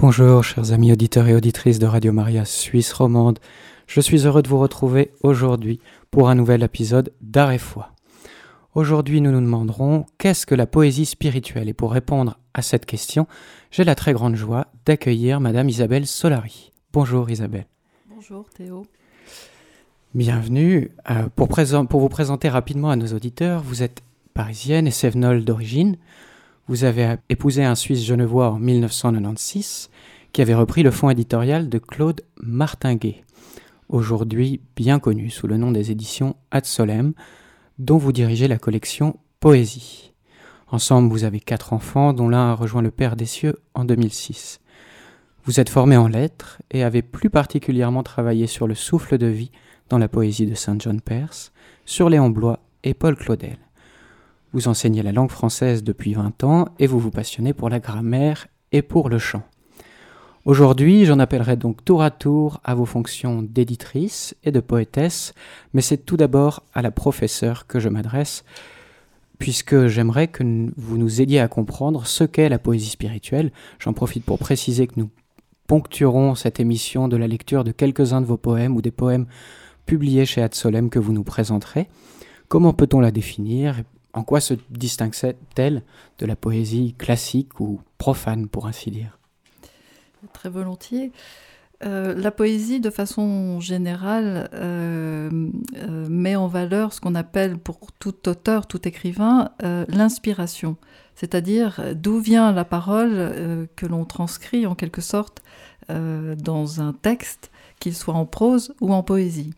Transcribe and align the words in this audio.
Bonjour, 0.00 0.44
chers 0.44 0.70
amis 0.70 0.92
auditeurs 0.92 1.26
et 1.26 1.34
auditrices 1.34 1.80
de 1.80 1.86
Radio 1.86 2.12
Maria 2.12 2.44
Suisse 2.44 2.92
romande. 2.92 3.40
Je 3.88 4.00
suis 4.00 4.26
heureux 4.28 4.42
de 4.42 4.48
vous 4.48 4.60
retrouver 4.60 5.10
aujourd'hui 5.24 5.80
pour 6.12 6.28
un 6.28 6.36
nouvel 6.36 6.62
épisode 6.62 7.12
d'Art 7.20 7.50
et 7.50 7.58
Foi. 7.58 7.90
Aujourd'hui, 8.76 9.20
nous 9.20 9.32
nous 9.32 9.40
demanderons 9.40 10.06
qu'est-ce 10.16 10.46
que 10.46 10.54
la 10.54 10.68
poésie 10.68 11.04
spirituelle? 11.04 11.68
Et 11.68 11.74
pour 11.74 11.90
répondre 11.90 12.38
à 12.54 12.62
cette 12.62 12.86
question, 12.86 13.26
j'ai 13.72 13.82
la 13.82 13.96
très 13.96 14.12
grande 14.12 14.36
joie 14.36 14.68
d'accueillir 14.86 15.40
Madame 15.40 15.68
Isabelle 15.68 16.06
Solari. 16.06 16.70
Bonjour 16.92 17.28
Isabelle. 17.28 17.66
Bonjour 18.08 18.48
Théo. 18.50 18.86
Bienvenue. 20.14 20.92
Euh, 21.10 21.28
pour, 21.34 21.48
pour, 21.48 22.00
vous 22.00 22.08
présenter 22.08 22.48
rapidement 22.48 22.90
à 22.90 22.96
nos 22.96 23.08
auditeurs, 23.08 23.64
vous 23.64 23.82
êtes 23.82 24.02
parisienne 24.32 24.86
et 24.86 24.92
sévenole 24.92 25.44
d'origine. 25.44 25.96
Vous 26.68 26.84
avez 26.84 27.16
épousé 27.30 27.64
un 27.64 27.74
Suisse 27.74 28.04
genevois 28.04 28.50
en 28.50 28.58
1996 28.58 29.88
qui 30.32 30.42
avait 30.42 30.54
repris 30.54 30.82
le 30.82 30.90
fonds 30.90 31.08
éditorial 31.08 31.70
de 31.70 31.78
Claude 31.78 32.20
Martinguet, 32.42 33.24
aujourd'hui 33.88 34.60
bien 34.76 34.98
connu 34.98 35.30
sous 35.30 35.46
le 35.46 35.56
nom 35.56 35.72
des 35.72 35.90
éditions 35.90 36.36
Ad 36.50 36.66
Solem, 36.66 37.14
dont 37.78 37.96
vous 37.96 38.12
dirigez 38.12 38.48
la 38.48 38.58
collection 38.58 39.18
Poésie. 39.40 40.12
Ensemble, 40.70 41.08
vous 41.08 41.24
avez 41.24 41.40
quatre 41.40 41.72
enfants, 41.72 42.12
dont 42.12 42.28
l'un 42.28 42.50
a 42.50 42.54
rejoint 42.54 42.82
le 42.82 42.90
Père 42.90 43.16
des 43.16 43.24
cieux 43.24 43.56
en 43.72 43.86
2006. 43.86 44.60
Vous 45.44 45.60
êtes 45.60 45.70
formé 45.70 45.96
en 45.96 46.06
lettres 46.06 46.60
et 46.70 46.84
avez 46.84 47.00
plus 47.00 47.30
particulièrement 47.30 48.02
travaillé 48.02 48.46
sur 48.46 48.68
le 48.68 48.74
souffle 48.74 49.16
de 49.16 49.26
vie 49.26 49.52
dans 49.88 49.96
la 49.96 50.08
poésie 50.08 50.44
de 50.44 50.54
Saint 50.54 50.76
John 50.78 51.00
Perse, 51.00 51.50
sur 51.86 52.10
Léon 52.10 52.28
Blois 52.28 52.60
et 52.84 52.92
Paul 52.92 53.16
Claudel. 53.16 53.56
Vous 54.52 54.68
enseignez 54.68 55.02
la 55.02 55.12
langue 55.12 55.30
française 55.30 55.84
depuis 55.84 56.14
20 56.14 56.42
ans 56.44 56.68
et 56.78 56.86
vous 56.86 56.98
vous 56.98 57.10
passionnez 57.10 57.52
pour 57.52 57.68
la 57.68 57.80
grammaire 57.80 58.46
et 58.72 58.80
pour 58.80 59.10
le 59.10 59.18
chant. 59.18 59.42
Aujourd'hui, 60.46 61.04
j'en 61.04 61.18
appellerai 61.18 61.56
donc 61.56 61.84
tour 61.84 62.02
à 62.02 62.10
tour 62.10 62.58
à 62.64 62.74
vos 62.74 62.86
fonctions 62.86 63.42
d'éditrice 63.42 64.34
et 64.44 64.50
de 64.50 64.60
poétesse, 64.60 65.34
mais 65.74 65.82
c'est 65.82 65.98
tout 65.98 66.16
d'abord 66.16 66.62
à 66.72 66.80
la 66.80 66.90
professeure 66.90 67.66
que 67.66 67.78
je 67.78 67.90
m'adresse, 67.90 68.44
puisque 69.38 69.88
j'aimerais 69.88 70.28
que 70.28 70.70
vous 70.78 70.96
nous 70.96 71.20
aidiez 71.20 71.40
à 71.40 71.48
comprendre 71.48 72.06
ce 72.06 72.24
qu'est 72.24 72.48
la 72.48 72.58
poésie 72.58 72.88
spirituelle. 72.88 73.52
J'en 73.78 73.92
profite 73.92 74.24
pour 74.24 74.38
préciser 74.38 74.86
que 74.86 74.98
nous 74.98 75.10
ponctuerons 75.66 76.34
cette 76.34 76.60
émission 76.60 77.08
de 77.08 77.18
la 77.18 77.28
lecture 77.28 77.64
de 77.64 77.72
quelques-uns 77.72 78.22
de 78.22 78.26
vos 78.26 78.38
poèmes 78.38 78.74
ou 78.74 78.80
des 78.80 78.90
poèmes 78.90 79.26
publiés 79.84 80.24
chez 80.24 80.40
Ad 80.40 80.54
Solem 80.54 80.88
que 80.88 80.98
vous 80.98 81.12
nous 81.12 81.24
présenterez. 81.24 81.88
Comment 82.48 82.72
peut-on 82.72 83.00
la 83.00 83.10
définir? 83.10 83.82
En 84.18 84.24
quoi 84.24 84.40
se 84.40 84.54
distingue-t-elle 84.70 85.82
de 86.18 86.26
la 86.26 86.36
poésie 86.36 86.94
classique 86.98 87.60
ou 87.60 87.80
profane, 87.96 88.48
pour 88.48 88.66
ainsi 88.66 88.90
dire? 88.90 89.18
Très 90.32 90.50
volontiers. 90.50 91.12
Euh, 91.84 92.14
la 92.16 92.32
poésie, 92.32 92.80
de 92.80 92.90
façon 92.90 93.60
générale, 93.60 94.50
euh, 94.52 95.30
euh, 95.76 96.08
met 96.08 96.34
en 96.34 96.48
valeur 96.48 96.92
ce 96.92 97.00
qu'on 97.00 97.14
appelle 97.14 97.56
pour 97.56 97.78
tout 98.00 98.28
auteur, 98.28 98.66
tout 98.66 98.86
écrivain, 98.88 99.50
l'inspiration, 99.88 100.76
c'est-à-dire 101.14 101.80
d'où 101.94 102.18
vient 102.18 102.52
la 102.52 102.64
parole 102.64 103.68
que 103.76 103.86
l'on 103.86 104.04
transcrit 104.04 104.66
en 104.66 104.74
quelque 104.74 105.00
sorte 105.00 105.42
dans 105.88 106.80
un 106.80 106.92
texte, 106.92 107.50
qu'il 107.80 107.94
soit 107.94 108.14
en 108.14 108.26
prose 108.26 108.74
ou 108.80 108.92
en 108.92 109.02
poésie. 109.02 109.54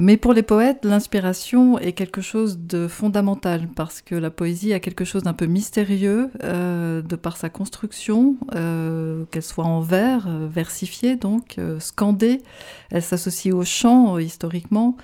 Mais 0.00 0.16
pour 0.16 0.32
les 0.32 0.42
poètes, 0.42 0.84
l'inspiration 0.84 1.78
est 1.78 1.92
quelque 1.92 2.20
chose 2.20 2.58
de 2.58 2.88
fondamental 2.88 3.68
parce 3.76 4.02
que 4.02 4.16
la 4.16 4.30
poésie 4.30 4.72
a 4.72 4.80
quelque 4.80 5.04
chose 5.04 5.22
d'un 5.22 5.34
peu 5.34 5.46
mystérieux 5.46 6.30
euh, 6.42 7.00
de 7.00 7.14
par 7.16 7.36
sa 7.36 7.48
construction, 7.48 8.36
euh, 8.56 9.24
qu'elle 9.30 9.42
soit 9.42 9.64
en 9.64 9.80
vers, 9.80 10.26
euh, 10.26 10.48
versifiée 10.50 11.14
donc, 11.16 11.58
scandée. 11.78 12.40
Elle 12.90 13.02
s'associe 13.02 13.54
au 13.54 13.64
chant 13.64 14.18
historiquement 14.18 14.96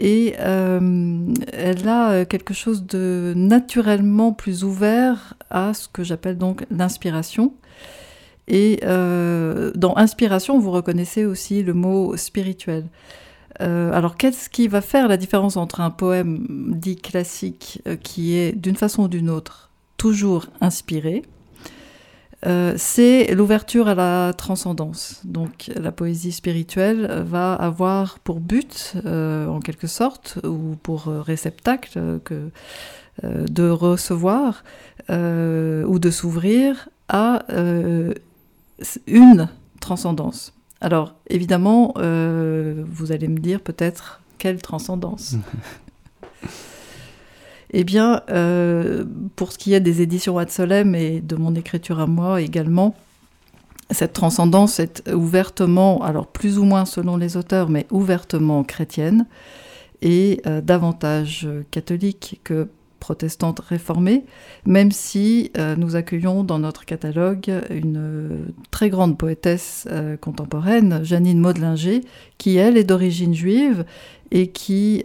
et 0.00 0.34
elle 0.36 1.88
a 1.88 2.24
quelque 2.24 2.52
chose 2.52 2.84
de 2.84 3.32
naturellement 3.36 4.32
plus 4.32 4.64
ouvert 4.64 5.34
à 5.50 5.72
ce 5.74 5.86
que 5.88 6.02
j'appelle 6.02 6.36
donc 6.38 6.64
l'inspiration. 6.70 7.54
Et 8.48 8.80
dans 8.82 9.96
inspiration, 9.96 10.58
vous 10.58 10.70
reconnaissez 10.70 11.24
aussi 11.24 11.62
le 11.62 11.74
mot 11.74 12.16
spirituel. 12.16 12.84
Euh, 13.60 13.92
alors, 13.92 14.16
qu'est-ce 14.16 14.48
qui 14.48 14.68
va 14.68 14.80
faire 14.80 15.08
la 15.08 15.16
différence 15.16 15.56
entre 15.56 15.80
un 15.80 15.90
poème 15.90 16.46
dit 16.48 16.96
classique 16.96 17.82
euh, 17.86 17.96
qui 17.96 18.36
est 18.36 18.52
d'une 18.52 18.76
façon 18.76 19.04
ou 19.04 19.08
d'une 19.08 19.30
autre 19.30 19.70
toujours 19.96 20.46
inspiré 20.60 21.22
euh, 22.46 22.74
c'est 22.76 23.34
l'ouverture 23.34 23.88
à 23.88 23.94
la 23.94 24.34
transcendance. 24.34 25.22
Donc 25.24 25.70
la 25.74 25.92
poésie 25.92 26.32
spirituelle 26.32 27.24
va 27.24 27.54
avoir 27.54 28.18
pour 28.18 28.38
but, 28.38 28.92
en 29.06 29.60
quelque 29.60 29.86
sorte, 29.86 30.38
ou 30.44 30.76
pour 30.82 31.06
réceptacle, 31.06 32.20
que, 32.22 32.50
de 33.22 33.70
recevoir 33.70 34.62
ou 35.08 35.98
de 35.98 36.10
s'ouvrir 36.10 36.90
à 37.08 37.44
une 39.06 39.48
transcendance. 39.80 40.53
Alors, 40.84 41.14
évidemment, 41.30 41.94
euh, 41.96 42.84
vous 42.86 43.10
allez 43.10 43.26
me 43.26 43.38
dire 43.38 43.62
peut-être 43.62 44.20
quelle 44.36 44.60
transcendance. 44.60 45.34
eh 47.70 47.84
bien, 47.84 48.20
euh, 48.28 49.06
pour 49.34 49.50
ce 49.52 49.56
qui 49.56 49.72
est 49.72 49.80
des 49.80 50.02
éditions 50.02 50.36
Ad 50.36 50.50
Solem 50.50 50.94
et 50.94 51.22
de 51.22 51.36
mon 51.36 51.54
écriture 51.54 52.00
à 52.00 52.06
moi 52.06 52.42
également, 52.42 52.94
cette 53.90 54.12
transcendance 54.12 54.78
est 54.78 55.08
ouvertement, 55.08 56.02
alors 56.02 56.26
plus 56.26 56.58
ou 56.58 56.64
moins 56.64 56.84
selon 56.84 57.16
les 57.16 57.38
auteurs, 57.38 57.70
mais 57.70 57.86
ouvertement 57.90 58.62
chrétienne 58.62 59.24
et 60.02 60.42
euh, 60.46 60.60
davantage 60.60 61.48
catholique 61.70 62.42
que 62.44 62.68
protestante 63.04 63.60
réformée, 63.60 64.24
même 64.64 64.90
si 64.90 65.50
euh, 65.58 65.76
nous 65.76 65.94
accueillons 65.94 66.42
dans 66.42 66.58
notre 66.58 66.86
catalogue 66.86 67.52
une 67.68 67.98
euh, 67.98 68.28
très 68.70 68.88
grande 68.88 69.18
poétesse 69.18 69.86
euh, 69.90 70.16
contemporaine, 70.16 71.04
Janine 71.04 71.38
Maudelinger, 71.38 72.00
qui 72.38 72.56
elle 72.56 72.78
est 72.78 72.84
d'origine 72.84 73.34
juive 73.34 73.84
et 74.30 74.48
qui 74.48 75.02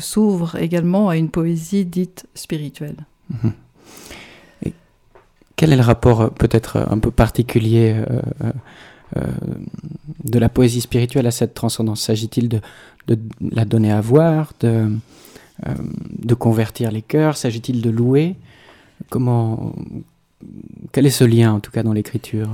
s'ouvre 0.00 0.56
également 0.56 1.08
à 1.08 1.16
une 1.16 1.30
poésie 1.30 1.86
dite 1.86 2.26
spirituelle. 2.34 2.96
Mhm. 3.30 3.52
quel 5.56 5.72
est 5.72 5.76
le 5.76 5.82
rapport 5.82 6.30
peut-être 6.30 6.76
un 6.76 6.98
peu 6.98 7.10
particulier 7.10 7.96
de 10.24 10.38
la 10.38 10.48
poésie 10.48 10.82
spirituelle 10.82 11.26
à 11.26 11.32
cette 11.32 11.54
transcendance? 11.54 12.02
S'agit-il 12.02 12.48
de, 12.48 12.60
la 13.40 13.64
donner 13.64 13.90
à 13.90 14.00
voir, 14.00 14.52
de 15.66 16.34
convertir 16.34 16.90
les 16.90 17.02
cœurs 17.02 17.36
S'agit-il 17.36 17.82
de 17.82 17.90
louer? 17.90 18.36
Comment 19.10 19.74
Quel 20.92 21.06
est 21.06 21.10
ce 21.10 21.24
lien, 21.24 21.54
en 21.54 21.60
tout 21.60 21.70
cas, 21.70 21.82
dans 21.82 21.92
l'écriture? 21.92 22.48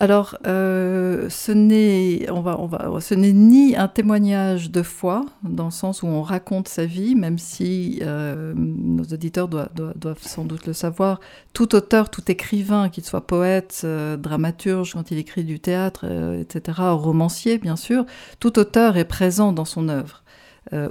Alors, 0.00 0.36
euh, 0.46 1.28
ce 1.28 1.50
n'est, 1.50 2.30
on 2.30 2.40
va, 2.40 2.60
on 2.60 2.66
va, 2.66 2.88
ce 3.00 3.14
n'est 3.14 3.32
ni 3.32 3.74
un 3.74 3.88
témoignage 3.88 4.70
de 4.70 4.82
foi, 4.82 5.26
dans 5.42 5.64
le 5.64 5.70
sens 5.72 6.04
où 6.04 6.06
on 6.06 6.22
raconte 6.22 6.68
sa 6.68 6.86
vie, 6.86 7.16
même 7.16 7.36
si 7.36 7.98
euh, 8.02 8.54
nos 8.56 9.02
auditeurs 9.02 9.48
doivent, 9.48 10.22
sans 10.22 10.44
doute 10.44 10.66
le 10.68 10.72
savoir. 10.72 11.18
Tout 11.52 11.74
auteur, 11.74 12.10
tout 12.10 12.30
écrivain, 12.30 12.90
qu'il 12.90 13.04
soit 13.04 13.26
poète, 13.26 13.84
dramaturge, 14.18 14.92
quand 14.92 15.10
il 15.10 15.18
écrit 15.18 15.42
du 15.42 15.58
théâtre, 15.58 16.04
etc., 16.40 16.78
romancier, 16.92 17.58
bien 17.58 17.76
sûr, 17.76 18.06
tout 18.38 18.56
auteur 18.60 18.96
est 18.98 19.04
présent 19.04 19.52
dans 19.52 19.64
son 19.64 19.88
œuvre, 19.88 20.22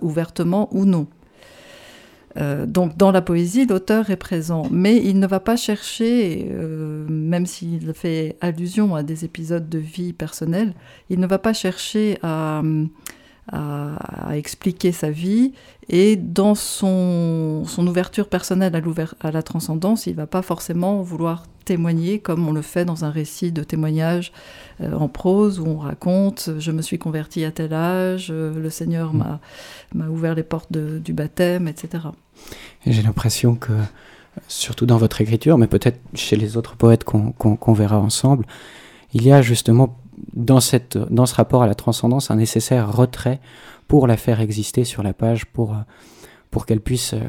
ouvertement 0.02 0.68
ou 0.76 0.84
non. 0.84 1.08
Euh, 2.38 2.66
donc 2.66 2.98
dans 2.98 3.12
la 3.12 3.22
poésie, 3.22 3.66
l'auteur 3.66 4.10
est 4.10 4.18
présent, 4.18 4.68
mais 4.72 4.98
il 4.98 5.20
ne 5.20 5.28
va 5.28 5.40
pas 5.40 5.56
chercher, 5.56 6.48
euh, 6.52 7.06
même 7.10 7.46
s'il 7.46 7.94
fait 7.94 8.38
allusion 8.42 8.96
à 8.96 9.04
des 9.04 9.26
épisodes 9.26 9.68
de 9.68 9.80
vie 9.80 10.14
personnelle, 10.14 10.74
il 11.10 11.20
ne 11.20 11.28
va 11.28 11.40
pas 11.40 11.54
chercher 11.54 12.20
à, 12.22 12.62
expliquer 14.34 14.92
sa 14.92 15.10
vie, 15.10 15.54
et 15.90 16.16
dans 16.18 16.56
son, 16.56 17.64
ouverture 17.78 18.28
personnelle 18.28 18.76
à, 18.76 19.28
à 19.28 19.32
la 19.32 19.44
transcendance, 19.44 20.06
il 20.06 20.12
ne 20.12 20.18
va 20.18 20.28
pas 20.28 20.42
forcément 20.42 21.02
vouloir 21.02 21.46
témoigner 21.68 22.20
comme 22.20 22.48
on 22.48 22.54
le 22.54 22.62
fait 22.62 22.86
dans 22.86 23.04
un 23.04 23.10
récit 23.10 23.52
de 23.52 23.62
témoignage 23.62 24.32
euh, 24.80 24.94
en 24.94 25.10
prose 25.10 25.60
où 25.60 25.66
on 25.68 25.78
raconte 25.78 26.50
je 26.60 26.72
me 26.72 26.82
suis 26.82 26.98
converti 26.98 27.44
à 27.44 27.52
tel 27.52 27.74
âge, 27.74 28.32
le 28.32 28.70
Seigneur 28.70 29.14
mm. 29.14 29.40
m'a 29.94 30.08
ouvert 30.08 30.34
les 30.34 30.44
portes 30.44 30.72
du 30.72 31.14
baptême, 31.14 31.68
etc. 31.68 32.06
J'ai 32.86 33.02
l'impression 33.02 33.56
que, 33.56 33.74
surtout 34.48 34.86
dans 34.86 34.98
votre 34.98 35.20
écriture, 35.20 35.58
mais 35.58 35.68
peut-être 35.68 36.00
chez 36.14 36.38
les 36.38 36.56
autres 36.56 36.76
poètes 36.76 37.04
qu'on 37.04 37.74
verra 37.74 38.00
ensemble, 38.00 38.46
il 39.14 39.24
y 39.24 39.32
a 39.32 39.42
justement 39.42 39.98
dans, 40.34 40.60
cette, 40.60 40.98
dans 40.98 41.26
ce 41.26 41.36
rapport 41.36 41.64
à 41.64 41.68
la 41.68 41.76
transcendance 41.76 42.32
un 42.32 42.36
nécessaire 42.36 42.92
retrait 42.92 43.40
pour 43.88 44.08
la 44.08 44.18
faire 44.18 44.42
exister 44.42 44.84
sur 44.84 45.04
la 45.04 45.14
page, 45.14 45.46
pour, 45.46 45.76
pour 46.52 46.66
qu'elle 46.66 46.82
puisse 46.82 47.14
euh, 47.14 47.22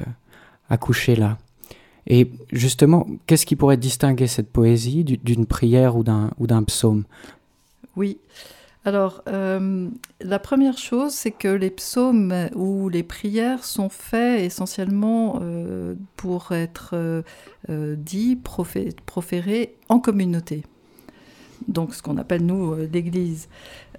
accoucher 0.69 1.17
là. 1.17 1.39
Et 2.07 2.31
justement, 2.53 3.07
qu'est-ce 3.27 3.45
qui 3.45 3.55
pourrait 3.55 3.77
distinguer 3.77 4.27
cette 4.27 4.51
poésie 4.51 5.05
d'une 5.05 5.45
prière 5.45 5.97
ou 5.97 6.03
d'un 6.03 6.63
psaume? 6.65 7.05
Oui. 7.97 8.19
Alors, 8.85 9.23
euh, 9.29 9.89
la 10.23 10.39
première 10.39 10.79
chose, 10.79 11.13
c'est 11.13 11.31
que 11.31 11.49
les 11.49 11.69
psaumes 11.69 12.49
ou 12.55 12.89
les 12.89 13.03
prières 13.03 13.65
sont 13.65 13.91
faits 13.91 14.41
essentiellement 14.41 15.41
euh, 15.43 15.95
pour 16.17 16.53
être 16.53 16.95
euh, 16.95 17.97
dits, 17.97 18.37
proférés 18.37 19.75
en 19.91 19.99
communauté. 19.99 20.63
Donc, 21.67 21.95
ce 21.95 22.03
qu'on 22.03 22.17
appelle, 22.17 22.47
nous, 22.47 22.75
l'Église. 22.93 23.49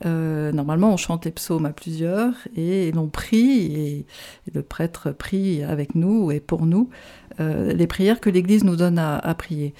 normalement, 0.05 0.93
on 0.93 0.97
chante 0.97 1.25
les 1.25 1.31
psaumes 1.31 1.65
à 1.65 1.73
plusieurs 1.73 2.33
et 2.55 2.91
l'on 2.91 3.07
prie, 3.07 3.75
et, 3.75 4.05
le 4.53 4.61
prêtre 4.61 5.11
prie 5.11 5.63
avec 5.63 5.95
nous 5.95 6.31
et 6.31 6.39
pour 6.39 6.65
nous 6.65 6.89
les 7.39 7.87
prières 7.87 8.19
que 8.19 8.29
l'Église 8.29 8.63
nous 8.63 8.75
donne 8.75 8.97
à 8.97 9.35
prier. 9.37 9.73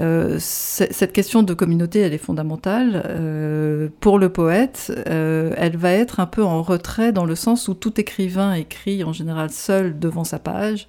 Euh, 0.00 0.36
cette 0.38 1.12
question 1.12 1.42
de 1.42 1.54
communauté, 1.54 2.00
elle 2.00 2.12
est 2.12 2.18
fondamentale. 2.18 3.02
Euh, 3.06 3.88
pour 4.00 4.18
le 4.18 4.28
poète, 4.28 4.92
euh, 5.08 5.54
elle 5.56 5.76
va 5.76 5.92
être 5.92 6.20
un 6.20 6.26
peu 6.26 6.44
en 6.44 6.62
retrait 6.62 7.12
dans 7.12 7.24
le 7.24 7.34
sens 7.34 7.68
où 7.68 7.74
tout 7.74 7.98
écrivain 8.00 8.52
écrit 8.54 9.04
en 9.04 9.12
général 9.12 9.50
seul 9.50 9.98
devant 9.98 10.24
sa 10.24 10.38
page 10.38 10.88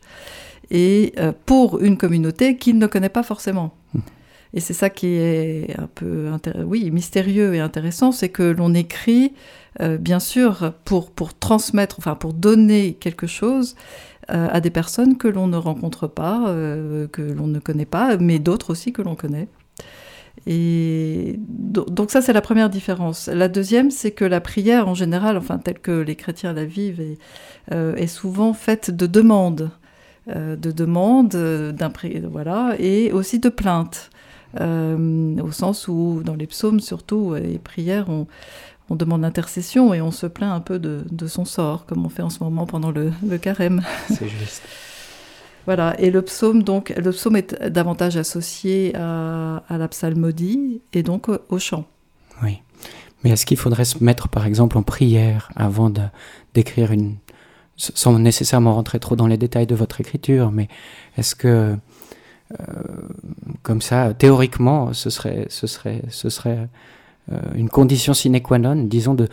et 0.69 1.13
pour 1.45 1.79
une 1.79 1.95
communauté 1.95 2.57
qu'il 2.57 2.77
ne 2.77 2.87
connaît 2.87 3.07
pas 3.07 3.23
forcément. 3.23 3.73
Et 4.53 4.59
c'est 4.59 4.73
ça 4.73 4.89
qui 4.89 5.07
est 5.15 5.75
un 5.77 5.87
peu 5.93 6.31
oui, 6.63 6.89
mystérieux 6.91 7.53
et 7.53 7.59
intéressant, 7.59 8.11
c'est 8.11 8.29
que 8.29 8.43
l'on 8.43 8.73
écrit, 8.73 9.33
bien 9.99 10.19
sûr, 10.19 10.73
pour, 10.85 11.11
pour 11.11 11.37
transmettre, 11.37 11.97
enfin 11.99 12.15
pour 12.15 12.33
donner 12.33 12.93
quelque 12.93 13.27
chose, 13.27 13.75
euh, 14.29 14.49
à 14.51 14.59
des 14.59 14.71
personnes 14.71 15.17
que 15.17 15.29
l'on 15.29 15.47
ne 15.47 15.55
rencontre 15.55 16.05
pas, 16.07 16.49
euh, 16.49 17.07
que 17.07 17.21
l'on 17.21 17.47
ne 17.47 17.59
connaît 17.59 17.85
pas, 17.85 18.17
mais 18.17 18.39
d'autres 18.39 18.71
aussi 18.71 18.91
que 18.91 19.01
l'on 19.01 19.15
connaît. 19.15 19.47
Et 20.45 21.39
donc 21.39 22.11
ça, 22.11 22.21
c'est 22.21 22.33
la 22.33 22.41
première 22.41 22.69
différence. 22.69 23.27
La 23.27 23.47
deuxième, 23.47 23.89
c'est 23.89 24.11
que 24.11 24.25
la 24.25 24.41
prière, 24.41 24.89
en 24.89 24.93
général, 24.95 25.37
enfin 25.37 25.59
telle 25.59 25.79
que 25.79 25.91
les 25.91 26.17
chrétiens 26.17 26.51
la 26.51 26.65
vivent, 26.65 26.99
est, 26.99 27.17
euh, 27.71 28.05
souvent 28.07 28.51
faite 28.51 28.91
de 28.91 29.07
demandes, 29.07 29.71
de 30.27 30.71
demandes, 30.71 31.37
voilà, 32.29 32.75
et 32.79 33.13
aussi 33.13 33.39
de 33.39 33.47
plaintes. 33.47 34.09
Au 34.55 35.51
sens 35.51 35.87
où, 35.87 36.21
dans 36.23 36.35
les 36.35 36.47
psaumes 36.47 36.79
surtout, 36.79 37.35
les 37.35 37.59
prières, 37.59 38.09
on, 38.09 38.27
on 38.89 38.95
demande 38.95 39.21
l'intercession 39.21 39.93
et 39.93 40.01
on 40.01 40.11
se 40.11 40.27
plaint 40.27 40.53
un 40.53 40.59
peu 40.59 40.79
de, 40.79 41.27
son 41.27 41.45
sort, 41.45 41.85
comme 41.85 42.05
on 42.05 42.09
fait 42.09 42.21
en 42.21 42.29
ce 42.29 42.43
moment 42.43 42.65
pendant 42.65 42.91
le, 42.91 43.11
carême. 43.37 43.81
C'est 44.07 44.27
juste. 44.27 44.61
voilà, 45.65 45.99
et 45.99 46.09
le 46.09 46.21
psaume, 46.21 46.63
donc, 46.63 46.93
le 46.95 47.11
psaume 47.11 47.35
est 47.35 47.61
davantage 47.63 48.17
associé 48.17 48.95
à, 48.95 49.61
la 49.69 49.87
psalmodie 49.87 50.81
et 50.93 51.03
donc 51.03 51.27
au, 51.49 51.59
chant. 51.59 51.85
Oui. 52.43 52.61
Mais 53.23 53.31
est-ce 53.31 53.45
qu'il 53.45 53.57
faudrait 53.57 53.85
se 53.85 54.03
mettre, 54.03 54.29
par 54.29 54.45
exemple, 54.45 54.77
en 54.77 54.83
prière 54.83 55.51
avant 55.55 55.91
d'écrire 56.53 56.91
une. 56.91 57.15
sans 57.75 58.17
nécessairement 58.19 58.75
rentrer 58.75 58.99
trop 58.99 59.15
dans 59.15 59.27
les 59.27 59.37
détails 59.37 59.67
de 59.67 59.75
votre 59.75 59.99
écriture, 59.99 60.51
mais 60.51 60.69
est-ce 61.17 61.35
que. 61.35 61.75
Euh, 62.51 62.63
comme 63.61 63.81
ça, 63.81 64.13
théoriquement, 64.13 64.93
ce 64.93 65.09
serait, 65.09 65.47
ce 65.49 65.67
serait, 65.67 66.01
ce 66.09 66.29
serait 66.29 66.69
euh, 67.31 67.39
une 67.55 67.69
condition 67.69 68.13
sine 68.13 68.39
qua 68.41 68.57
non, 68.57 68.75
disons, 68.75 69.13
de, 69.13 69.27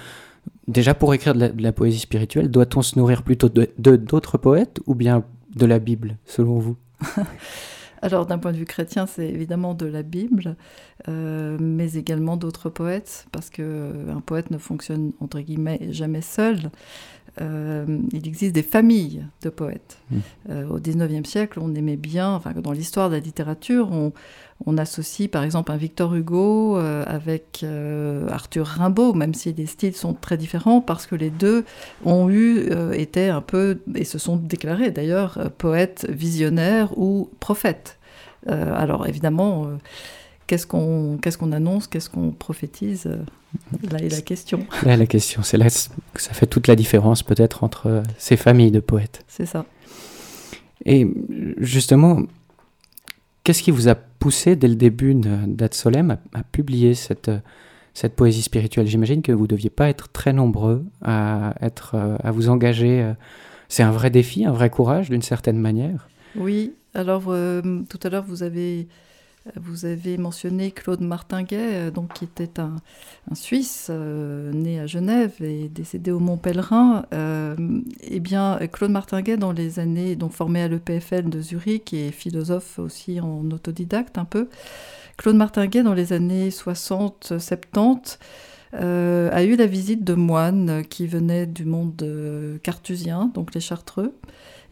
déjà 0.67 0.95
pour 0.95 1.15
écrire 1.15 1.35
de 1.35 1.53
la, 1.57 1.73
poésie 1.73 2.01
spirituelle, 2.01 2.51
doit-on 2.51 2.83
se 2.83 2.99
nourrir 2.99 3.23
plutôt 3.23 3.49
de 3.49 3.69
d'autres 3.97 4.39
poètes 4.39 4.81
ou 4.87 4.95
bien 4.95 5.25
de 5.55 5.67
la 5.67 5.79
Bible, 5.79 6.17
selon 6.25 6.59
vous? 6.59 6.77
Alors 8.05 8.27
d'un 8.27 8.37
point 8.37 8.53
de 8.53 8.59
vue 8.59 8.67
chrétien, 8.67 9.07
c'est 9.07 9.27
évidemment 9.27 9.73
de 9.73 9.87
la 9.87 10.03
Bible, 10.03 10.57
euh, 11.09 11.57
mais 11.59 11.95
également 11.95 12.37
d'autres 12.37 12.69
poètes, 12.69 13.27
parce 13.33 13.49
qu'un 13.49 13.63
euh, 13.63 14.21
poète 14.27 14.51
ne 14.51 14.59
fonctionne 14.59 15.13
entre 15.21 15.41
guillemets 15.41 15.81
jamais 15.91 16.21
seul. 16.21 16.71
Euh, 17.41 17.85
il 18.13 18.29
existe 18.29 18.55
des 18.55 18.63
familles 18.63 19.27
de 19.43 19.51
poètes. 19.51 19.99
Mmh. 20.11 20.19
au 20.71 20.79
XIXe 20.79 21.29
siècle, 21.29 21.59
on 21.61 21.75
aimait 21.75 21.97
bien, 21.97 22.31
enfin 22.35 22.53
dans 22.53 22.73
l'histoire 22.73 23.09
de 23.09 23.15
la 23.15 23.21
littérature, 23.21 23.91
on, 23.91 24.13
on 24.67 24.79
associe 24.79 25.29
par 25.29 25.43
exemple 25.43 25.73
un 25.73 25.77
Victor 25.77 26.15
Hugo 26.15 26.79
euh, 26.79 27.05
avec 27.07 27.61
euh, 27.63 28.29
Arthur 28.29 28.67
Rimbaud, 28.67 29.13
même 29.13 29.35
si 29.35 29.53
les 29.53 29.67
styles 29.67 29.97
sont 29.97 30.15
très 30.15 30.37
différents, 30.37 30.81
parce 30.81 31.07
que 31.07 31.15
les 31.15 31.31
deux 31.31 31.65
ont 32.05 32.31
eu, 32.31 32.69
euh, 32.71 32.93
été 32.93 33.29
un 33.29 33.41
peu, 33.41 33.81
et 33.95 34.05
se 34.05 34.19
sont 34.19 34.37
déclarés 34.37 34.91
d'ailleurs, 34.91 35.51
poètes 35.59 36.07
visionnaires 36.09 36.97
ou 36.97 37.31
prophètes. 37.41 37.99
alors 38.47 39.07
évidemment, 39.07 39.69
qu'est-ce 40.47 40.67
qu'on 40.67 41.19
qu'est-ce 41.21 41.39
qu'on 41.39 41.53
annonce, 41.53 41.87
qu'est-ce 41.87 42.11
qu'on 42.11 42.31
prophétise? 42.31 43.09
Là 43.91 43.99
est 43.99 44.11
la 44.11 44.21
question. 44.21 44.67
Là 44.85 44.97
la 44.97 45.07
question, 45.07 45.43
c'est 45.43 45.57
là 45.57 45.67
que 46.13 46.23
ça 46.23 46.33
fait 46.33 46.47
toute 46.47 46.67
la 46.67 46.77
différence 46.77 47.23
peut-être 47.23 47.65
entre 47.65 48.03
ces 48.19 48.37
familles 48.37 48.73
de 48.73 48.81
poètes. 48.81 49.25
C'est 49.29 49.47
ça. 49.47 49.65
Et 50.85 51.09
justement, 51.59 52.21
Qu'est-ce 53.45 53.63
qui 53.63 53.71
vous 53.71 53.89
a 53.89 53.95
poussé 53.95 54.57
dès 54.57 54.69
le 54.69 54.75
début 54.75 55.15
d'Ad 55.15 55.75
Solem 55.75 56.17
à, 56.33 56.43
publier 56.45 56.95
cette, 56.95 57.31
cette 57.93 58.17
poésie 58.17 58.41
spirituelle? 58.41 58.87
J'imagine 58.87 59.21
que 59.21 59.33
vous 59.33 59.43
ne 59.43 59.49
deviez 59.49 59.69
pas 59.69 59.91
être 59.91 60.11
très 60.11 60.33
nombreux 60.33 60.83
à, 61.03 61.55
être, 61.61 61.95
à 61.95 62.31
vous 62.31 62.49
engager. 62.49 63.13
C'est 63.69 63.83
un 63.83 63.91
vrai 63.91 64.09
défi, 64.09 64.47
un 64.47 64.53
vrai 64.53 64.71
courage 64.71 65.11
d'une 65.11 65.21
certaine 65.21 65.59
manière. 65.59 66.09
Oui, 66.37 66.73
alors 66.95 67.25
euh, 67.29 67.83
tout 67.91 68.01
à 68.03 68.09
l'heure 68.09 68.25
vous 68.27 68.43
avez 68.43 68.89
vous 69.57 69.85
avez 69.85 70.17
mentionné 70.17 70.71
Claude 70.71 71.03
Martinguet, 71.03 71.89
euh, 71.89 71.91
donc, 71.91 72.15
qui 72.15 72.25
était 72.25 72.59
un, 72.59 72.77
Suisse 73.35 73.89
euh, 73.91 74.53
né 74.53 74.81
à 74.81 74.87
Genève 74.87 75.35
et 75.43 75.69
décédé 75.69 76.11
au 76.11 76.19
Mont 76.19 76.39
Pèlerin. 76.39 77.05
Euh, 77.13 77.55
eh 78.03 78.21
bien, 78.21 78.59
Claude 78.73 78.91
Martinguet, 78.91 79.37
dans 79.37 79.53
les 79.53 79.79
années, 79.79 80.17
donc 80.17 80.33
formé 80.33 80.63
à 80.63 80.69
l'EPFL 80.69 81.29
de 81.29 81.41
Zurich 81.43 81.93
et 81.93 82.11
philosophe 82.11 82.79
aussi 82.79 83.21
en 83.21 83.51
autodidacte 83.51 84.17
un 84.17 84.25
peu, 84.25 84.49
Claude 85.19 85.37
Martinguet, 85.37 85.83
dans 85.83 85.95
les 85.95 86.13
années 86.13 86.49
60-70, 86.49 88.19
a 88.73 89.45
eu 89.45 89.55
la 89.55 89.67
visite 89.67 90.03
de 90.03 90.15
moines 90.15 90.83
qui 90.89 91.07
venaient 91.07 91.47
du 91.47 91.65
monde 91.65 92.59
cartusien, 92.63 93.31
donc 93.33 93.55
les 93.55 93.61
Chartreux 93.61 94.15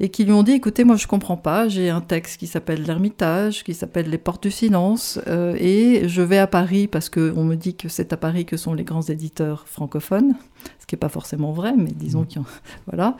et 0.02 0.08
qui 0.08 0.24
lui 0.24 0.32
ont 0.32 0.42
dit 0.42 0.52
écoutez, 0.52 0.82
moi 0.82 0.96
je 0.96 1.06
comprends 1.06 1.36
pas, 1.36 1.68
j'ai 1.68 1.88
un 1.88 2.00
texte 2.00 2.40
qui 2.40 2.48
s'appelle 2.48 2.82
L'Ermitage, 2.82 3.62
qui 3.62 3.72
s'appelle 3.72 4.10
Les 4.10 4.18
Portes 4.18 4.42
du 4.42 4.50
Silence, 4.50 5.20
euh, 5.28 5.54
et 5.58 6.08
je 6.08 6.22
vais 6.22 6.38
à 6.38 6.48
Paris 6.48 6.88
parce 6.88 7.08
qu'on 7.08 7.44
me 7.44 7.54
dit 7.54 7.76
que 7.76 7.88
c'est 7.88 8.12
à 8.12 8.16
Paris 8.16 8.44
que 8.44 8.56
sont 8.56 8.74
les 8.74 8.82
grands 8.82 9.02
éditeurs 9.02 9.68
francophones, 9.68 10.34
ce 10.80 10.86
qui 10.86 10.96
n'est 10.96 10.98
pas 10.98 11.08
forcément 11.08 11.52
vrai, 11.52 11.74
mais 11.76 11.92
disons 11.94 12.22
mmh. 12.22 12.26
qu'il 12.26 12.42
Voilà. 12.86 13.16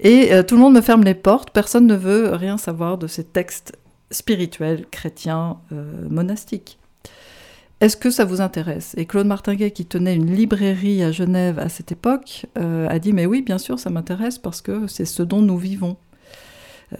Et 0.00 0.34
euh, 0.34 0.42
tout 0.42 0.54
le 0.54 0.60
monde 0.60 0.74
me 0.74 0.82
ferme 0.82 1.02
les 1.02 1.14
portes, 1.14 1.50
personne 1.50 1.86
ne 1.86 1.96
veut 1.96 2.34
rien 2.34 2.58
savoir 2.58 2.98
de 2.98 3.06
ces 3.06 3.24
textes 3.24 3.72
spirituels, 4.10 4.84
chrétiens, 4.90 5.60
euh, 5.72 6.06
monastiques. 6.10 6.78
Est-ce 7.82 7.96
que 7.96 8.10
ça 8.10 8.24
vous 8.24 8.40
intéresse? 8.40 8.94
Et 8.96 9.06
Claude 9.06 9.26
Martinguet, 9.26 9.72
qui 9.72 9.84
tenait 9.86 10.14
une 10.14 10.32
librairie 10.32 11.02
à 11.02 11.10
Genève 11.10 11.58
à 11.58 11.68
cette 11.68 11.90
époque, 11.90 12.46
euh, 12.56 12.86
a 12.88 13.00
dit 13.00 13.12
Mais 13.12 13.26
oui, 13.26 13.42
bien 13.42 13.58
sûr, 13.58 13.80
ça 13.80 13.90
m'intéresse 13.90 14.38
parce 14.38 14.60
que 14.60 14.86
c'est 14.86 15.04
ce 15.04 15.24
dont 15.24 15.42
nous 15.42 15.58
vivons. 15.58 15.96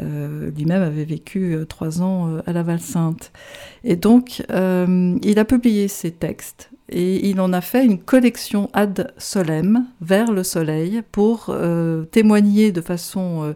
Euh, 0.01 0.51
lui-même 0.57 0.83
avait 0.83 1.05
vécu 1.05 1.55
euh, 1.55 1.65
trois 1.65 2.03
ans 2.03 2.39
à 2.47 2.53
la 2.53 2.63
Val-Sainte. 2.63 3.33
Et 3.85 3.97
donc, 3.97 4.43
il 4.49 5.39
a 5.39 5.45
publié 5.45 5.89
ses 5.89 6.11
textes 6.11 6.71
et 6.89 7.29
il 7.29 7.41
en 7.41 7.53
a 7.53 7.61
fait 7.61 7.85
une 7.85 7.99
collection 7.99 8.71
ad 8.73 9.13
solem, 9.19 9.87
vers 10.01 10.31
le 10.31 10.43
soleil, 10.43 11.03
pour 11.11 11.55
témoigner 12.11 12.71
de 12.71 12.81
façon 12.81 13.55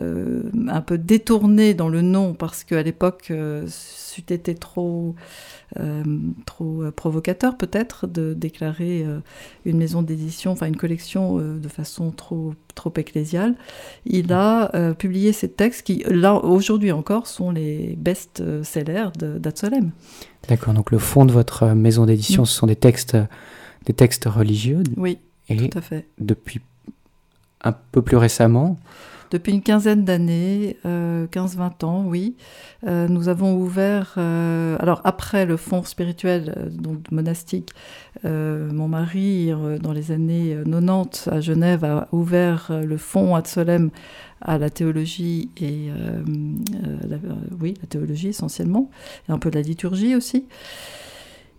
un 0.00 0.80
peu 0.80 0.98
détournée 0.98 1.74
dans 1.74 1.88
le 1.88 2.00
nom, 2.00 2.34
parce 2.34 2.64
qu'à 2.64 2.82
l'époque, 2.82 3.32
c'eût 3.66 4.32
été 4.32 4.54
trop 4.54 5.14
euh, 5.78 6.02
trop 6.46 6.82
euh, 6.82 6.90
provocateur 6.90 7.56
peut-être 7.56 8.08
de 8.08 8.34
déclarer 8.34 9.04
euh, 9.04 9.20
une 9.64 9.78
maison 9.78 10.02
d'édition, 10.02 10.50
enfin 10.50 10.66
une 10.66 10.76
collection 10.76 11.38
de 11.38 11.68
façon 11.68 12.10
trop, 12.10 12.54
trop 12.74 12.92
ecclésiale. 12.96 13.54
Il 14.04 14.32
a 14.32 14.94
publié 14.94 15.32
ces 15.32 15.48
textes 15.48 15.82
qui, 15.82 16.02
là, 16.08 16.34
aujourd'hui 16.34 16.90
encore, 16.92 17.26
sont 17.26 17.50
les 17.50 17.94
best-sellers 17.98 19.10
d'Atsolem. 19.16 19.92
D'accord, 20.48 20.74
donc 20.74 20.90
le 20.90 20.98
fond 20.98 21.24
de 21.24 21.32
votre 21.32 21.66
maison 21.68 22.06
d'édition, 22.06 22.44
ce 22.44 22.54
sont 22.54 22.66
des 22.66 22.76
textes, 22.76 23.16
des 23.86 23.92
textes 23.92 24.24
religieux. 24.24 24.82
Oui, 24.96 25.18
tout 25.48 25.78
à 25.78 25.80
fait. 25.80 26.06
Depuis 26.18 26.60
un 27.62 27.72
peu 27.72 28.02
plus 28.02 28.16
récemment 28.16 28.78
depuis 29.30 29.52
une 29.52 29.62
quinzaine 29.62 30.04
d'années, 30.04 30.76
15-20 30.84 30.86
euh, 30.86 31.86
ans, 31.86 32.04
oui, 32.06 32.36
euh, 32.86 33.06
nous 33.08 33.28
avons 33.28 33.54
ouvert, 33.54 34.14
euh, 34.16 34.76
alors 34.80 35.00
après 35.04 35.46
le 35.46 35.56
fonds 35.56 35.84
spirituel 35.84 36.70
donc 36.72 37.10
monastique, 37.10 37.70
mon 38.24 38.88
mari, 38.88 39.52
dans 39.80 39.92
les 39.92 40.12
années 40.12 40.56
90 40.64 41.28
à 41.28 41.40
Genève, 41.40 41.84
a 41.84 42.08
ouvert 42.12 42.70
le 42.70 42.96
fonds 42.96 43.34
Ad 43.34 43.46
à 44.42 44.58
la 44.58 44.70
théologie 44.70 45.50
et 45.60 45.90
oui, 47.60 47.74
la 47.80 47.86
théologie 47.86 48.28
essentiellement, 48.28 48.90
et 49.28 49.32
un 49.32 49.38
peu 49.38 49.50
de 49.50 49.56
la 49.56 49.62
liturgie 49.62 50.14
aussi. 50.16 50.46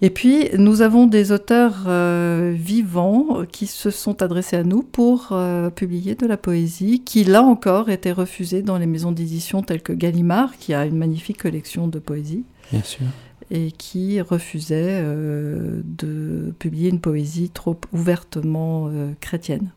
Et 0.04 0.10
puis, 0.10 0.50
nous 0.58 0.82
avons 0.82 1.06
des 1.06 1.32
auteurs 1.32 1.84
euh, 1.86 2.56
vivants 2.58 3.46
qui 3.52 3.68
se 3.68 3.92
sont 3.92 4.24
adressés 4.24 4.56
à 4.56 4.64
nous 4.64 4.82
pour 4.82 5.30
euh, 5.32 5.70
publier 5.70 6.16
de 6.16 6.26
la 6.26 6.38
poésie, 6.38 7.04
qui 7.06 7.24
là 7.24 7.44
encore 7.44 7.92
était 7.92 8.12
refusée 8.12 8.64
dans 8.64 8.80
les 8.80 8.88
maisons 8.88 9.12
d'édition 9.12 9.62
telles 9.62 9.84
que 9.84 9.94
Gallimard, 9.94 10.58
qui 10.58 10.74
a 10.74 10.88
une 10.88 10.98
magnifique 10.98 11.44
collection 11.44 11.88
de 11.88 12.00
poésie. 12.00 12.44
Bien 12.72 12.82
sûr. 12.82 13.06
Et 13.52 13.72
qui 13.72 14.20
refusait 14.22 15.02
euh, 15.04 15.82
de 15.84 16.52
publier 16.58 16.90
une 16.90 17.02
poésie 17.02 17.52
trop 17.52 17.80
ouvertement 17.94 18.90
chrétienne. 19.20 19.70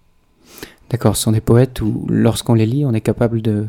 D'accord, 0.88 1.16
ce 1.16 1.24
sont 1.24 1.32
des 1.32 1.42
poètes 1.42 1.82
où, 1.82 2.06
lorsqu'on 2.08 2.54
les 2.54 2.66
lit, 2.66 2.86
on 2.86 2.94
est 2.94 3.02
capable 3.02 3.42
de, 3.42 3.66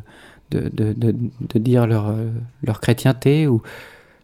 de, 0.52 0.70
de, 0.70 0.94
de 0.94 1.60
dire 1.60 1.86
leur, 1.86 2.16
leur 2.64 2.80
chrétienté 2.80 3.46
ou 3.48 3.62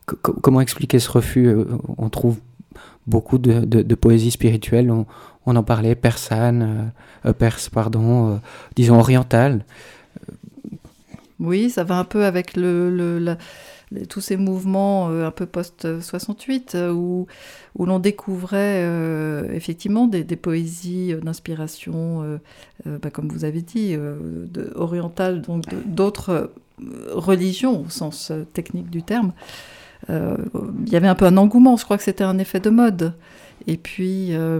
comment 0.05 0.61
expliquer 0.61 0.99
ce 0.99 1.09
refus 1.09 1.47
euh, 1.47 1.65
On 1.97 2.09
trouve 2.09 2.37
beaucoup 3.07 3.37
de, 3.37 3.95
poésie 3.95 4.31
spirituelle, 4.31 4.91
on, 4.91 5.05
en 5.55 5.63
parlait, 5.63 5.95
persane, 5.95 6.91
euh, 7.25 7.29
euh, 7.29 7.33
perse, 7.33 7.69
pardon, 7.69 8.39
disons 8.75 8.99
orientale. 8.99 9.65
Oui, 11.39 11.69
ça 11.69 11.83
va 11.83 11.97
un 11.97 12.03
peu 12.03 12.25
avec 12.25 12.53
tous 14.07 14.21
ces 14.21 14.37
mouvements 14.37 15.09
un 15.09 15.31
peu 15.31 15.47
post-68 15.47 16.91
où, 16.91 17.27
l'on 17.79 17.99
découvrait 17.99 18.87
effectivement 19.51 20.05
des, 20.07 20.23
poésies 20.35 21.15
d'inspiration, 21.23 22.39
bah, 22.85 23.09
comme 23.09 23.29
vous 23.29 23.43
avez 23.43 23.63
dit, 23.63 23.97
orientales, 24.75 25.41
donc 25.41 25.63
d'autres 25.87 26.51
religions 27.11 27.81
au 27.81 27.89
sens 27.89 28.31
technique 28.53 28.91
du 28.91 29.01
terme. 29.01 29.33
Euh, 30.09 30.37
il 30.85 30.91
y 30.91 30.95
avait 30.95 31.07
un 31.07 31.15
peu 31.15 31.25
un 31.25 31.37
engouement, 31.37 31.77
je 31.77 31.85
crois 31.85 31.97
que 31.97 32.03
c'était 32.03 32.23
un 32.23 32.37
effet 32.39 32.59
de 32.59 32.69
mode. 32.69 33.13
Et 33.67 33.77
puis, 33.77 34.29
euh, 34.31 34.59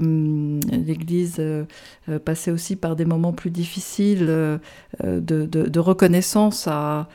l'Église 0.69 1.37
euh, 1.39 1.65
passait 2.23 2.51
aussi 2.51 2.75
par 2.75 2.95
des 2.95 3.05
moments 3.05 3.33
plus 3.33 3.49
difficiles 3.49 4.27
de, 4.27 5.79
reconnaissance 5.79 6.67
à, 6.67 7.07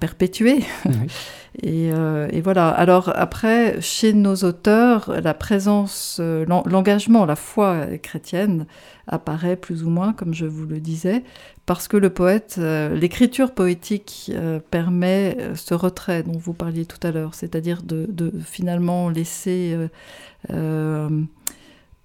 perpétuer. 0.00 0.64
et, 1.62 1.86
et, 1.86 2.40
voilà. 2.40 2.68
Alors 2.68 3.12
après, 3.14 3.80
chez 3.80 4.12
nos 4.12 4.34
auteurs, 4.36 5.20
la 5.22 5.34
présence, 5.34 6.20
l'engagement, 6.20 7.26
la 7.26 7.36
foi 7.36 7.86
chrétienne 8.02 8.66
apparaît 9.06 9.56
plus 9.56 9.84
ou 9.84 9.88
moins, 9.88 10.12
comme 10.12 10.34
je 10.34 10.46
vous 10.46 10.66
le 10.66 10.80
disais, 10.80 11.22
parce 11.66 11.88
que 11.88 11.96
le 11.96 12.10
poète, 12.10 12.56
euh, 12.58 12.94
l'écriture 12.94 13.52
poétique 13.52 14.30
euh, 14.32 14.60
permet 14.70 15.36
euh, 15.38 15.56
ce 15.56 15.74
retrait 15.74 16.22
dont 16.22 16.38
vous 16.38 16.52
parliez 16.52 16.86
tout 16.86 17.04
à 17.04 17.10
l'heure, 17.10 17.34
c'est-à-dire 17.34 17.82
de, 17.82 18.32
finalement 18.44 19.08
laisser 19.10 19.76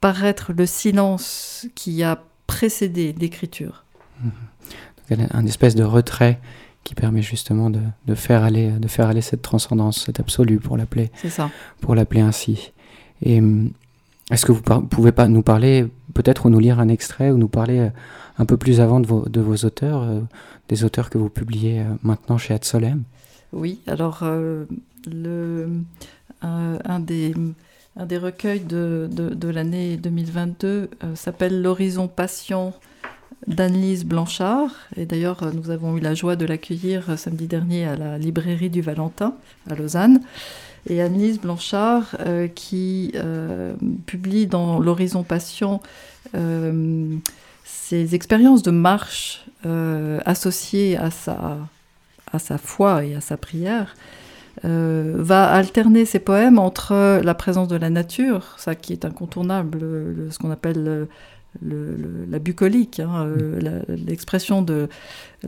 paraître 0.02 0.52
le 0.52 0.66
silence 0.66 1.68
qui 1.76 2.02
a 2.02 2.24
précédé 2.48 3.14
l'écriture. 3.18 3.86
Mmh. 4.24 4.30
Un 5.32 5.46
espèce 5.46 5.76
de 5.76 5.84
retrait 5.84 6.40
qui 6.84 6.96
permet 6.96 7.22
justement 7.22 7.70
de, 7.70 8.16
faire 8.16 8.44
aller, 8.44 8.72
de 8.72 8.88
faire 8.88 9.08
aller 9.08 9.22
cette 9.22 9.44
transcendance, 9.44 10.06
cet 10.06 10.20
absolu, 10.20 10.60
pour 10.60 10.78
l'appeler, 10.78 11.12
pour 11.82 11.94
l'appeler 11.94 12.22
ainsi. 12.22 12.72
Et 13.22 13.40
hum, 13.40 13.72
est-ce 14.32 14.46
que 14.46 14.52
vous 14.52 14.62
pouvez 14.62 15.12
pas 15.12 15.28
nous 15.28 15.44
parler, 15.44 15.86
peut-être, 16.14 16.46
ou 16.46 16.50
nous 16.50 16.60
lire 16.60 16.80
un 16.80 16.88
extrait, 16.88 17.32
ou 17.32 17.38
nous 17.38 17.48
parler 17.48 17.90
un 18.42 18.46
peu 18.46 18.58
plus 18.58 18.82
avant 18.82 19.00
de 19.00 19.08
vos, 19.08 19.56
auteurs, 19.66 20.04
euh, 20.04 20.20
des 20.68 20.84
auteurs 20.84 21.10
que 21.10 21.18
vous 21.18 21.30
publiez 21.30 21.82
euh, 21.82 21.86
maintenant 22.04 22.38
chez 22.38 22.54
Ad 22.54 22.64
Solem 22.64 23.04
Oui, 23.54 23.80
alors 23.88 24.22
euh, 24.24 24.66
un, 26.42 27.00
des, 27.00 27.34
un 27.98 28.06
des 28.06 28.18
recueils 28.18 28.62
de, 28.62 29.08
de, 29.12 29.50
l'année 29.50 29.98
2022 29.98 30.90
s'appelle 31.14 31.62
L'horizon 31.62 32.08
patient 32.08 32.74
d'Annelise 33.48 34.06
Blanchard. 34.06 34.72
Et 34.96 35.06
d'ailleurs, 35.06 35.54
nous 35.54 35.70
avons 35.70 35.98
eu 35.98 36.00
la 36.00 36.16
joie 36.16 36.36
de 36.36 36.46
l'accueillir 36.46 37.18
samedi 37.18 37.48
dernier 37.48 37.86
à 37.86 37.96
la 37.96 38.18
librairie 38.18 38.70
du 38.70 38.82
Valentin 38.82 39.36
à 39.70 39.76
Lausanne. 39.76 40.22
Et 40.90 41.02
Annelise 41.02 41.40
Blanchard, 41.40 42.18
qui 42.56 43.14
publie 44.06 44.48
dans 44.48 44.80
L'horizon 44.80 45.24
patient 45.24 45.82
ces 47.92 48.16
expériences 48.16 48.64
de 48.64 48.72
marche 48.72 49.46
euh, 49.66 50.20
associées 50.26 50.98
à 50.98 51.12
sa, 51.12 51.58
à 52.32 52.40
sa 52.40 52.58
foi 52.58 53.04
et 53.04 53.16
à 53.16 53.22
sa 53.22 53.36
prière, 53.36 53.96
euh, 54.64 55.16
va 55.18 55.52
alterner 55.52 56.06
ses 56.06 56.20
poèmes 56.20 56.58
entre 56.58 57.22
la 57.22 57.34
présence 57.34 57.68
de 57.68 57.76
la 57.76 57.90
nature, 57.90 58.56
ça 58.58 58.76
qui 58.76 58.94
est 58.94 59.04
incontournable, 59.04 59.80
ce 60.30 60.38
qu'on 60.40 60.52
appelle 60.52 61.08
la 61.62 62.40
bucolique, 62.40 63.02
hein, 63.02 63.26
euh, 63.26 63.82
l'expression 63.90 64.62
de 64.62 64.88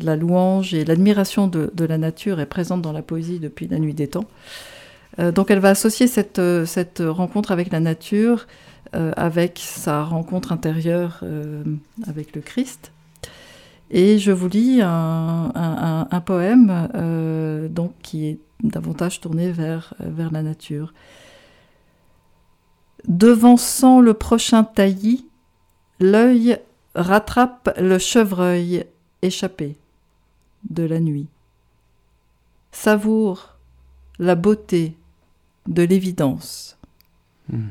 la 0.02 0.16
louange 0.16 0.74
et 0.74 0.84
l'admiration 0.84 1.48
de, 1.48 1.72
la 1.86 1.98
nature 1.98 2.40
est 2.40 2.46
présente 2.46 2.82
dans 2.82 2.92
la 2.92 3.02
poésie 3.02 3.40
depuis 3.40 3.68
la 3.68 3.80
nuit 3.80 3.94
des 3.94 4.08
temps. 4.08 4.26
Donc 5.18 5.52
elle 5.52 5.60
va 5.60 5.70
associer 5.70 6.08
cette, 6.08 6.42
cette 6.66 7.04
rencontre 7.06 7.52
avec 7.52 7.72
la 7.72 7.80
nature 7.80 8.48
euh, 8.96 9.12
avec 9.16 9.58
sa 9.58 10.04
rencontre 10.04 10.52
intérieure 10.52 11.22
euh, 11.24 11.64
avec 12.06 12.36
le 12.36 12.42
Christ. 12.42 12.92
Et 13.90 14.20
je 14.20 14.32
vous 14.32 14.48
lis 14.48 14.82
un, 14.84 16.24
poème 16.24 16.90
euh, 16.94 17.68
donc, 17.70 17.94
qui 18.04 18.28
est 18.28 18.40
davantage 18.62 19.20
tourné 19.20 19.52
vers, 19.52 19.96
vers 20.00 20.32
la 20.32 20.44
nature. 20.44 20.94
Devançant 23.08 24.00
le 24.00 24.14
prochain 24.14 24.64
taillis, 24.64 25.26
l'œil 26.00 26.60
rattrape 26.94 27.74
le 27.80 27.98
chevreuil 27.98 28.86
échappé 29.24 29.76
de 30.70 30.84
la 30.84 31.00
nuit. 31.00 31.30
Savoure 32.72 33.58
la 34.20 34.36
beauté 34.36 34.96
de 35.68 35.84
l'évidence. 35.84 36.78
Hmm. 37.50 37.70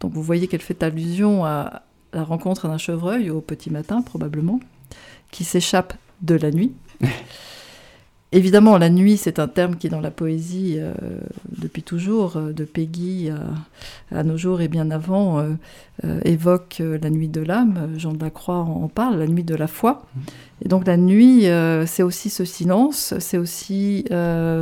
Donc 0.00 0.12
vous 0.12 0.22
voyez 0.22 0.48
qu'elle 0.48 0.62
fait 0.62 0.82
allusion 0.82 1.44
à 1.44 1.82
la 2.12 2.24
rencontre 2.24 2.68
d'un 2.68 2.78
chevreuil 2.78 3.30
au 3.30 3.40
petit 3.40 3.70
matin 3.70 4.02
probablement, 4.02 4.60
qui 5.30 5.44
s'échappe 5.44 5.94
de 6.22 6.34
la 6.34 6.50
nuit. 6.50 6.72
Évidemment, 8.30 8.76
la 8.76 8.90
nuit, 8.90 9.16
c'est 9.16 9.38
un 9.38 9.48
terme 9.48 9.76
qui 9.76 9.88
dans 9.88 10.02
la 10.02 10.10
poésie 10.10 10.74
euh, 10.76 10.92
depuis 11.56 11.82
toujours, 11.82 12.36
euh, 12.36 12.52
de 12.52 12.64
Peggy 12.64 13.30
à, 14.12 14.22
nos 14.22 14.36
jours 14.36 14.60
et 14.60 14.68
bien 14.68 14.90
avant, 14.90 15.38
euh, 15.38 16.20
évoque 16.26 16.82
la 16.82 17.08
nuit 17.08 17.28
de 17.28 17.40
l'âme. 17.40 17.88
Jean 17.96 18.12
de 18.12 18.22
la 18.22 18.28
Croix 18.28 18.56
en 18.56 18.88
parle, 18.88 19.18
la 19.18 19.26
nuit 19.26 19.44
de 19.44 19.54
la 19.54 19.66
foi. 19.66 20.02
Et 20.62 20.68
donc 20.68 20.86
la 20.86 20.98
nuit, 20.98 21.46
c'est 21.86 22.02
aussi 22.02 22.30
ce 22.30 22.44
silence, 22.44 23.14
c'est 23.18 23.38
aussi 23.38 24.04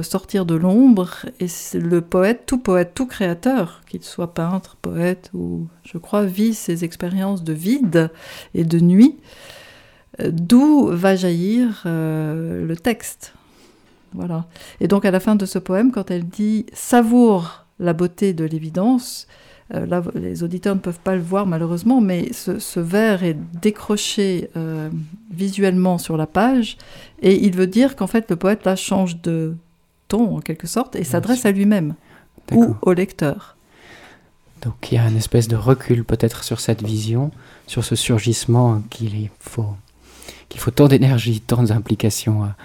sortir 0.03 0.45
de 0.45 0.55
l'ombre. 0.55 1.27
Et 1.41 1.47
le 1.75 2.01
poète, 2.01 2.43
tout 2.47 2.59
poète, 2.59 2.93
tout 2.95 3.07
créateur, 3.07 3.83
qu'il 3.89 4.03
soit 4.03 4.35
peintre, 4.35 4.77
poète 4.81 5.31
ou, 5.33 5.67
je 5.85 5.99
crois, 5.99 6.25
vit 6.25 6.55
ces 6.55 6.85
expériences 6.85 7.45
de 7.45 7.53
vide 7.53 8.11
et 8.55 8.65
de 8.65 8.79
nuit. 8.79 9.17
D'où 10.23 10.89
va 10.89 11.17
jaillir 11.17 11.83
le 11.85 12.75
texte 12.75 13.36
voilà. 14.13 14.47
Et 14.81 14.89
donc 14.89 15.05
à 15.05 15.11
la 15.11 15.21
fin 15.21 15.37
de 15.37 15.47
ce 15.47 15.59
poème, 15.59 15.93
quand 15.93 16.11
elle 16.11 16.27
dit 16.27 16.67
savoure 16.73 17.67
la 17.79 17.93
beauté 17.93 18.33
de 18.33 18.45
l'évidence, 18.45 19.27
euh, 19.75 19.87
là 19.87 20.03
les 20.15 20.43
auditeurs 20.43 20.75
ne 20.75 20.81
peuvent 20.81 21.01
pas 21.01 21.15
le 21.15 21.23
voir 21.23 21.47
malheureusement, 21.47 22.01
mais 22.01 22.33
ce, 22.33 22.81
vers 22.81 23.25
est 23.25 23.37
décroché 23.61 24.51
euh, 24.57 24.89
visuellement 25.31 25.99
sur 25.99 26.17
la 26.17 26.27
page, 26.27 26.79
et 27.23 27.45
il 27.45 27.55
veut 27.55 27.67
dire 27.67 27.97
qu'en 27.97 28.07
fait 28.07 28.31
le 28.31 28.37
poète 28.37 28.65
là 28.65 28.77
change 28.77 29.21
de 29.23 29.55
ton 30.09 30.37
en 30.37 30.41
quelque 30.41 30.67
sorte 30.67 30.97
et 30.97 31.05
s'adresse 31.05 31.45
à 31.47 31.51
lui-même 31.51 31.95
ou 32.53 32.77
au 32.83 32.93
lecteur. 32.93 33.57
Donc 34.63 34.91
il 34.91 34.95
y 34.95 34.99
a 34.99 35.09
une 35.09 35.17
espèce 35.17 35.49
de 35.49 35.57
recul 35.57 36.05
peut-être 36.05 36.45
sur 36.45 36.61
cette 36.61 36.83
vision, 36.83 37.31
sur 37.67 37.85
ce 37.85 37.97
surgissement 37.97 38.83
qu'il 38.91 39.31
faut, 39.41 39.75
qu'il 40.49 40.61
faut 40.61 40.71
tant 40.71 40.89
d'énergie, 40.89 41.41
tant 41.41 41.63
d'implications 41.63 42.45
à, 42.45 42.57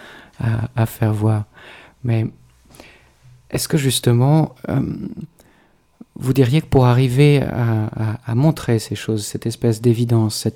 à, 0.76 0.86
faire 0.86 1.14
voir. 1.14 1.46
Mais 2.04 2.26
est-ce 3.50 3.68
que 3.68 3.78
justement, 3.78 4.56
euh, 4.70 4.82
vous 6.16 6.34
diriez 6.34 6.62
que 6.62 6.68
pour 6.68 6.86
arriver 6.86 7.42
à, 7.42 8.36
montrer 8.36 8.80
ces 8.80 8.96
choses, 8.96 9.26
cette 9.26 9.46
espèce 9.46 9.82
d'évidence, 9.82 10.48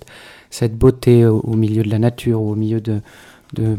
cette, 0.50 0.78
beauté 0.78 1.26
au, 1.26 1.56
milieu 1.56 1.84
de 1.84 1.90
la 1.90 2.00
nature, 2.00 2.42
au 2.42 2.56
milieu 2.56 2.82
de, 2.82 3.02
de, 3.54 3.78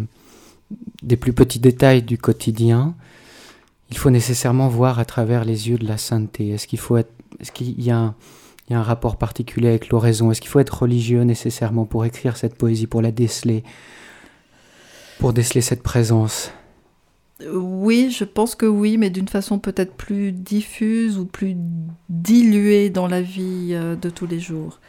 des 1.03 1.17
plus 1.17 1.33
petits 1.33 1.61
détails 1.61 2.03
du 2.03 2.19
quotidien, 2.19 2.95
il 3.91 3.99
faut 3.99 4.11
nécessairement 4.11 4.69
voir 4.69 4.99
à 4.99 5.05
travers 5.05 5.45
les 5.45 5.69
yeux 5.69 5.79
de 5.79 5.87
la 5.87 5.97
sainteté. 5.97 6.51
Est-ce 6.51 6.67
qu'il 6.67 6.79
faut 6.79 6.97
est-ce 6.97 7.53
qu'il 7.53 7.81
y 7.81 7.91
a 7.91 8.15
un 8.71 8.83
rapport 8.83 9.17
particulier 9.17 9.69
avec 9.69 9.91
l'oraison? 9.91 10.31
Est-ce 10.31 10.41
qu'il 10.41 10.51
faut 10.51 10.61
être 10.61 10.83
religieux 10.83 11.23
nécessairement 11.23 11.85
pour 11.85 12.05
écrire 12.05 12.37
cette 12.37 12.57
poésie, 12.57 12.87
pour 12.87 13.03
la 13.03 13.13
déceler, 13.13 13.63
pour 15.19 15.33
déceler 15.33 15.61
cette 15.61 15.83
présence 15.83 16.53
oui, 17.53 18.11
je 18.11 18.25
pense 18.25 18.55
que 18.55 18.67
oui, 18.67 18.97
mais 18.97 19.11
d'une 19.11 19.29
façon 19.29 19.59
peut-être 19.59 19.95
plus 19.95 20.33
diffuse 20.33 21.19
ou 21.19 21.27
plus 21.27 21.55
diluée 22.09 22.89
dans 22.89 23.07
la 23.07 23.21
vie 23.21 23.71
euh, 23.73 23.95
de 23.95 24.09
tous 24.09 24.27
les 24.27 24.41
jours. 24.41 24.81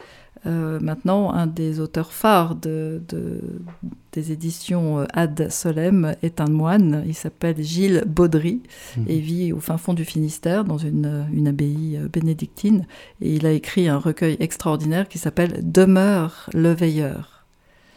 Euh, 0.46 0.78
maintenant, 0.80 1.32
un 1.32 1.46
des 1.46 1.80
auteurs 1.80 2.12
phares 2.12 2.54
de, 2.54 3.02
des 4.12 4.32
éditions 4.32 5.00
euh, 5.00 5.04
Ad 5.12 5.50
Solem 5.50 6.14
est 6.22 6.40
un 6.40 6.48
moine. 6.48 7.02
Il 7.06 7.14
s'appelle 7.14 7.62
Gilles 7.62 8.04
Baudry 8.06 8.62
mhm. 8.96 9.04
et 9.08 9.18
vit 9.18 9.52
au 9.52 9.60
fin 9.60 9.76
fond 9.76 9.92
du 9.92 10.06
Finistère 10.06 10.64
dans 10.64 10.78
une, 10.78 11.26
une, 11.34 11.48
abbaye 11.48 12.00
bénédictine. 12.10 12.86
Et 13.20 13.34
il 13.34 13.44
a 13.44 13.52
écrit 13.52 13.88
un 13.88 13.98
recueil 13.98 14.38
extraordinaire 14.40 15.08
qui 15.08 15.18
s'appelle 15.18 15.60
Demeure 15.70 16.48
le 16.54 16.72
veilleur. 16.72 17.37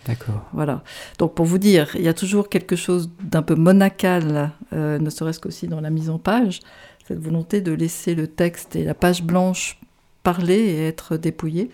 D'accord. 0.07 0.49
Voilà. 0.53 0.83
Donc 1.19 1.35
pour 1.35 1.45
vous 1.45 1.57
dire, 1.57 1.95
il 1.95 2.01
y 2.01 2.07
a 2.07 2.13
toujours 2.13 2.49
quelque 2.49 2.75
chose 2.75 3.09
d'un 3.21 3.41
peu 3.41 3.55
monacal, 3.55 4.51
euh, 4.73 4.97
ne 4.97 5.09
serait-ce 5.09 5.39
qu'aussi 5.39 5.67
dans 5.67 5.81
la 5.81 5.89
mise 5.89 6.09
en 6.09 6.17
page, 6.17 6.59
cette 7.07 7.19
volonté 7.19 7.61
de 7.61 7.71
laisser 7.71 8.15
le 8.15 8.27
texte 8.27 8.75
et 8.75 8.83
la 8.83 8.93
page 8.93 9.23
blanche 9.23 9.79
parler 10.23 10.57
et 10.57 10.87
être 10.87 11.17
dépouillé. 11.17 11.69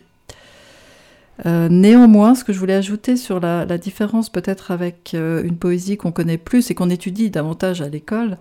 Euh, 1.45 1.69
néanmoins, 1.69 2.33
ce 2.33 2.43
que 2.43 2.51
je 2.51 2.57
voulais 2.57 2.73
ajouter 2.73 3.15
sur 3.15 3.39
la, 3.39 3.65
différence 3.77 4.29
peut-être 4.29 4.71
avec 4.71 5.13
euh, 5.13 5.43
une 5.43 5.55
poésie 5.55 5.95
qu'on 5.95 6.11
connaît 6.11 6.39
plus 6.39 6.71
et 6.71 6.75
qu'on 6.75 6.89
étudie 6.89 7.29
davantage 7.29 7.81
à 7.81 7.89
l'école, 7.89 8.37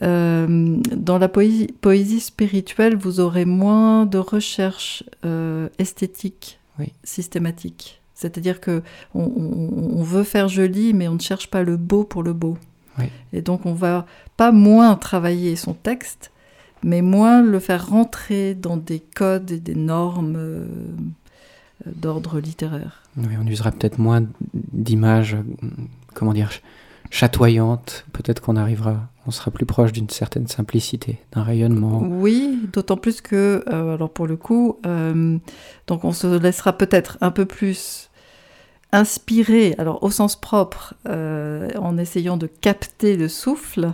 dans 0.00 1.18
la 1.18 1.28
poésie, 1.28 1.68
poésie, 1.80 2.20
spirituelle, 2.20 2.96
vous 2.96 3.20
aurez 3.20 3.44
moins 3.44 4.06
de 4.06 4.18
recherche 4.18 5.04
esthétique 5.78 6.58
systématique. 7.04 7.99
C'est-à-dire 8.20 8.60
que 8.60 8.82
on, 9.14 10.02
veut 10.02 10.24
faire 10.24 10.48
joli, 10.48 10.92
mais 10.92 11.08
on 11.08 11.14
ne 11.14 11.20
cherche 11.20 11.48
pas 11.48 11.62
le 11.62 11.76
beau 11.76 12.04
pour 12.04 12.22
le 12.22 12.32
beau. 12.32 12.58
Et 13.32 13.40
donc 13.40 13.64
on 13.64 13.72
va 13.72 14.04
pas 14.36 14.52
moins 14.52 14.94
travailler 14.94 15.56
son 15.56 15.72
texte, 15.72 16.32
mais 16.82 17.00
moins 17.00 17.40
le 17.40 17.58
faire 17.58 17.88
rentrer 17.88 18.54
dans 18.54 18.76
des 18.76 19.00
codes 19.00 19.50
et 19.50 19.58
des 19.58 19.74
normes 19.74 20.36
euh, 20.36 20.66
d'ordre 21.86 22.40
littéraire. 22.40 23.02
Oui, 23.16 23.34
on 23.42 23.46
usera 23.46 23.70
peut-être 23.70 23.98
moins 23.98 24.22
d'images, 24.52 25.38
comment 26.12 26.34
dire, 26.34 26.50
chatoyantes. 27.10 28.04
Peut-être 28.12 28.40
qu'on 28.40 28.56
arrivera, 28.56 29.08
on 29.26 29.30
sera 29.30 29.50
plus 29.50 29.66
proche 29.66 29.92
d'une 29.92 30.08
certaine 30.08 30.46
simplicité, 30.46 31.18
d'un 31.32 31.42
rayonnement. 31.42 32.02
Oui, 32.02 32.68
d'autant 32.72 32.96
plus 32.96 33.20
que, 33.20 33.64
euh, 33.68 33.94
alors 33.94 34.10
pour 34.10 34.26
le 34.26 34.36
coup, 34.36 34.78
euh, 34.86 35.38
donc 35.86 36.04
on 36.04 36.12
se 36.12 36.38
laissera 36.38 36.76
peut-être 36.76 37.18
un 37.20 37.30
peu 37.30 37.44
plus 37.44 38.09
inspiré, 38.92 39.74
alors 39.78 40.02
au 40.02 40.10
sens 40.10 40.36
propre, 40.36 40.94
euh, 41.08 41.68
en 41.78 41.98
essayant 41.98 42.36
de 42.36 42.46
capter 42.46 43.16
le 43.16 43.28
souffle. 43.28 43.92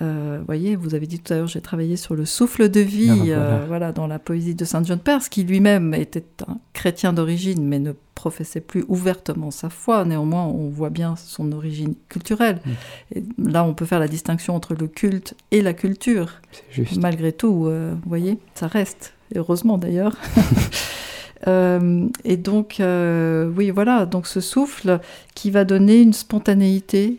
Euh, 0.00 0.40
voyez, 0.46 0.74
vous 0.74 0.94
avez 0.94 1.06
dit 1.06 1.20
tout 1.20 1.32
à 1.32 1.36
l'heure, 1.36 1.46
j'ai 1.46 1.60
travaillé 1.60 1.96
sur 1.96 2.14
le 2.14 2.24
souffle 2.24 2.68
de 2.68 2.80
vie, 2.80 3.30
ah, 3.32 3.38
euh, 3.38 3.64
voilà. 3.68 3.92
dans 3.92 4.06
la 4.06 4.18
poésie 4.18 4.54
de 4.54 4.64
Saint 4.64 4.82
John 4.82 4.98
Perse, 4.98 5.28
qui 5.28 5.44
lui-même 5.44 5.92
était 5.94 6.24
un 6.48 6.58
chrétien 6.72 7.12
d'origine, 7.12 7.66
mais 7.66 7.78
ne 7.78 7.92
professait 8.14 8.60
plus 8.60 8.84
ouvertement 8.88 9.50
sa 9.50 9.68
foi. 9.68 10.04
Néanmoins, 10.04 10.44
on 10.44 10.68
voit 10.68 10.90
bien 10.90 11.14
son 11.16 11.52
origine 11.52 11.94
culturelle. 12.08 12.60
Mm. 12.64 12.70
Et 13.16 13.24
là, 13.50 13.64
on 13.64 13.74
peut 13.74 13.84
faire 13.84 14.00
la 14.00 14.08
distinction 14.08 14.56
entre 14.56 14.74
le 14.74 14.86
culte 14.86 15.34
et 15.50 15.60
la 15.60 15.74
culture. 15.74 16.40
Malgré 16.98 17.32
tout, 17.32 17.64
vous 17.64 18.00
voyez, 18.06 18.38
ça 18.54 18.68
reste. 18.68 19.14
heureusement 19.34 19.78
d'ailleurs. 19.78 20.16
Euh, 21.48 22.08
et 22.24 22.36
donc, 22.36 22.78
euh, 22.80 23.50
oui, 23.56 23.70
voilà, 23.70 24.06
donc 24.06 24.26
ce 24.26 24.40
souffle 24.40 25.00
qui 25.34 25.50
va 25.50 25.64
donner 25.64 26.00
une 26.00 26.12
spontanéité. 26.12 27.18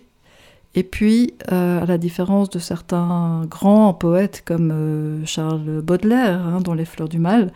Et 0.76 0.82
puis, 0.82 1.36
euh, 1.52 1.84
à 1.84 1.86
la 1.86 2.00
différence 2.00 2.50
de 2.50 2.58
certains 2.58 3.46
grands 3.48 3.94
poètes 3.94 4.42
comme 4.44 5.22
Charles 5.24 5.82
Baudelaire, 5.84 6.42
hein, 6.42 6.62
dans 6.62 6.74
Les 6.74 6.86
Fleurs 6.86 7.10
du 7.10 7.20
Mal, 7.20 7.54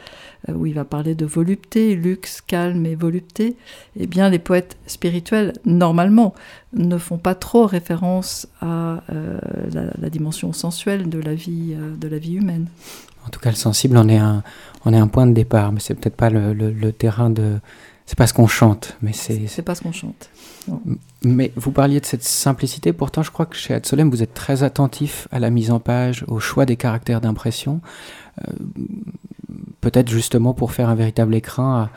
où 0.48 0.68
il 0.68 0.76
va 0.76 0.86
parler 0.86 1.16
de 1.16 1.26
volupté, 1.26 1.96
luxe, 1.96 2.42
calme 2.42 2.86
et 2.86 2.94
volupté, 2.94 3.56
eh 4.00 4.06
bien, 4.06 4.30
les 4.30 4.38
poètes 4.38 4.78
spirituels, 4.86 5.54
normalement, 5.66 6.36
ne 6.74 7.00
font 7.00 7.18
pas 7.18 7.34
trop 7.34 7.66
référence 7.66 8.48
à 8.62 9.02
la, 9.74 10.10
dimension 10.12 10.54
sensuelle 10.54 11.10
de 11.10 11.20
la 11.20 11.34
vie, 11.34 11.76
de 11.76 12.08
la 12.08 12.20
vie 12.20 12.36
humaine. 12.36 12.68
En 13.28 13.30
tout 13.30 13.42
cas, 13.42 13.50
le 13.50 13.58
sensible, 13.58 13.98
on 13.98 14.08
est 14.08 14.18
un, 14.18 14.42
on 14.86 14.94
est 14.94 14.98
un 14.98 15.08
point 15.08 15.28
de 15.28 15.34
départ, 15.34 15.74
mais 15.74 15.82
c'est 15.82 15.94
peut-être 15.96 16.16
pas 16.16 16.30
le, 16.30 16.92
terrain 16.92 17.30
de. 17.30 17.60
C'est 18.06 18.18
pas 18.18 18.26
ce 18.26 18.34
qu'on 18.34 18.48
chante, 18.48 18.96
mais 19.02 19.12
c'est. 19.12 19.48
C'est 19.48 19.64
pas 19.64 19.76
ce 19.76 19.82
qu'on 19.82 19.92
chante. 19.92 20.30
Mais 21.24 21.52
vous 21.58 21.72
parliez 21.72 22.00
de 22.00 22.06
cette 22.06 22.24
simplicité. 22.24 22.94
Pourtant, 22.94 23.22
je 23.22 23.32
crois 23.32 23.46
que 23.46 23.58
chez 23.58 23.74
Adsolem, 23.74 24.10
vous 24.10 24.24
êtes 24.24 24.34
très 24.34 24.64
attentif 24.64 25.28
à 25.32 25.40
la 25.40 25.50
mise 25.50 25.72
en 25.72 25.82
page, 25.82 26.24
au 26.30 26.40
choix 26.40 26.66
des 26.66 26.78
caractères 26.78 27.20
d'impression. 27.20 27.82
Euh, 28.48 28.52
peut-être 29.82 30.10
justement 30.10 30.54
pour 30.54 30.72
faire 30.72 30.88
un 30.88 30.96
véritable 30.96 31.36
écrin 31.36 31.90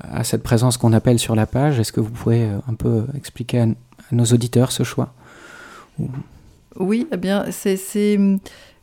à, 0.00 0.24
cette 0.24 0.42
présence 0.42 0.78
qu'on 0.78 0.94
appelle 0.94 1.18
sur 1.18 1.34
la 1.34 1.46
page. 1.46 1.78
Est-ce 1.78 1.92
que 1.92 2.00
vous 2.00 2.10
pouvez 2.10 2.44
euh, 2.44 2.58
un 2.66 2.74
peu 2.74 3.04
expliquer 3.14 3.60
à, 3.60 3.66
nos 4.10 4.24
auditeurs 4.24 4.72
ce 4.72 4.84
choix? 4.84 5.12
Oui, 6.76 7.06
eh 7.12 7.18
bien, 7.18 7.44
c'est 7.50 7.76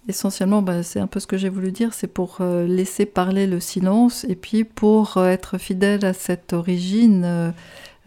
Essentiellement, 0.08 0.62
bah, 0.62 0.82
c'est 0.82 1.00
un 1.00 1.08
peu 1.08 1.20
ce 1.20 1.28
que 1.28 1.38
j'ai 1.38 1.50
voulu 1.50 1.72
dire, 1.72 1.94
c'est 1.94 2.08
pour 2.08 2.38
euh, 2.40 2.66
laisser 2.66 3.06
parler 3.06 3.48
le 3.48 3.60
silence 3.60 4.26
et 4.28 4.36
puis 4.36 4.64
pour 4.64 5.18
euh, 5.18 5.28
être 5.28 5.58
fidèle 5.58 6.06
à 6.06 6.14
cette 6.14 6.54
origine 6.54 7.54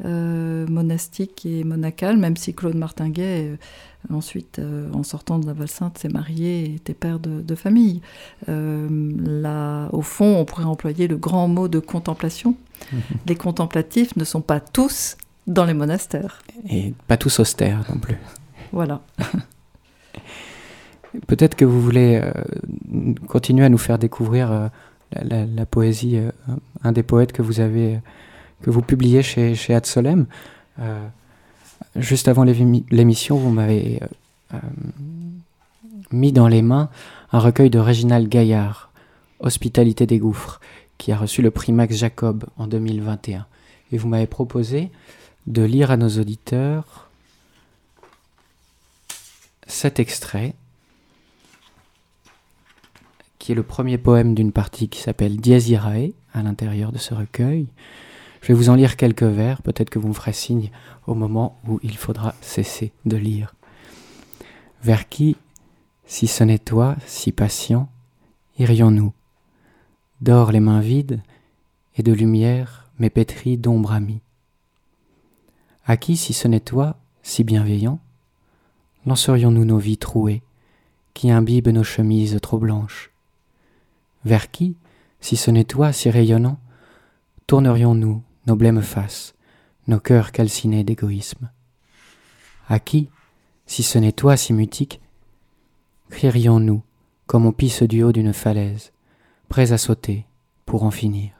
euh, 0.05 0.67
monastique 0.67 1.47
et 1.47 1.63
monacale, 1.65 2.17
même 2.17 2.37
si 2.37 2.55
Claude 2.55 2.75
Martinguet, 2.75 3.57
ensuite, 4.13 4.61
en 4.93 5.05
sortant 5.05 5.39
de 5.39 5.47
la 5.47 5.53
Val-Sainte, 5.53 5.99
s'est 5.99 6.09
marié 6.09 6.65
et 6.65 6.75
était 6.75 6.95
père 6.95 7.21
de, 7.21 7.55
famille. 7.55 8.01
là, 8.49 9.89
au 9.93 10.03
fond, 10.03 10.39
on 10.39 10.45
pourrait 10.45 10.65
employer 10.65 11.07
le 11.07 11.17
grand 11.17 11.47
mot 11.47 11.69
de 11.69 11.79
contemplation. 11.79 12.57
les 13.29 13.37
contemplatifs 13.37 14.17
ne 14.17 14.25
sont 14.25 14.41
pas 14.41 14.59
tous 14.59 15.17
dans 15.47 15.65
les 15.65 15.75
monastères. 15.75 16.43
Et 16.69 16.95
pas 17.07 17.17
tous 17.17 17.39
austères 17.39 17.85
non 17.89 18.01
plus. 18.01 18.17
Voilà. 18.73 19.03
Peut-être 21.27 21.57
que 21.57 21.65
vous 21.65 21.81
voulez 21.81 22.21
euh, 22.23 22.33
continuer 23.29 23.65
à 23.65 23.69
nous 23.69 23.79
faire 23.79 23.99
découvrir 23.99 24.51
euh, 24.51 24.69
la, 25.23 25.67
poésie, 25.67 26.17
euh, 26.17 26.31
un 26.83 26.93
des 26.93 27.03
poètes 27.03 27.33
que 27.33 27.43
vous 27.43 27.61
avez, 27.61 28.01
que 28.63 28.71
vous 28.71 28.83
publiez 28.83 29.23
chez, 29.23 29.55
chez 29.55 29.75
Ad 29.75 29.87
Solem. 29.87 30.27
juste 31.97 32.29
avant 32.29 32.45
l'émission, 32.45 33.37
vous 33.37 33.51
m'avez 33.51 34.01
mis 36.13 36.33
dans 36.33 36.49
les 36.49 36.63
mains 36.63 36.89
un 37.33 37.39
recueil 37.39 37.71
de 37.71 37.79
Réginald 37.79 38.29
Gaillard, 38.29 38.91
Hospitalité 39.41 40.07
des 40.07 40.19
gouffres, 40.19 40.61
qui 40.99 41.13
a 41.13 41.17
reçu 41.17 41.43
le 41.43 41.51
prix 41.51 41.73
Max 41.73 41.97
Jacob 41.97 42.45
en 42.57 42.67
2021. 42.67 43.47
Et 43.91 43.99
vous 43.99 44.09
m'avez 44.09 44.27
proposé 44.27 44.91
de 45.47 45.63
lire 45.63 45.91
à 45.91 45.97
nos 45.97 46.09
auditeurs 46.09 47.11
cet 49.67 49.99
extrait 49.99 50.55
qui 53.43 53.51
est 53.51 53.57
le 53.57 53.65
premier 53.65 53.99
poème 53.99 54.37
d'une 54.37 54.53
partie 54.53 54.89
qui 54.89 55.01
s'appelle 55.01 55.37
Dies 55.37 55.75
à 55.75 56.43
l'intérieur 56.45 56.93
de 56.93 56.99
ce 56.99 57.13
recueil. 57.13 57.67
Je 58.41 58.47
vais 58.47 58.55
vous 58.55 58.71
en 58.71 58.77
lire 58.77 58.97
quelques 58.97 59.25
vers, 59.25 59.63
peut-être 59.63 59.91
que 59.91 59.99
vous 59.99 60.07
me 60.07 60.13
ferez 60.13 60.33
signe 60.33 60.71
au 61.09 61.17
moment 61.17 61.59
où 61.67 61.81
il 61.83 61.97
faudra 61.97 62.37
cesser 62.41 62.93
de 63.05 63.17
lire. 63.17 63.57
Vers 64.85 65.09
qui, 65.09 65.37
si 66.07 66.29
ce 66.29 66.45
n'est 66.45 66.61
toi, 66.61 66.95
si 67.05 67.33
patient, 67.33 67.89
irions-nous? 68.61 69.13
D'or 70.21 70.53
les 70.53 70.61
mains 70.61 70.81
vides 70.81 71.21
et 71.97 72.05
de 72.05 72.13
lumière, 72.13 72.93
mais 73.01 73.11
pétries 73.11 73.59
d'ombre 73.59 73.91
amie. 73.91 74.21
À 75.85 75.97
qui, 75.97 76.17
si 76.17 76.33
ce 76.33 76.47
n'est 76.47 76.61
toi, 76.61 76.97
si 77.25 77.43
bienveillant, 77.43 77.99
lancerions-nous 79.05 79.65
nos 79.65 79.79
vies 79.79 79.99
trouées, 79.99 80.43
qui 81.13 81.33
imbibent 81.33 81.71
nos 81.71 81.83
chemises 81.83 82.39
trop 82.41 82.59
blanches 82.59 83.12
vers 84.25 84.51
qui, 84.51 84.77
si 85.21 85.37
ce 85.37 85.51
n'est 85.51 85.65
toi 85.65 85.93
si 85.93 86.11
rayonnant, 86.11 86.59
tournerions-nous 87.47 88.23
nos 88.47 88.57
blêmes 88.57 88.83
faces, 88.83 89.35
nos 89.87 90.01
cœurs 90.01 90.33
calcinés 90.33 90.85
d'égoïsme? 90.85 91.51
À 92.69 92.79
qui, 92.79 93.09
si 93.67 93.83
ce 93.83 93.99
n'est 93.99 94.13
toi 94.13 94.37
si 94.37 94.53
mutique, 94.53 95.01
crierions-nous 96.11 96.83
comme 97.27 97.47
on 97.47 97.53
pisse 97.53 97.83
du 97.83 98.03
haut 98.03 98.13
d'une 98.13 98.33
falaise, 98.33 98.93
prêts 99.49 99.73
à 99.73 99.79
sauter 99.79 100.27
pour 100.67 100.83
en 100.83 100.91
finir? 100.91 101.33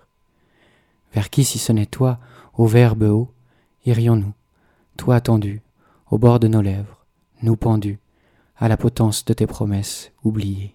Vers 1.15 1.31
qui 1.31 1.45
si 1.45 1.59
ce 1.59 1.73
n'est 1.73 1.87
toi, 1.87 2.19
au 2.55 2.67
verbe 2.67 3.03
haut, 3.03 3.31
irions-nous, 3.85 4.33
toi 4.97 5.17
attendu, 5.17 5.63
au 6.11 6.19
bord 6.19 6.41
de 6.41 6.49
nos 6.49 6.63
lèvres, 6.63 7.05
nous 7.43 7.57
pendus, 7.57 7.99
à 8.57 8.69
la 8.69 8.77
potence 8.77 9.25
de 9.25 9.35
tes 9.35 9.47
promesses 9.47 10.13
oubliées? 10.25 10.75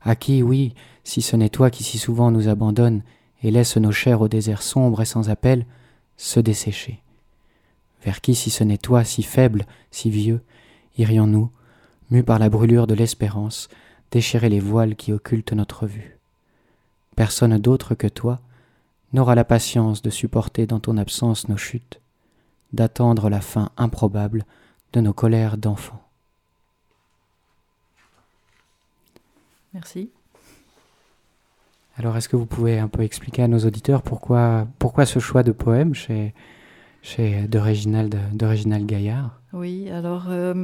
À 0.00 0.16
qui, 0.16 0.42
oui, 0.42 0.74
si 1.04 1.22
ce 1.22 1.36
n'est 1.36 1.48
toi 1.48 1.70
qui 1.70 1.82
si 1.84 1.98
souvent 1.98 2.30
nous 2.30 2.48
abandonnes 2.48 3.02
et 3.42 3.50
laisse 3.50 3.76
nos 3.76 3.92
chairs 3.92 4.20
au 4.20 4.28
désert 4.28 4.62
sombre 4.62 5.02
et 5.02 5.06
sans 5.06 5.30
appel, 5.30 5.66
se 6.16 6.40
dessécher 6.40 7.00
Vers 8.04 8.20
qui, 8.20 8.34
si 8.34 8.50
ce 8.50 8.64
n'est 8.64 8.78
toi, 8.78 9.04
si 9.04 9.22
faible, 9.22 9.66
si 9.90 10.10
vieux, 10.10 10.42
irions-nous, 10.98 11.50
mus 12.10 12.22
par 12.22 12.38
la 12.38 12.48
brûlure 12.48 12.86
de 12.86 12.94
l'espérance, 12.94 13.68
déchirer 14.10 14.48
les 14.48 14.60
voiles 14.60 14.96
qui 14.96 15.12
occultent 15.12 15.52
notre 15.52 15.86
vue? 15.86 16.18
Personne 17.16 17.58
d'autre 17.58 17.94
que 17.94 18.06
toi 18.06 18.40
n'aura 19.12 19.34
la 19.34 19.44
patience 19.44 20.02
de 20.02 20.10
supporter 20.10 20.66
dans 20.66 20.80
ton 20.80 20.96
absence 20.96 21.48
nos 21.48 21.56
chutes, 21.56 22.00
d'attendre 22.72 23.28
la 23.28 23.40
fin 23.40 23.70
improbable 23.76 24.44
de 24.92 25.00
nos 25.00 25.12
colères 25.12 25.58
d'enfants. 25.58 26.02
Merci. 29.74 30.10
Alors, 31.98 32.16
est-ce 32.16 32.28
que 32.28 32.36
vous 32.36 32.46
pouvez 32.46 32.78
un 32.78 32.88
peu 32.88 33.02
expliquer 33.02 33.42
à 33.42 33.48
nos 33.48 33.58
auditeurs 33.58 34.02
pourquoi, 34.02 34.66
pourquoi 34.78 35.04
ce 35.06 35.18
choix 35.18 35.42
de 35.42 35.52
poème 35.52 35.94
chez, 35.94 36.34
chez 37.02 37.46
Gaillard? 37.50 39.40
Oui, 39.52 39.90
alors 39.90 40.26
euh, 40.30 40.54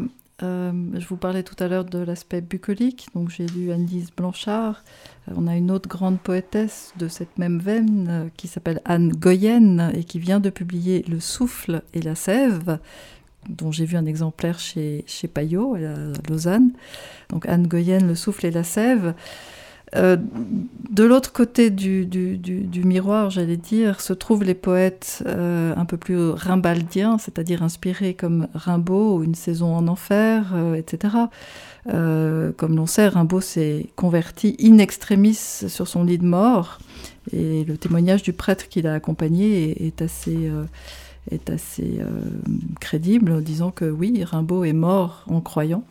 euh, 0.42 0.72
je 0.94 1.06
vous 1.06 1.16
parlais 1.16 1.42
tout 1.42 1.56
à 1.62 1.68
l'heure 1.68 1.84
de 1.84 1.98
l'aspect 1.98 2.40
bucolique, 2.40 3.08
donc 3.14 3.28
j'ai 3.28 3.46
lu 3.46 3.72
Anne-Lise 3.72 4.10
Blanchard. 4.16 4.84
Euh, 5.28 5.34
on 5.36 5.46
a 5.48 5.56
une 5.56 5.70
autre 5.70 5.88
grande 5.88 6.18
poétesse 6.20 6.94
de 6.96 7.08
cette 7.08 7.38
même 7.38 7.58
veine 7.58 8.30
qui 8.36 8.46
s'appelle 8.46 8.80
Anne 8.84 9.10
Goyenne 9.10 9.92
et 9.94 10.04
qui 10.04 10.18
vient 10.18 10.40
de 10.40 10.50
publier 10.50 11.04
Le 11.08 11.20
souffle 11.20 11.82
et 11.92 12.00
la 12.00 12.14
sève, 12.14 12.78
dont 13.48 13.72
j'ai 13.72 13.84
vu 13.84 13.96
un 13.96 14.06
exemplaire 14.06 14.60
chez, 14.60 15.04
chez 15.06 15.26
Payot 15.26 15.74
à 15.74 16.28
Lausanne. 16.30 16.70
Donc 17.30 17.46
Anne 17.46 17.66
Goyenne, 17.66 18.06
Le 18.06 18.14
souffle 18.14 18.46
et 18.46 18.50
la 18.52 18.64
sève. 18.64 19.14
Euh, 19.96 20.16
de 20.90 21.04
l'autre 21.04 21.32
côté 21.32 21.70
du, 21.70 22.08
miroir, 22.84 23.30
j'allais 23.30 23.56
dire, 23.56 24.00
se 24.00 24.12
trouvent 24.12 24.44
les 24.44 24.54
poètes 24.54 25.22
euh, 25.26 25.74
un 25.76 25.84
peu 25.84 25.96
plus 25.96 26.30
rimbaldiens, 26.30 27.18
c'est-à-dire 27.18 27.62
inspirés 27.62 28.14
comme 28.14 28.48
Rimbaud 28.54 29.16
ou 29.16 29.24
Une 29.24 29.34
saison 29.34 29.74
en 29.74 29.88
enfer, 29.88 30.52
euh, 30.54 30.74
etc. 30.74 31.14
comme 31.86 32.76
l'on 32.76 32.86
sait, 32.86 33.08
Rimbaud 33.08 33.40
s'est 33.40 33.86
converti 33.96 34.56
in 34.62 34.78
extremis 34.78 35.34
sur 35.34 35.88
son 35.88 36.04
lit 36.04 36.18
de 36.18 36.26
mort, 36.26 36.78
et 37.32 37.64
le 37.64 37.76
témoignage 37.76 38.22
du 38.22 38.32
prêtre 38.32 38.68
qui 38.68 38.82
l'a 38.82 38.94
accompagné 38.94 39.70
est, 39.70 39.86
est 39.86 40.02
assez 40.02 40.50
est 41.30 41.50
assez 41.50 42.00
crédible, 42.80 43.32
en 43.32 43.40
disant 43.40 43.70
que 43.70 43.84
oui, 43.84 44.22
Rimbaud 44.24 44.64
est 44.64 44.72
mort 44.72 45.24
en 45.28 45.40
croyant. 45.40 45.84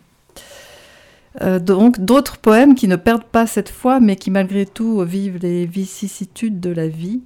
Euh, 1.41 1.59
donc 1.59 1.99
d'autres 1.99 2.37
poèmes 2.37 2.75
qui 2.75 2.87
ne 2.87 2.95
perdent 2.95 3.23
pas 3.23 3.47
cette 3.47 3.69
foi, 3.69 3.99
mais 3.99 4.15
qui 4.15 4.31
malgré 4.31 4.65
tout 4.65 5.01
vivent 5.01 5.39
les 5.41 5.65
vicissitudes 5.65 6.59
de 6.59 6.69
la 6.69 6.87
vie, 6.87 7.21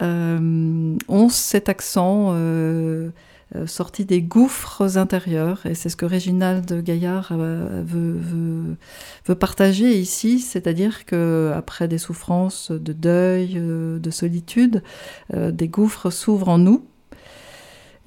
euh, 0.00 0.96
ont 1.08 1.28
cet 1.28 1.68
accent 1.68 2.28
euh, 2.30 3.10
sorti 3.66 4.04
des 4.04 4.22
gouffres 4.22 4.96
intérieurs. 4.96 5.66
Et 5.66 5.74
c'est 5.74 5.88
ce 5.88 5.96
que 5.96 6.06
Réginald 6.06 6.72
Gaillard 6.82 7.32
veut, 7.36 8.16
veut, 9.26 9.34
partager 9.34 9.98
ici, 9.98 10.38
c'est-à-dire 10.38 11.04
que 11.04 11.52
après 11.54 11.88
des 11.88 11.98
souffrances 11.98 12.70
de 12.70 12.92
deuil, 12.92 13.54
de 13.54 14.10
solitude, 14.10 14.82
des 15.34 15.68
gouffres 15.68 16.10
s'ouvrent 16.10 16.48
en 16.48 16.58
nous 16.58 16.84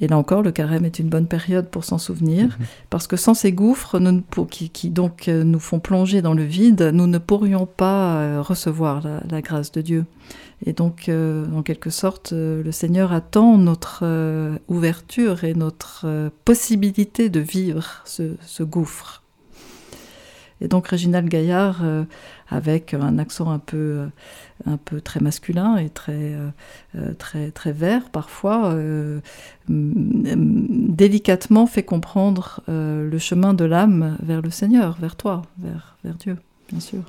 et 0.04 0.08
là 0.08 0.18
encore, 0.18 0.42
le 0.42 0.52
carême 0.52 0.84
est 0.84 1.00
une 1.00 1.08
bonne 1.08 1.28
période 1.28 1.70
pour 1.70 1.86
s'en 1.86 1.98
souvenir, 1.98 2.48
mhm. 2.48 2.66
parce 2.90 3.08
que 3.08 3.16
sans 3.16 3.34
ces 3.34 3.54
gouffres 3.54 3.98
qui, 4.50 4.90
donc 4.90 5.30
euh, 5.30 5.46
nous 5.46 5.62
font 5.62 5.80
plonger 5.80 6.22
dans 6.22 6.34
le 6.34 6.44
vide, 6.44 6.92
nous 6.94 7.08
ne 7.08 7.18
pourrions 7.20 7.66
pas 7.66 8.18
euh, 8.18 8.42
recevoir 8.42 9.02
la, 9.30 9.42
grâce 9.42 9.72
de 9.72 9.80
Dieu. 9.80 10.06
Et 10.66 10.74
donc, 10.74 11.08
euh, 11.08 11.46
en 11.56 11.64
quelque 11.64 11.90
sorte, 11.90 12.34
le 12.34 12.72
Seigneur 12.74 13.14
attend 13.14 13.58
notre 13.58 14.04
ouverture 14.68 15.46
et 15.46 15.54
notre 15.54 16.32
possibilité 16.44 17.30
de 17.30 17.40
vivre 17.40 18.04
ce 18.06 18.64
gouffre. 18.64 19.23
Et 20.64 20.68
donc 20.70 20.88
Réginald 20.88 21.28
Gaillard, 21.28 21.82
euh, 21.84 22.06
avec 22.48 22.94
un 22.94 23.20
accent 23.20 23.52
un 23.52 23.60
peu, 23.60 23.78
euh, 23.78 24.08
un 24.66 24.78
peu 24.78 25.02
très 25.02 25.20
masculin 25.20 25.76
et 25.76 25.90
très, 25.90 26.38
euh, 26.96 27.14
très, 27.20 27.52
très 27.52 27.74
vert 27.74 28.10
parfois, 28.10 28.74
délicatement 29.68 31.68
fait 31.68 31.84
comprendre 31.84 32.62
le 32.68 33.18
chemin 33.18 33.54
de 33.54 33.66
l'âme 33.66 34.18
vers 34.24 34.42
le 34.42 34.50
Seigneur, 34.50 34.98
vers 35.00 35.18
toi, 35.18 35.42
vers, 35.60 35.98
vers 36.06 36.16
Dieu, 36.16 36.38
bien 36.70 36.80
sûr. 36.80 37.02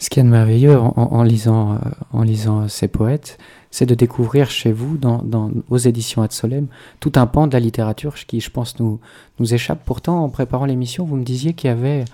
Ce 0.00 0.10
qui 0.10 0.20
est 0.20 0.24
merveilleux 0.24 0.78
en, 0.78 1.22
lisant, 1.24 1.80
en 2.12 2.22
lisant 2.22 2.68
ces 2.68 2.86
poètes, 2.86 3.36
c'est 3.70 3.86
de 3.86 3.94
découvrir 3.94 4.50
chez 4.50 4.72
vous, 4.72 4.96
dans, 4.96 5.22
dans, 5.22 5.50
aux 5.70 5.76
éditions 5.76 6.22
Ad 6.22 6.32
Solem, 6.32 6.68
tout 7.00 7.12
un 7.16 7.26
pan 7.26 7.48
de 7.48 7.52
la 7.52 7.60
littérature 7.60 8.14
qui, 8.14 8.40
je 8.40 8.50
pense, 8.50 8.78
nous, 8.78 9.00
nous 9.40 9.54
échappe. 9.54 9.80
Pourtant, 9.84 10.22
en 10.22 10.28
préparant 10.28 10.66
l'émission, 10.66 11.04
vous 11.04 11.16
me 11.16 11.24
disiez 11.24 11.52
qu'il 11.52 11.68
y 11.68 11.72
avait 11.72 12.04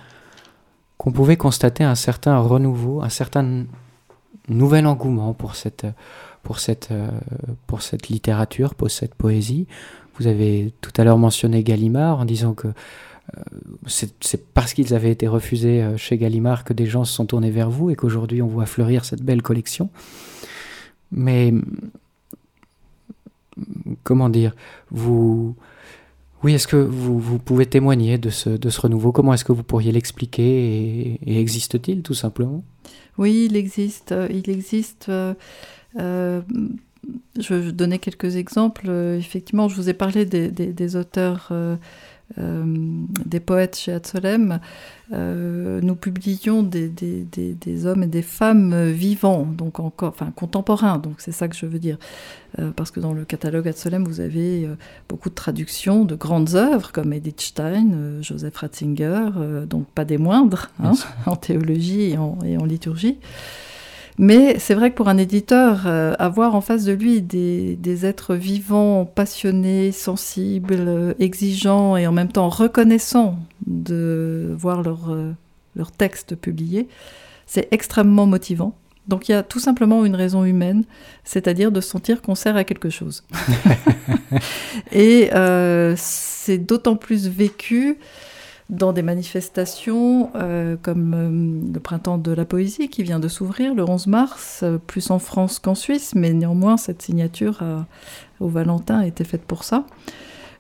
qu'on 1.05 1.13
pouvait 1.13 1.37
constater 1.37 1.85
un 1.85 1.95
certain 1.95 2.39
renouveau, 2.39 3.03
un 3.03 3.11
certain 3.11 3.67
nouvel 4.49 4.87
engouement 4.87 5.35
pour 5.35 5.55
cette, 5.55 5.87
pour 6.43 6.61
cette, 6.61 6.89
pour 7.67 7.83
cette 7.83 8.09
littérature, 8.09 8.75
pour 8.75 8.91
cette 8.91 9.15
poésie. 9.15 9.67
Vous 10.17 10.29
avez 10.29 10.73
tout 10.81 10.93
à 10.97 11.05
l'heure 11.05 11.19
mentionné 11.19 11.63
Gallimard 11.63 12.21
en 12.21 12.25
disant 12.25 12.55
que 12.55 12.69
euh, 12.69 13.43
c'est 13.87 14.53
parce 14.55 14.73
qu'ils 14.73 14.95
avaient 14.95 15.11
été 15.11 15.27
refusés 15.27 15.83
euh, 15.83 15.97
chez 15.97 16.17
Gallimard 16.17 16.65
que 16.65 16.73
des 16.73 16.87
gens 16.87 17.05
se 17.05 17.13
sont 17.13 17.27
tournés 17.27 17.51
vers 17.51 17.71
vous 17.71 17.91
et 17.91 17.97
qu'aujourd'hui 17.97 18.43
on 18.43 18.47
voit 18.47 18.67
fleurir 18.67 19.05
cette 19.05 19.23
belle 19.23 19.43
collection. 19.43 19.91
Mais 21.13 21.53
comment 24.03 24.31
dire, 24.31 24.55
vous, 24.91 25.55
oui, 26.45 26.53
est-ce 26.55 26.69
que 26.69 26.77
vous, 26.77 27.39
pouvez 27.39 27.65
témoigner 27.65 28.19
de 28.19 28.29
ce, 28.29 28.51
de 28.51 28.69
ce 28.69 28.81
renouveau? 28.83 29.13
Comment 29.13 29.33
est-ce 29.33 29.47
que 29.47 29.53
vous 29.53 29.63
pourriez 29.63 29.93
l'expliquer 29.93 31.19
et, 31.27 31.41
existe-t-il 31.41 32.03
tout 32.03 32.15
simplement? 32.15 32.63
Oui, 33.17 33.47
il 33.49 33.57
existe. 33.57 34.15
Il 34.31 34.51
existe. 34.51 35.07
Euh, 35.09 35.33
euh, 35.99 36.43
je 37.39 37.55
vais 37.55 37.73
donner 37.73 37.99
quelques 37.99 38.37
exemples. 38.37 38.91
Effectivement, 39.19 39.69
je 39.69 39.77
vous 39.77 39.89
ai 39.89 39.95
parlé 39.95 40.25
des, 40.25 40.97
auteurs 40.97 41.49
euh, 41.51 41.77
euh, 41.77 41.77
des 42.37 43.41
poètes 43.41 43.77
chez 43.77 43.93
Atsolem, 43.93 44.59
euh, 45.13 45.81
nous 45.83 45.95
publions 45.95 46.63
des, 46.63 46.89
des, 46.89 47.25
des, 47.25 47.87
hommes 47.87 48.03
et 48.03 48.07
des 48.07 48.23
femmes 48.23 48.91
vivants, 48.91 49.47
donc 49.47 49.79
encore, 49.79 50.09
enfin 50.09 50.33
contemporains, 50.35 50.99
donc 50.99 51.17
c'est 51.19 51.33
ça 51.33 51.49
que 51.49 51.57
je 51.57 51.67
veux 51.67 51.79
dire. 51.79 51.99
Euh, 52.59 52.71
parce 52.75 52.91
que 52.91 52.99
dans 52.99 53.13
le 53.13 53.25
catalogue 53.25 53.69
Atsolem, 53.69 54.05
vous 54.05 54.21
avez 54.21 54.69
beaucoup 55.09 55.29
de 55.29 55.35
traductions 55.35 56.05
de 56.05 56.15
grandes 56.15 56.55
œuvres 56.55 56.93
comme 56.93 57.13
Edith 57.13 57.41
Stein, 57.41 58.21
Joseph 58.23 58.57
Ratzinger, 58.57 59.29
donc 59.69 59.87
pas 59.89 60.05
des 60.05 60.19
moindres, 60.19 60.71
hein, 60.83 60.93
en 61.27 61.37
théologie 61.37 62.13
et 62.13 62.19
en, 62.19 62.39
et 62.45 62.57
en 62.57 62.65
liturgie. 62.65 63.19
Mais 64.19 64.59
c'est 64.61 64.75
vrai 64.75 64.91
que 64.91 64.95
pour 64.97 65.09
un 65.09 65.19
éditeur, 65.19 65.87
euh, 65.87 66.15
avoir 66.19 66.55
en 66.55 66.61
face 66.61 66.85
de 66.85 66.93
lui 66.93 67.21
des, 67.21 68.07
êtres 68.07 68.35
vivants, 68.37 69.05
passionnés, 69.05 69.91
sensibles, 69.91 70.77
euh, 70.79 71.15
exigeants 71.19 71.97
et 71.97 72.07
en 72.07 72.13
même 72.13 72.31
temps 72.31 72.49
reconnaissants 72.49 73.39
de 73.67 74.55
voir 74.57 74.83
leur, 74.83 75.11
euh, 75.11 75.33
leur 75.75 75.91
texte 75.91 76.37
publié, 76.37 76.89
c'est 77.47 77.67
extrêmement 77.73 78.27
motivant. 78.27 78.77
Donc 79.09 79.29
il 79.29 79.33
y 79.33 79.35
a 79.35 79.43
tout 79.43 79.59
simplement 79.59 80.05
une 80.05 80.15
raison 80.15 80.45
humaine, 80.45 80.85
c'est-à-dire 81.25 81.73
de 81.73 81.81
sentir 81.81 82.23
qu'on 82.23 82.37
sert 82.37 82.57
à 82.57 82.65
quelque 82.65 82.91
chose. 82.91 83.25
et 84.93 85.29
c'est 85.97 86.59
d'autant 86.59 86.97
plus 86.97 87.29
vécu 87.29 87.99
dans 88.71 88.93
des 88.93 89.03
manifestations 89.03 90.31
euh, 90.35 90.77
comme 90.81 91.15
euh, 91.15 91.73
le 91.75 91.81
printemps 91.81 92.19
de 92.19 92.33
la 92.33 92.45
poésie 92.45 92.89
qui 92.89 93.03
vient 93.03 93.21
de 93.21 93.29
s'ouvrir 93.29 93.75
le 93.75 93.89
11 93.89 94.07
mars, 94.07 94.61
euh, 94.63 94.79
plus 94.79 95.11
en 95.11 95.19
France 95.19 95.59
qu'en 95.59 95.75
Suisse, 95.75 96.15
mais 96.15 96.33
néanmoins 96.33 96.77
cette 96.77 97.03
signature 97.03 97.63
au 98.41 98.49
Valentin 98.49 99.01
a 99.01 99.07
été 99.07 99.25
faite 99.25 99.43
pour 99.43 99.65
ça. 99.65 99.85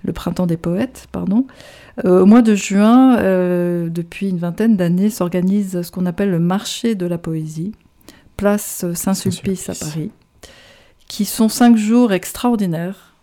Le 0.02 0.12
printemps 0.12 0.46
des 0.46 0.58
poètes, 0.58 1.06
pardon. 1.12 1.46
au 2.04 2.26
mois 2.26 2.42
de 2.42 2.54
juin, 2.54 3.16
depuis 3.88 4.28
une 4.28 4.38
vingtaine 4.38 4.76
d'années, 4.76 5.08
s'organise 5.08 5.80
ce 5.80 5.90
qu'on 5.90 6.04
appelle 6.04 6.30
le 6.30 6.38
marché 6.38 6.94
de 6.94 7.06
la 7.06 7.16
poésie, 7.16 7.72
place 8.36 8.84
Saint-Sulpice 8.92 9.70
à 9.70 9.74
Paris, 9.74 10.10
qui 11.08 11.24
sont 11.24 11.48
cinq 11.48 11.78
jours 11.78 12.12
extraordinaires 12.12 13.13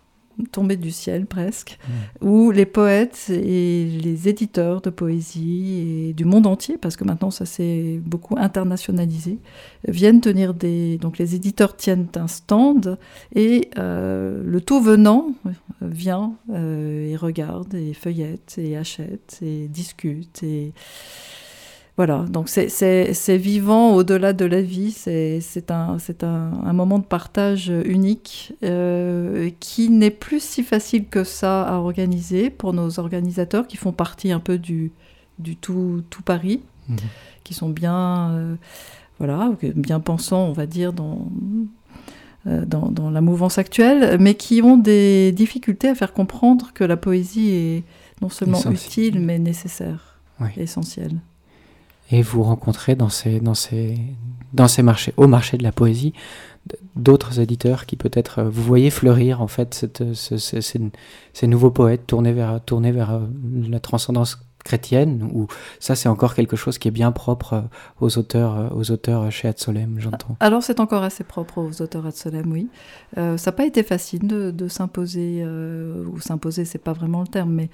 tombé 0.50 0.76
du 0.76 0.90
ciel 0.90 1.26
presque, 1.26 1.78
où 2.20 2.50
les 2.50 2.66
poètes 2.66 3.30
et 3.30 3.84
les 3.84 4.28
éditeurs 4.28 4.80
de 4.80 4.90
poésie 4.90 6.08
et 6.08 6.12
du 6.12 6.24
monde 6.24 6.46
entier, 6.46 6.78
parce 6.78 6.96
que 6.96 7.04
maintenant 7.04 7.30
ça 7.30 7.46
s'est 7.46 8.00
beaucoup 8.04 8.36
internationalisé, 8.38 9.38
viennent 9.86 10.20
tenir 10.20 10.54
des... 10.54 10.98
Donc 10.98 11.18
les 11.18 11.34
éditeurs 11.34 11.76
tiennent 11.76 12.08
un 12.16 12.28
stand 12.28 12.98
et 13.34 13.70
euh, 13.78 14.42
le 14.44 14.60
tout 14.60 14.80
venant 14.80 15.32
vient 15.80 16.34
euh, 16.50 17.10
et 17.10 17.16
regarde 17.16 17.74
et 17.74 17.92
feuillette 17.92 18.56
et 18.58 18.76
achète 18.76 19.38
et 19.42 19.68
discute 19.68 20.42
et 20.42 20.72
voilà, 21.98 22.24
donc 22.30 22.48
c'est 22.48 23.36
vivant 23.36 23.94
au-delà 23.94 24.32
de 24.32 24.46
la 24.46 24.62
vie, 24.62 24.92
c'est 24.92 25.70
un, 25.70 25.98
un, 26.22 26.52
un, 26.64 26.72
moment 26.72 26.98
de 26.98 27.04
partage 27.04 27.68
unique 27.84 28.54
euh, 28.64 29.50
qui 29.60 29.90
n'est 29.90 30.10
plus 30.10 30.42
si 30.42 30.62
facile 30.62 31.06
que 31.06 31.22
ça 31.22 31.62
à 31.62 31.74
organiser 31.74 32.48
pour 32.48 32.72
nos 32.72 32.98
organisateurs 32.98 33.66
qui 33.66 33.76
font 33.76 33.92
partie 33.92 34.32
un 34.32 34.40
peu 34.40 34.56
du, 34.56 34.90
du 35.38 35.54
tout, 35.54 36.02
tout 36.08 36.22
Paris, 36.22 36.62
mmh. 36.88 36.96
qui 37.44 37.52
sont 37.52 37.68
bien, 37.68 38.30
euh, 38.30 38.54
voilà, 39.18 39.52
bien 39.74 40.00
pensants, 40.00 40.46
on 40.46 40.52
va 40.52 40.64
dire, 40.64 40.94
dans, 40.94 41.28
euh, 42.46 42.64
dans, 42.64 42.90
dans, 42.90 43.10
la 43.10 43.20
mouvance 43.20 43.58
actuelle, 43.58 44.16
mais 44.18 44.34
qui 44.34 44.62
ont 44.62 44.78
des 44.78 45.30
difficultés 45.32 45.90
à 45.90 45.94
faire 45.94 46.14
comprendre 46.14 46.72
que 46.72 46.84
la 46.84 46.96
poésie 46.96 47.50
est 47.50 47.84
non 48.22 48.30
seulement 48.30 48.62
utile, 48.70 49.20
mais 49.20 49.38
nécessaire, 49.38 50.18
oui. 50.40 50.48
essentielle 50.56 51.20
et 52.10 52.22
vous 52.22 52.42
rencontrez 52.42 52.94
dans 52.94 53.08
ces, 53.08 53.40
dans 53.40 53.54
ces, 53.54 53.98
dans 54.52 54.68
ces 54.68 54.82
marchés, 54.82 55.14
au 55.16 55.26
marché 55.26 55.56
de 55.56 55.62
la 55.62 55.72
poésie, 55.72 56.12
d'autres 56.94 57.40
éditeurs 57.40 57.86
qui 57.86 57.96
peut-être 57.96 58.40
euh, 58.40 58.48
vous 58.48 58.62
voyez 58.62 58.90
fleurir 58.90 59.40
en 59.42 59.48
fait 59.48 59.86
ces, 60.14 60.80
ces, 61.32 61.46
nouveaux 61.46 61.70
poètes 61.70 62.06
tournés 62.06 62.32
vers, 62.32 62.60
tournés 62.64 62.92
vers 62.92 63.12
euh, 63.12 63.20
la 63.68 63.80
transcendance 63.80 64.46
chrétienne 64.64 65.28
ou 65.32 65.46
ça 65.80 65.94
c'est 65.94 66.08
encore 66.08 66.34
quelque 66.34 66.56
chose 66.56 66.78
qui 66.78 66.88
est 66.88 66.92
bien 66.92 67.12
propre 67.12 67.52
euh, 67.54 67.60
aux 68.00 68.18
auteurs 68.18 68.58
euh, 68.58 68.68
aux 68.70 68.90
auteurs 68.90 69.30
chez 69.30 69.48
Adsolem 69.48 69.96
j'entends. 69.98 70.36
Alors 70.40 70.62
c'est 70.62 70.80
encore 70.80 71.02
assez 71.02 71.24
propre 71.24 71.58
aux 71.58 71.82
auteurs 71.82 72.06
Adsolem 72.06 72.50
oui. 72.50 72.68
Euh, 73.18 73.36
ça 73.36 73.50
n'a 73.50 73.56
pas 73.56 73.66
été 73.66 73.82
facile 73.82 74.26
de, 74.26 74.68
s'imposer 74.68 75.42
euh, 75.44 76.04
ou 76.06 76.20
s'imposer 76.20 76.64
c'est 76.64 76.78
pas 76.78 76.92
vraiment 76.92 77.20
le 77.20 77.26
terme 77.26 77.52
mais 77.52 77.70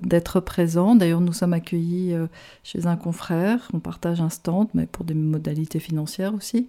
d'être 0.00 0.40
présent. 0.40 0.94
D'ailleurs 0.94 1.20
nous 1.20 1.32
sommes 1.32 1.52
accueillis 1.52 2.14
euh, 2.14 2.26
chez 2.62 2.86
un 2.86 2.96
confrère. 2.96 3.68
On 3.74 3.80
partage 3.80 4.20
un 4.20 4.30
stand 4.30 4.68
mais 4.74 4.86
pour 4.86 5.04
des 5.04 5.14
modalités 5.14 5.80
financières 5.80 6.34
aussi. 6.34 6.68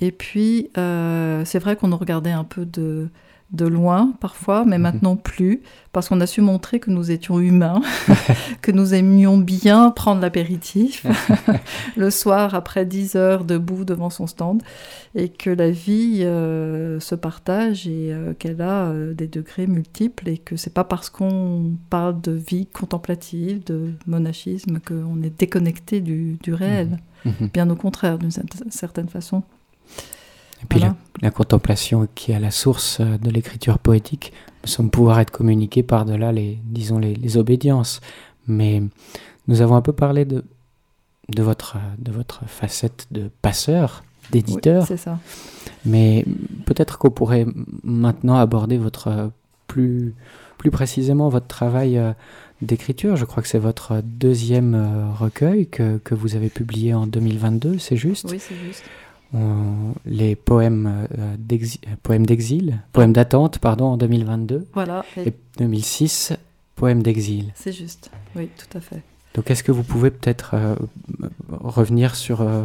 Et 0.00 0.12
puis 0.12 0.70
euh, 0.76 1.44
c'est 1.44 1.58
vrai 1.58 1.76
qu'on 1.76 1.88
nous 1.88 1.96
regardait 1.96 2.32
un 2.32 2.44
peu 2.44 2.64
de 2.66 3.08
de 3.52 3.66
loin 3.66 4.12
parfois, 4.20 4.64
mais 4.64 4.78
mmh. 4.78 4.82
maintenant 4.82 5.16
plus, 5.16 5.62
parce 5.92 6.08
qu'on 6.08 6.20
a 6.20 6.26
su 6.26 6.40
montrer 6.40 6.78
que 6.78 6.90
nous 6.90 7.10
étions 7.10 7.40
humains, 7.40 7.80
que 8.62 8.70
nous 8.70 8.94
aimions 8.94 9.38
bien 9.38 9.90
prendre 9.90 10.20
l'apéritif 10.20 11.04
le 11.96 12.10
soir 12.10 12.54
après 12.54 12.86
10 12.86 13.16
heures 13.16 13.44
debout 13.44 13.84
devant 13.84 14.10
son 14.10 14.28
stand, 14.28 14.62
et 15.16 15.28
que 15.28 15.50
la 15.50 15.70
vie 15.70 16.20
euh, 16.22 17.00
se 17.00 17.16
partage 17.16 17.88
et 17.88 18.12
euh, 18.12 18.34
qu'elle 18.34 18.62
a 18.62 18.86
euh, 18.86 19.14
des 19.14 19.26
degrés 19.26 19.66
multiples, 19.66 20.28
et 20.28 20.38
que 20.38 20.56
c'est 20.56 20.74
pas 20.74 20.84
parce 20.84 21.10
qu'on 21.10 21.72
parle 21.90 22.20
de 22.20 22.32
vie 22.32 22.66
contemplative, 22.66 23.64
de 23.64 23.92
monachisme, 24.06 24.78
qu'on 24.78 25.22
est 25.22 25.38
déconnecté 25.38 26.00
du, 26.00 26.38
du 26.42 26.54
réel. 26.54 26.98
Mmh. 27.24 27.30
Mmh. 27.40 27.46
Bien 27.52 27.68
au 27.68 27.76
contraire, 27.76 28.18
d'une 28.18 28.30
certaine 28.70 29.08
façon. 29.08 29.42
Et 30.62 30.66
puis 30.66 30.78
voilà. 30.78 30.94
la, 31.20 31.28
la, 31.28 31.30
contemplation 31.30 32.08
qui 32.14 32.32
est 32.32 32.34
à 32.34 32.40
la 32.40 32.50
source 32.50 32.98
euh, 33.00 33.18
de 33.18 33.30
l'écriture 33.30 33.78
poétique 33.78 34.32
me 34.62 34.68
semble 34.68 34.90
pouvoir 34.90 35.20
être 35.20 35.30
communiquée 35.30 35.82
par-delà 35.82 36.32
les, 36.32 36.58
disons, 36.64 36.98
les, 36.98 37.14
les, 37.14 37.36
obédiences. 37.36 38.00
Mais 38.46 38.82
nous 39.48 39.62
avons 39.62 39.76
un 39.76 39.82
peu 39.82 39.92
parlé 39.92 40.24
de, 40.24 40.44
de, 41.28 41.42
votre, 41.42 41.78
de 41.98 42.12
votre 42.12 42.44
facette 42.46 43.06
de 43.10 43.30
passeur, 43.42 44.04
d'éditeur. 44.30 44.82
Oui, 44.82 44.88
c'est 44.88 44.96
ça. 44.96 45.18
Mais 45.84 46.24
peut-être 46.66 46.98
qu'on 46.98 47.10
pourrait 47.10 47.46
maintenant 47.82 48.36
aborder 48.36 48.76
votre 48.76 49.30
plus, 49.66 50.14
plus 50.58 50.70
précisément 50.70 51.28
votre 51.28 51.46
travail 51.46 51.96
euh, 51.96 52.12
d'écriture. 52.60 53.16
Je 53.16 53.24
crois 53.24 53.42
que 53.42 53.48
c'est 53.48 53.58
votre 53.58 54.02
deuxième 54.04 54.74
euh, 54.74 55.12
recueil 55.12 55.68
que, 55.68 55.98
que 55.98 56.14
vous 56.14 56.36
avez 56.36 56.50
publié 56.50 56.92
en 56.92 57.06
2022, 57.06 57.78
c'est 57.78 57.96
juste? 57.96 58.28
Oui, 58.30 58.38
c'est 58.38 58.56
juste 58.56 58.84
les 60.06 60.34
poèmes 60.34 61.06
euh, 61.18 61.36
d'exil, 61.38 61.80
poèmes 62.02 62.26
d'exil, 62.26 62.80
poèmes 62.92 63.12
d'attente, 63.12 63.58
pardon, 63.58 63.86
en 63.86 63.96
2022. 63.96 64.66
Voilà. 64.74 65.04
Et, 65.16 65.28
et 65.28 65.34
2006, 65.58 66.32
poèmes 66.74 67.02
d'exil. 67.02 67.52
C'est 67.54 67.72
juste, 67.72 68.10
oui, 68.34 68.48
tout 68.56 68.76
à 68.76 68.80
fait. 68.80 69.02
Donc, 69.34 69.50
est-ce 69.50 69.62
que 69.62 69.72
vous 69.72 69.84
pouvez 69.84 70.10
peut-être 70.10 70.54
euh, 70.54 70.74
revenir 71.50 72.16
sur, 72.16 72.40
euh, 72.40 72.64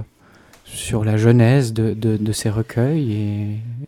sur 0.64 1.06
la 1.06 1.18
genèse 1.18 1.74
de, 1.74 1.94
de, 1.94 2.18
de, 2.18 2.32
ces 2.32 2.50
recueils 2.50 3.12
et, 3.12 3.42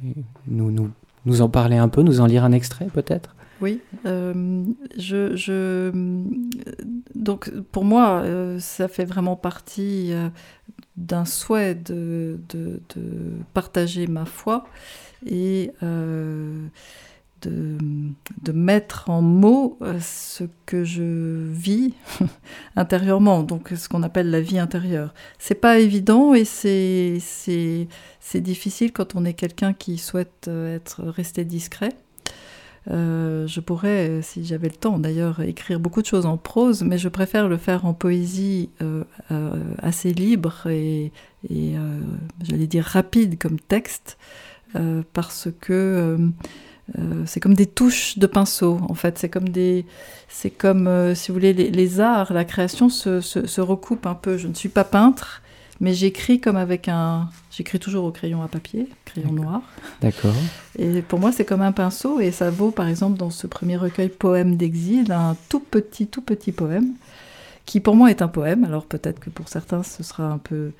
et 0.05 0.13
nous, 0.47 0.69
nous, 0.69 0.91
nous 1.25 1.41
en 1.41 1.49
parler 1.49 1.77
un 1.77 1.89
peu, 1.89 2.03
nous 2.03 2.21
en 2.21 2.27
lire 2.27 2.43
un 2.43 2.51
extrait 2.51 2.87
peut-être? 2.93 3.35
Oui, 3.61 3.81
euh, 4.05 4.63
je, 4.97 5.91
donc 7.15 7.49
pour 7.71 7.85
moi, 7.85 8.21
euh, 8.21 8.59
ça 8.59 8.87
fait 8.87 9.05
vraiment 9.05 9.35
partie 9.35 10.13
euh, 10.13 10.29
d'un 10.95 11.25
souhait 11.25 11.73
de, 11.73 12.39
de, 12.49 12.79
partager 13.53 14.05
ma 14.07 14.25
foi 14.25 14.65
et 15.25 15.71
de, 15.81 16.69
de, 17.41 18.51
mettre 18.51 19.09
en 19.09 19.21
mots 19.21 19.79
ce 20.01 20.43
que 20.65 20.83
je 20.83 21.47
vis 21.49 21.93
intérieurement, 22.75 23.43
donc 23.43 23.73
ce 23.75 23.89
qu'on 23.89 24.03
appelle 24.03 24.29
la 24.29 24.41
vie 24.41 24.59
intérieure. 24.59 25.13
C'est 25.39 25.55
pas 25.55 25.79
évident 25.79 26.33
et 26.35 26.45
c'est 26.45 27.21
difficile 28.35 28.91
quand 28.91 29.15
on 29.15 29.25
est 29.25 29.33
quelqu'un 29.33 29.73
qui 29.73 29.97
souhaite 29.97 30.47
être 30.47 31.03
resté 31.03 31.43
discret. 31.45 31.95
Euh, 32.89 33.47
je 33.47 33.59
pourrais, 33.59 34.21
si 34.21 34.45
j'avais 34.45 34.69
le 34.69 34.75
temps 34.75 34.97
d'ailleurs, 34.97 35.41
écrire 35.41 35.79
beaucoup 35.79 36.01
de 36.01 36.05
choses 36.05 36.25
en 36.25 36.37
prose, 36.37 36.83
mais 36.83 36.97
je 36.97 37.09
préfère 37.09 37.49
le 37.49 37.57
faire 37.57 37.85
en 37.85 37.93
poésie 37.93 38.69
euh, 38.81 39.03
euh, 39.31 39.51
assez 39.79 40.13
libre 40.13 40.67
et, 40.67 41.11
euh, 41.51 41.99
j'allais 42.43 42.67
dire 42.67 42.85
rapide 42.85 43.37
comme 43.37 43.59
texte, 43.59 44.17
euh, 44.75 45.01
parce 45.13 45.49
que 45.59 46.17
euh, 46.97 47.23
c'est 47.25 47.41
comme 47.41 47.55
des 47.55 47.65
touches 47.65 48.17
de 48.17 48.27
pinceau. 48.27 48.79
En 48.87 48.93
fait, 48.93 49.17
c'est 49.17 49.29
comme 49.29 49.49
des, 49.49 49.85
c'est 50.29 50.49
comme, 50.49 51.13
si 51.15 51.29
vous 51.29 51.33
voulez, 51.33 51.53
les, 51.53 51.99
arts, 51.99 52.31
la 52.31 52.45
création 52.45 52.87
se, 52.87 53.19
se, 53.19 53.45
se 53.45 53.59
recoupe 53.59 54.05
un 54.05 54.15
peu. 54.15 54.37
Je 54.37 54.47
ne 54.47 54.53
suis 54.53 54.69
pas 54.69 54.85
peintre 54.85 55.41
mais 55.79 55.93
j'écris 55.93 56.39
comme 56.39 56.55
avec 56.55 56.87
un. 56.87 57.29
J'écris 57.51 57.79
toujours 57.79 58.05
au 58.05 58.11
crayon 58.11 58.41
à 58.41 58.47
papier, 58.47 58.87
crayon 59.05 59.31
noir. 59.31 59.61
D'accord. 60.01 60.33
Et 60.77 61.01
pour 61.01 61.19
moi, 61.19 61.31
c'est 61.31 61.45
comme 61.45 61.61
un 61.61 61.71
pinceau, 61.71 62.19
et 62.19 62.31
ça 62.31 62.49
vaut 62.49 62.71
par 62.71 62.87
exemple 62.87 63.17
dans 63.17 63.29
ce 63.29 63.47
premier 63.47 63.77
recueil 63.77 64.09
Poème 64.09 64.55
d'exil, 64.55 65.11
un 65.11 65.35
tout 65.49 65.59
petit, 65.59 66.07
tout 66.07 66.21
petit 66.21 66.51
poème, 66.51 66.93
qui 67.65 67.79
pour 67.79 67.95
moi 67.95 68.09
est 68.09 68.21
un 68.21 68.27
poème. 68.27 68.63
Alors 68.63 68.85
peut-être 68.85 69.19
que 69.19 69.29
pour 69.29 69.49
certains, 69.49 69.83
ce 69.83 70.03
sera 70.03 70.25
un 70.25 70.37
peu, 70.37 70.71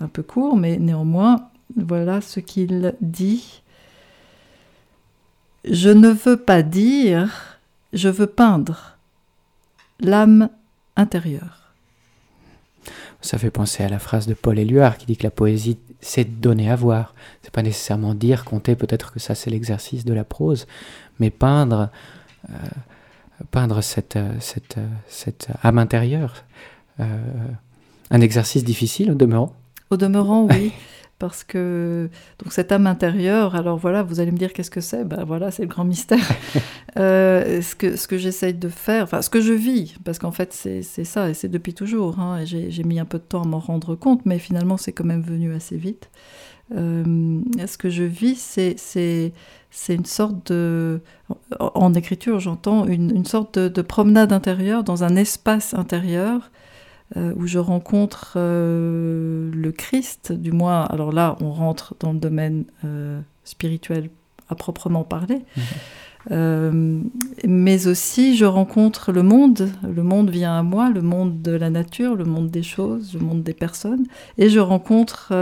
un 0.00 0.08
peu 0.08 0.22
court, 0.22 0.56
mais 0.56 0.78
néanmoins, 0.78 1.48
voilà 1.76 2.20
ce 2.20 2.40
qu'il 2.40 2.94
dit. 3.00 3.62
Je 5.64 5.90
ne 5.90 6.08
veux 6.08 6.38
pas 6.38 6.62
dire, 6.62 7.58
je 7.92 8.08
veux 8.08 8.26
peindre 8.26 8.96
l'âme 10.00 10.48
intérieure 10.96 11.59
ça 13.20 13.38
fait 13.38 13.50
penser 13.50 13.82
à 13.82 13.88
la 13.88 13.98
phrase 13.98 14.26
de 14.26 14.34
Paul 14.34 14.58
Éluard 14.58 14.96
qui 14.96 15.06
dit 15.06 15.16
que 15.16 15.24
la 15.24 15.30
poésie, 15.30 15.78
c'est 16.00 16.40
donner 16.40 16.70
à 16.70 16.76
voir. 16.76 17.14
C'est 17.42 17.52
pas 17.52 17.62
nécessairement 17.62 18.14
dire, 18.14 18.44
compter, 18.44 18.76
peut-être 18.76 19.12
que 19.12 19.20
ça 19.20 19.34
c'est 19.34 19.50
l'exercice 19.50 20.04
de 20.04 20.12
la 20.12 20.24
prose, 20.24 20.66
mais 21.18 21.30
peindre, 21.30 21.90
euh, 22.48 22.54
peindre 23.50 23.82
cette, 23.82 24.18
cette, 24.40 24.78
cette 25.06 25.48
âme 25.62 25.78
intérieure. 25.78 26.44
Euh, 27.00 27.06
un 28.10 28.20
exercice 28.20 28.64
difficile 28.64 29.12
au 29.12 29.14
demeurant. 29.14 29.54
Au 29.90 29.96
demeurant, 29.96 30.46
oui. 30.46 30.72
parce 31.20 31.44
que 31.44 32.08
donc 32.42 32.52
cette 32.52 32.72
âme 32.72 32.88
intérieure, 32.88 33.54
alors 33.54 33.76
voilà, 33.76 34.02
vous 34.02 34.18
allez 34.18 34.32
me 34.32 34.38
dire 34.38 34.52
qu'est-ce 34.52 34.70
que 34.70 34.80
c'est? 34.80 35.04
Ben 35.04 35.22
voilà, 35.22 35.52
c'est 35.52 35.62
le 35.62 35.68
grand 35.68 35.84
mystère. 35.84 36.26
euh, 36.98 37.60
ce 37.62 37.76
que, 37.76 37.94
ce 37.94 38.08
que 38.08 38.18
j'essaye 38.18 38.54
de 38.54 38.68
faire, 38.68 39.04
enfin 39.04 39.22
ce 39.22 39.30
que 39.30 39.40
je 39.40 39.52
vis, 39.52 39.94
parce 40.02 40.18
qu'en 40.18 40.32
fait 40.32 40.52
c'est 40.52 40.82
ça, 41.04 41.28
et 41.28 41.34
c'est 41.34 41.48
depuis 41.48 41.74
toujours. 41.74 42.18
Hein, 42.18 42.44
J'ai 42.44 42.82
mis 42.82 42.98
un 42.98 43.04
peu 43.04 43.18
de 43.18 43.22
temps 43.22 43.42
à 43.42 43.46
m'en 43.46 43.60
rendre 43.60 43.94
compte, 43.94 44.24
mais 44.24 44.38
finalement 44.38 44.78
c'est 44.78 44.92
quand 44.92 45.04
même 45.04 45.22
venu 45.22 45.54
assez 45.54 45.76
vite. 45.76 46.10
Euh, 46.74 47.40
ce 47.66 47.76
que 47.76 47.90
je 47.90 48.04
vis, 48.04 48.36
c'est 48.36 49.94
une 49.94 50.04
sorte 50.06 50.50
de... 50.52 51.00
En 51.58 51.92
écriture, 51.94 52.40
j'entends 52.40 52.86
une, 52.86 53.14
une, 53.14 53.26
sorte 53.26 53.58
de, 53.58 53.68
de, 53.68 53.82
promenade 53.82 54.32
intérieure 54.32 54.84
dans 54.84 55.04
un 55.04 55.16
espace 55.16 55.74
intérieur 55.74 56.50
euh, 57.16 57.32
où 57.34 57.48
je 57.48 57.58
rencontre 57.58 58.34
euh, 58.36 59.50
le 59.52 59.72
Christ, 59.72 60.30
du 60.30 60.52
moins, 60.52 60.84
alors 60.84 61.10
là, 61.10 61.36
on 61.40 61.50
rentre 61.50 61.96
dans 61.98 62.12
le 62.12 62.20
domaine 62.20 62.66
euh, 62.84 63.20
spirituel 63.42 64.10
à 64.48 64.54
proprement 64.54 65.02
parler, 65.02 65.40
mmh. 66.30 67.00
mais 67.44 67.86
aussi, 67.88 68.36
je 68.36 68.44
rencontre 68.44 69.10
le 69.10 69.24
monde. 69.24 69.70
Le 69.82 70.02
monde 70.04 70.30
vient 70.30 70.56
à 70.56 70.62
moi, 70.62 70.88
le 70.90 71.02
monde 71.02 71.42
de 71.42 71.50
la 71.52 71.70
nature, 71.70 72.14
le 72.14 72.24
monde 72.24 72.48
des 72.48 72.62
choses, 72.62 73.14
le 73.14 73.20
monde 73.20 73.42
des 73.42 73.54
personnes. 73.54 74.06
Et 74.38 74.48
je 74.48 74.60
rencontre 74.60 75.32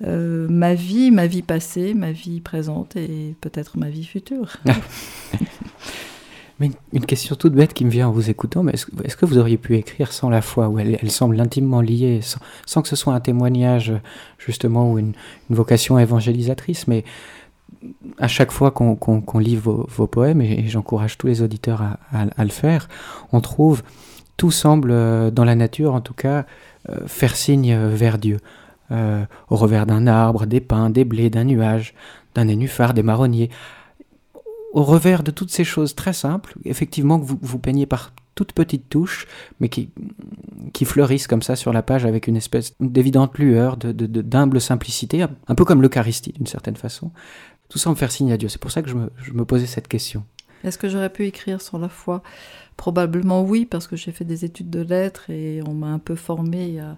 ma 0.00 0.74
vie, 0.74 1.10
ma 1.10 1.26
vie 1.26 1.42
passée, 1.42 1.94
ma 1.94 2.12
vie 2.12 2.40
présente 2.40 2.96
et 2.96 3.36
peut-être 3.40 3.76
ma 3.76 3.88
vie 3.88 4.04
future. 4.04 4.56
Mais 6.62 6.70
une 6.92 7.04
question 7.04 7.34
toute 7.34 7.54
bête 7.54 7.74
qui 7.74 7.84
me 7.84 7.90
vient 7.90 8.06
en 8.06 8.12
vous 8.12 8.30
écoutant, 8.30 8.62
mais 8.62 8.74
est-ce, 8.74 9.16
que 9.16 9.26
vous 9.26 9.36
auriez 9.36 9.58
pu 9.58 9.76
écrire 9.76 10.12
sans 10.12 10.30
la 10.30 10.40
foi, 10.40 10.68
où 10.68 10.78
elle, 10.78 11.10
semble 11.10 11.40
intimement 11.40 11.80
liée, 11.80 12.20
sans, 12.66 12.82
que 12.82 12.88
ce 12.88 12.94
soit 12.94 13.12
un 13.12 13.18
témoignage 13.18 13.92
justement 14.38 14.92
ou 14.92 15.00
une, 15.00 15.12
vocation 15.50 15.98
évangélisatrice, 15.98 16.86
mais 16.86 17.02
à 18.18 18.28
chaque 18.28 18.52
fois 18.52 18.70
qu'on, 18.70 19.38
lit 19.40 19.56
vos, 19.56 20.06
poèmes, 20.06 20.40
et, 20.40 20.68
j'encourage 20.68 21.18
tous 21.18 21.26
les 21.26 21.42
auditeurs 21.42 21.82
à, 22.12 22.44
le 22.44 22.50
faire, 22.50 22.88
on 23.32 23.40
trouve, 23.40 23.82
tout 24.36 24.52
semble 24.52 24.92
euh, 24.92 25.32
dans 25.32 25.44
la 25.44 25.56
nature 25.56 25.94
en 25.94 26.00
tout 26.00 26.14
cas, 26.14 26.46
euh, 26.88 27.08
faire 27.08 27.34
signe 27.34 27.74
vers 27.74 28.18
Dieu. 28.18 28.38
Euh, 28.92 29.24
au 29.50 29.56
revers 29.56 29.86
d'un 29.86 30.06
arbre, 30.06 30.46
des 30.46 30.60
pins, 30.60 30.90
des 30.90 31.04
blés, 31.04 31.28
d'un 31.28 31.44
nuage, 31.44 31.94
d'un 32.36 32.44
nénuphar, 32.44 32.94
des 32.94 33.02
marronniers 33.02 33.50
au 34.72 34.82
revers 34.82 35.22
de 35.22 35.30
toutes 35.30 35.50
ces 35.50 35.64
choses 35.64 35.94
très 35.94 36.14
simples, 36.14 36.54
effectivement, 36.64 37.20
que 37.20 37.26
vous, 37.26 37.58
peignez 37.58 37.86
par 37.86 38.12
toutes 38.34 38.52
petites 38.52 38.88
touches, 38.88 39.26
mais 39.60 39.68
qui, 39.68 39.90
fleurissent 40.84 41.26
comme 41.26 41.42
ça 41.42 41.56
sur 41.56 41.72
la 41.72 41.82
page 41.82 42.06
avec 42.06 42.26
une 42.26 42.36
espèce 42.36 42.74
d'évidente 42.80 43.38
lueur, 43.38 43.76
de, 43.76 43.92
d'humble 43.92 44.60
simplicité, 44.60 45.24
un 45.46 45.54
peu 45.54 45.64
comme 45.64 45.82
l'Eucharistie 45.82 46.32
d'une 46.32 46.46
certaine 46.46 46.76
façon. 46.76 47.10
Tout 47.68 47.78
ça 47.78 47.90
me 47.90 47.94
faire 47.94 48.10
signe 48.10 48.32
à 48.32 48.36
Dieu. 48.36 48.48
C'est 48.48 48.60
pour 48.60 48.70
ça 48.70 48.82
que 48.82 48.88
je 48.88 48.94
me, 48.94 49.10
je 49.22 49.32
me 49.32 49.44
posais 49.44 49.66
cette 49.66 49.88
question. 49.88 50.24
Est-ce 50.64 50.78
que 50.78 50.88
j'aurais 50.88 51.10
pu 51.10 51.26
écrire 51.26 51.60
sur 51.60 51.78
la 51.78 51.88
foi? 51.88 52.22
Probablement 52.76 53.42
oui, 53.42 53.66
parce 53.66 53.86
que 53.86 53.96
j'ai 53.96 54.12
fait 54.12 54.24
des 54.24 54.44
études 54.44 54.70
de 54.70 54.80
lettres 54.80 55.28
et 55.28 55.60
on 55.66 55.74
m'a 55.74 55.88
un 55.88 55.98
peu 55.98 56.14
formé 56.14 56.80
à 56.80 56.96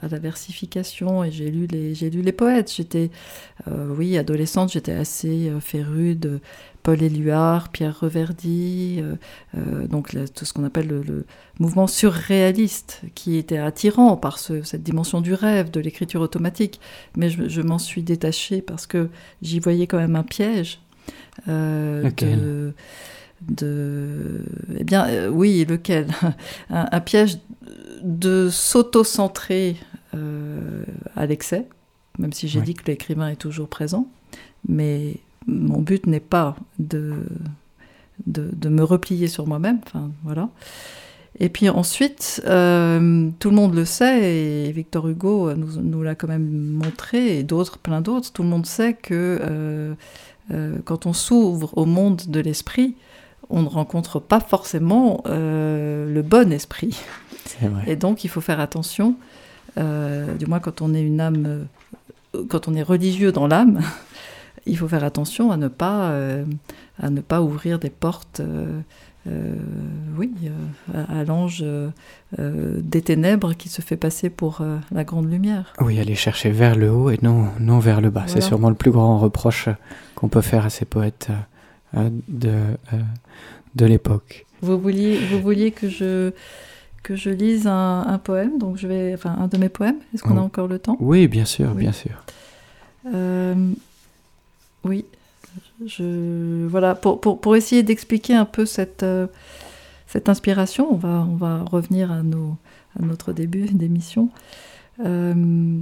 à 0.00 0.08
la 0.08 0.18
versification 0.18 1.24
et 1.24 1.30
j'ai 1.30 1.50
lu 1.50 1.66
les 1.66 1.94
j'ai 1.94 2.10
lu 2.10 2.22
les 2.22 2.32
poètes. 2.32 2.72
J'étais 2.72 3.10
euh, 3.68 3.88
oui 3.96 4.16
adolescente, 4.18 4.72
j'étais 4.72 4.92
assez 4.92 5.48
euh, 5.48 5.60
férue 5.60 6.14
de 6.14 6.40
Paul 6.82 7.02
Éluard, 7.02 7.70
Pierre 7.70 7.98
Reverdy, 8.00 9.02
euh, 9.56 9.86
donc 9.88 10.16
tout 10.34 10.44
ce 10.44 10.52
qu'on 10.52 10.64
appelle 10.64 10.88
le, 10.88 11.26
mouvement 11.58 11.86
surréaliste 11.86 13.02
qui 13.14 13.36
était 13.36 13.58
attirant 13.58 14.16
par 14.16 14.38
cette 14.38 14.82
dimension 14.82 15.20
du 15.20 15.34
rêve, 15.34 15.70
de 15.70 15.80
l'écriture 15.80 16.20
automatique. 16.20 16.80
Mais 17.16 17.28
je, 17.30 17.60
m'en 17.60 17.78
suis 17.78 18.02
détachée 18.02 18.62
parce 18.62 18.86
que 18.86 19.10
j'y 19.42 19.58
voyais 19.58 19.86
quand 19.88 19.98
même 19.98 20.16
un 20.16 20.22
piège. 20.22 20.80
de, 21.46 22.72
de 23.42 24.44
eh 24.78 24.84
bien 24.84 25.28
oui 25.28 25.64
lequel? 25.64 26.08
Un, 26.70 27.00
piège 27.00 27.38
de 28.02 28.48
s'auto-centrer 28.50 29.76
euh, 30.14 30.84
à 31.16 31.26
l'excès, 31.26 31.68
même 32.18 32.32
si 32.32 32.48
j'ai 32.48 32.60
dit 32.60 32.74
que 32.74 32.84
l'écrivain 32.86 33.28
est 33.28 33.36
toujours 33.36 33.68
présent. 33.68 34.08
Mais 34.68 35.16
mon 35.46 35.80
but 35.80 36.06
n'est 36.06 36.20
pas 36.20 36.56
de, 36.78 37.14
de, 38.26 38.68
me 38.68 38.82
replier 38.82 39.28
sur 39.28 39.46
moi-même. 39.46 39.80
Enfin, 39.86 40.10
voilà. 40.24 40.48
Et 41.40 41.48
puis 41.48 41.68
ensuite, 41.68 42.42
euh, 42.46 43.30
tout 43.38 43.50
le 43.50 43.56
monde 43.56 43.74
le 43.74 43.84
sait, 43.84 44.34
et 44.34 44.72
Victor 44.72 45.08
Hugo 45.08 45.54
nous, 45.54 45.80
nous 45.80 46.02
l'a 46.02 46.14
quand 46.16 46.26
même 46.26 46.72
montré, 46.72 47.38
et 47.38 47.42
d'autres, 47.44 47.78
plein 47.78 48.00
d'autres, 48.00 48.32
tout 48.32 48.42
le 48.42 48.48
monde 48.48 48.66
sait 48.66 48.94
que 48.94 49.38
euh, 50.50 50.78
quand 50.84 51.06
on 51.06 51.12
s'ouvre 51.12 51.76
au 51.76 51.84
monde 51.84 52.22
de 52.28 52.40
l'esprit, 52.40 52.96
on 53.50 53.62
ne 53.62 53.68
rencontre 53.68 54.20
pas 54.20 54.40
forcément 54.40 55.22
le 55.26 56.22
bon 56.22 56.52
esprit. 56.52 57.00
Et 57.86 57.96
donc 57.96 58.24
il 58.24 58.28
faut 58.28 58.40
faire 58.40 58.60
attention 58.60 59.16
euh, 59.78 60.34
du 60.34 60.46
moins 60.46 60.60
quand 60.60 60.82
on 60.82 60.94
est 60.94 61.02
une 61.02 61.20
âme, 61.20 61.68
euh, 62.34 62.42
quand 62.48 62.68
on 62.68 62.74
est 62.74 62.82
religieux 62.82 63.32
dans 63.32 63.46
l'âme, 63.46 63.80
il 64.66 64.76
faut 64.76 64.88
faire 64.88 65.04
attention 65.04 65.50
à 65.50 65.56
ne 65.56 65.68
pas, 65.68 66.10
euh, 66.10 66.44
à 67.00 67.10
ne 67.10 67.20
pas 67.20 67.42
ouvrir 67.42 67.78
des 67.78 67.90
portes. 67.90 68.40
oui, 70.16 70.32
à, 70.94 71.22
l'ange 71.22 71.62
des 72.38 73.02
ténèbres 73.02 73.52
qui 73.52 73.68
se 73.68 73.82
fait 73.82 73.98
passer 73.98 74.30
pour 74.30 74.62
la 74.90 75.04
grande 75.04 75.30
lumière. 75.30 75.74
Oui, 75.80 76.00
aller 76.00 76.14
chercher 76.14 76.50
vers 76.50 76.76
le 76.76 76.90
haut 76.90 77.10
et 77.10 77.18
non, 77.20 77.48
non 77.60 77.78
vers 77.78 78.00
le 78.00 78.08
bas. 78.08 78.24
C'est 78.26 78.40
sûrement 78.40 78.70
le 78.70 78.74
plus 78.74 78.90
grand 78.90 79.18
reproche 79.18 79.68
qu'on 80.14 80.28
peut 80.28 80.40
faire 80.40 80.64
à 80.64 80.70
ces 80.70 80.86
poètes 80.86 81.28
de, 81.94 82.76
de 83.74 83.86
l'époque. 83.86 84.46
Vous 84.60 84.78
vouliez, 84.78 85.18
vous 85.26 85.40
vouliez 85.40 85.70
que 85.70 85.88
je 85.88 86.32
que 87.02 87.16
je 87.16 87.30
lise 87.30 87.66
un, 87.66 88.20
poème, 88.22 88.58
donc 88.58 88.76
je 88.76 88.86
vais, 88.86 89.14
enfin 89.14 89.34
un 89.38 89.46
de 89.46 89.56
mes 89.56 89.68
poèmes. 89.68 89.96
Est-ce 90.12 90.22
qu'on 90.22 90.36
a 90.36 90.40
oh. 90.40 90.44
encore 90.44 90.68
le 90.68 90.78
temps? 90.78 90.96
Oui, 91.00 91.26
bien 91.26 91.44
sûr, 91.46 91.74
bien 91.74 91.92
sûr. 91.92 92.22
Euh, 93.14 93.54
oui, 94.84 95.06
je 95.86 96.66
voilà 96.66 96.94
pour, 96.94 97.20
pour, 97.20 97.40
pour 97.40 97.56
essayer 97.56 97.82
d'expliquer 97.82 98.34
un 98.34 98.44
peu 98.44 98.66
cette 98.66 99.04
euh, 99.04 99.26
cette 100.06 100.28
inspiration. 100.28 100.92
On 100.92 100.96
va 100.96 101.26
on 101.30 101.36
va 101.36 101.62
revenir 101.62 102.12
à 102.12 102.22
nos 102.22 102.56
à 102.98 103.04
notre 103.04 103.32
début 103.32 103.66
d'émission. 103.68 104.28
Euh, 105.04 105.80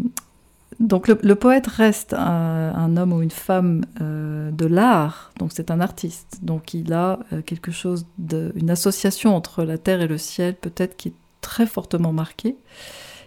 donc 0.78 1.08
le, 1.08 1.34
poète 1.34 1.66
reste 1.66 2.12
un, 2.12 2.96
homme 2.96 3.12
ou 3.12 3.22
une 3.22 3.30
femme 3.30 3.84
de 3.98 4.66
l'art, 4.66 5.32
donc 5.38 5.50
c'est 5.54 5.70
un 5.70 5.80
artiste. 5.80 6.40
Donc 6.42 6.74
il 6.74 6.92
a 6.92 7.18
quelque 7.46 7.72
chose 7.72 8.06
une 8.54 8.70
association 8.70 9.34
entre 9.34 9.64
la 9.64 9.78
terre 9.78 10.02
et 10.02 10.06
le 10.06 10.18
ciel, 10.18 10.54
peut-être 10.54 10.96
qui 10.96 11.08
est 11.08 11.14
très 11.40 11.66
fortement 11.66 12.12
marquée. 12.12 12.56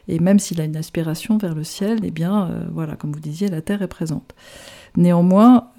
Et 0.08 0.20
même 0.20 0.40
s'il 0.40 0.60
a 0.62 0.64
une 0.64 0.78
aspiration 0.78 1.38
vers 1.38 1.56
le 1.56 1.64
ciel, 1.64 2.00
eh 2.04 2.12
bien, 2.12 2.68
voilà, 2.72 2.96
comme 2.96 3.12
vous 3.12 3.20
disiez, 3.20 3.48
la 3.48 3.62
terre 3.62 3.82
est 3.82 3.88
présente. 3.88 4.36
Néanmoins, 4.96 5.70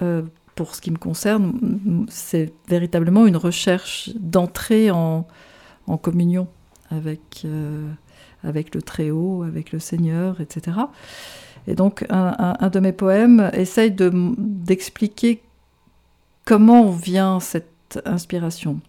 pour 0.55 0.75
ce 0.75 0.81
qui 0.81 0.91
me 0.91 0.99
concerne, 0.99 2.07
c'est 2.09 2.53
véritablement 2.69 3.27
une 3.27 3.37
recherche 3.37 4.11
d'entrer 4.17 4.91
en, 4.91 5.27
en, 5.87 5.97
communion 5.99 6.49
avec, 6.91 7.47
avec 8.45 8.75
le 8.75 8.83
Très-Haut, 8.83 9.43
avec 9.43 9.73
le 9.73 9.79
Seigneur, 9.79 10.41
etc. 10.41 10.77
Et 11.67 11.75
donc, 11.75 12.05
un, 12.09 12.69
de 12.69 12.81
mes 12.81 12.93
poèmes 12.93 13.51
essaye 13.53 13.91
d'expliquer 13.93 15.43
comment 16.45 16.91
vient 16.91 17.41
cette 17.41 18.01
inspiration. 18.05 18.81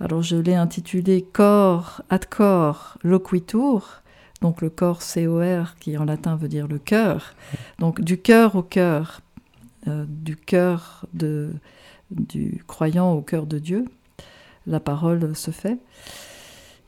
Alors, 0.00 0.22
je 0.22 0.36
l'ai 0.36 0.54
intitulé 0.54 1.22
Cor 1.22 2.02
ad 2.10 2.26
cor 2.26 2.98
loquitur, 3.02 4.02
donc 4.40 4.60
le 4.60 4.70
corps 4.70 5.02
C-O-R, 5.02 5.76
qui 5.78 5.96
en 5.96 6.04
latin 6.04 6.36
veut 6.36 6.48
dire 6.48 6.68
le 6.68 6.78
cœur. 6.78 7.34
Donc, 7.78 8.00
du 8.00 8.18
cœur 8.18 8.56
au 8.56 8.62
cœur, 8.62 9.20
euh, 9.88 10.04
du 10.08 10.36
cœur 10.36 11.06
de, 11.14 11.52
du 12.10 12.62
croyant 12.66 13.12
au 13.12 13.22
cœur 13.22 13.46
de 13.46 13.58
Dieu, 13.58 13.86
la 14.66 14.80
parole 14.80 15.34
se 15.34 15.50
fait. 15.50 15.78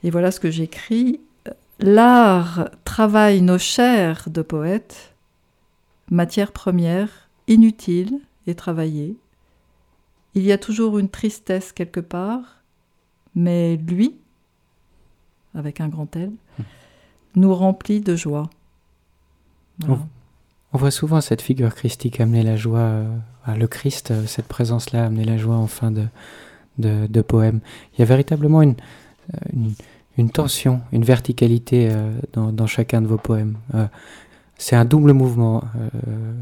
Et 0.03 0.11
voilà 0.11 0.31
ce 0.31 0.41
que 0.41 0.51
j'écris. 0.51 1.21
L'art 1.81 2.71
travaille 2.85 3.41
nos 3.41 3.59
chairs 3.59 4.29
de 4.29 4.43
poètes 4.43 5.15
matière 6.11 6.53
première, 6.53 7.29
inutile 7.47 8.21
et 8.47 8.55
travaillée. 8.55 9.17
Il 10.35 10.43
y 10.43 10.53
a 10.53 10.59
toujours 10.59 10.99
une 10.99 11.09
tristesse 11.09 11.73
quelque 11.73 12.01
part, 12.01 12.63
mais 13.35 13.77
lui, 13.77 14.17
avec 15.55 15.81
un 15.81 15.89
grand 15.89 16.15
L, 16.17 16.33
nous 17.35 17.55
remplit 17.55 18.01
de 18.01 18.17
joie. 18.17 18.51
On, 19.87 19.99
voit 20.73 20.91
souvent 20.91 21.21
cette 21.21 21.41
figure 21.41 21.75
christique 21.75 22.21
amener 22.21 22.43
la 22.43 22.57
joie, 22.57 22.79
euh, 22.79 23.17
le 23.57 23.67
Christ, 23.67 24.11
euh, 24.11 24.27
cette 24.27 24.47
présence-là, 24.47 25.07
amener 25.07 25.25
la 25.25 25.39
joie 25.39 25.57
en 25.57 25.67
fin 25.67 25.91
de, 25.91 26.07
de, 26.79 27.23
poème. 27.23 27.61
Il 27.95 28.01
y 28.01 28.03
a 28.03 28.07
véritablement 28.07 28.61
une, 28.63 28.75
euh, 29.35 29.71
une, 30.17 30.31
tension, 30.31 30.83
une 30.93 31.05
verticalité 31.05 31.91
dans, 32.33 32.67
chacun 32.67 33.01
de 33.01 33.07
vos 33.07 33.19
poèmes 33.19 33.57
c'est 34.59 34.75
un 34.75 34.85
double 34.85 35.13
mouvement, 35.13 35.63
euh, 35.77 36.33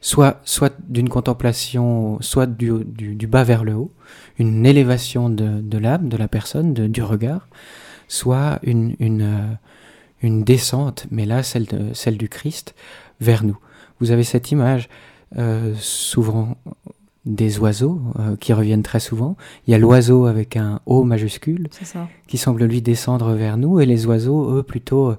soit, 0.00 0.40
soit 0.44 0.74
d'une 0.88 1.08
contemplation, 1.08 2.18
soit 2.20 2.46
du, 2.46 2.84
du, 2.84 3.26
bas 3.26 3.44
vers 3.44 3.64
le 3.64 3.74
haut, 3.74 3.90
une 4.38 4.66
élévation 4.66 5.30
de, 5.30 5.60
de 5.60 5.78
l'âme, 5.78 6.08
de 6.08 6.18
la 6.18 6.28
personne, 6.28 6.74
du 6.74 7.02
regard, 7.02 7.48
soit 8.08 8.60
une, 8.62 8.94
une, 9.00 9.22
euh, 9.22 9.54
une, 10.22 10.44
descente, 10.44 11.06
mais 11.10 11.24
là 11.24 11.42
celle, 11.42 11.64
de, 11.64 11.94
celle 11.94 12.18
du 12.18 12.28
Christ, 12.28 12.74
vers 13.20 13.42
nous. 13.42 13.58
Vous 14.00 14.10
avez 14.10 14.24
cette 14.24 14.52
image 14.52 14.90
euh, 15.38 15.74
souvent 15.78 16.56
des 17.24 17.58
oiseaux 17.58 18.00
qui 18.38 18.52
reviennent 18.52 18.84
très 18.84 19.00
souvent. 19.00 19.36
Il 19.66 19.72
y 19.72 19.74
a 19.74 19.78
l'oiseau 19.78 20.26
avec 20.26 20.56
un 20.56 20.78
O 20.86 21.02
majuscule 21.02 21.68
qui 22.28 22.38
semble 22.38 22.64
lui 22.66 22.82
descendre 22.82 23.32
vers 23.32 23.56
nous 23.56 23.80
et 23.80 23.86
les 23.86 24.06
oiseaux, 24.06 24.58
eux, 24.58 24.62
plutôt 24.62 25.16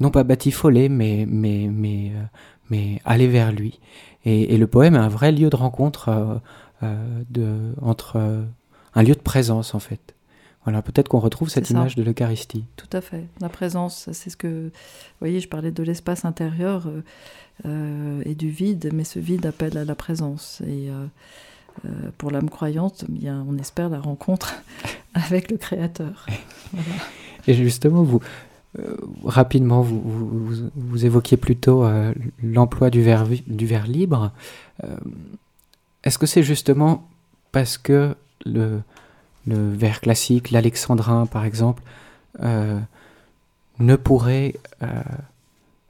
non 0.00 0.10
pas 0.10 0.24
batifoler, 0.24 0.88
mais, 0.88 1.26
mais, 1.28 1.68
mais, 1.70 2.12
euh, 2.14 2.22
mais 2.70 3.00
aller 3.04 3.28
vers 3.28 3.52
lui. 3.52 3.80
Et, 4.24 4.56
le 4.56 4.66
poème 4.66 4.94
est 4.94 4.98
un 4.98 5.08
vrai 5.08 5.32
lieu 5.32 5.50
de 5.50 5.56
rencontre 5.56 6.40
euh, 6.82 7.22
de, 7.30 7.74
entre 7.82 8.44
un 8.94 9.02
lieu 9.02 9.14
de 9.14 9.20
présence 9.20 9.74
en 9.74 9.80
fait. 9.80 10.14
Voilà, 10.64 10.80
peut-être 10.80 11.08
qu'on 11.08 11.18
retrouve 11.18 11.48
cette 11.48 11.70
image 11.70 11.96
de 11.96 12.04
l'Eucharistie. 12.04 12.64
Tout 12.76 12.96
à 12.96 13.00
fait. 13.00 13.24
La 13.40 13.48
présence, 13.48 14.08
c'est 14.12 14.30
ce 14.30 14.36
que. 14.36 14.66
Vous 14.66 15.18
voyez, 15.18 15.40
je 15.40 15.48
parlais 15.48 15.72
de 15.72 15.82
l'espace 15.82 16.24
intérieur 16.24 16.88
et 17.64 18.34
du 18.36 18.48
vide, 18.48 18.90
mais 18.94 19.02
ce 19.02 19.18
vide 19.18 19.44
appelle 19.44 19.76
à 19.76 19.84
la 19.84 19.96
présence. 19.96 20.62
Et 20.68 20.88
pour 22.16 22.30
l'âme 22.30 22.48
croyante, 22.48 23.04
eh 23.08 23.12
bien, 23.12 23.44
on 23.48 23.58
espère 23.58 23.88
la 23.88 23.98
rencontre 23.98 24.62
avec 25.14 25.50
le 25.50 25.56
Créateur. 25.56 26.26
Et 27.46 27.54
justement, 27.54 28.04
vous, 28.04 28.20
euh, 28.20 28.51
rapidement, 29.24 29.82
vous, 29.82 30.00
vous, 30.74 31.04
évoquiez 31.04 31.36
plutôt 31.36 31.84
euh, 31.84 32.12
l'emploi 32.42 32.88
du 32.88 33.02
verre, 33.02 33.26
du 33.46 33.66
libre. 33.86 34.32
Euh, 34.82 34.96
est-ce 36.04 36.18
que 36.18 36.26
c'est 36.26 36.42
justement 36.42 37.06
parce 37.52 37.76
que 37.76 38.16
le, 38.46 38.80
le 39.46 39.70
verre 39.72 40.00
classique, 40.00 40.50
l'alexandrin 40.50 41.26
par 41.26 41.44
exemple, 41.44 41.82
ne 43.78 43.96
pourrait 43.96 44.54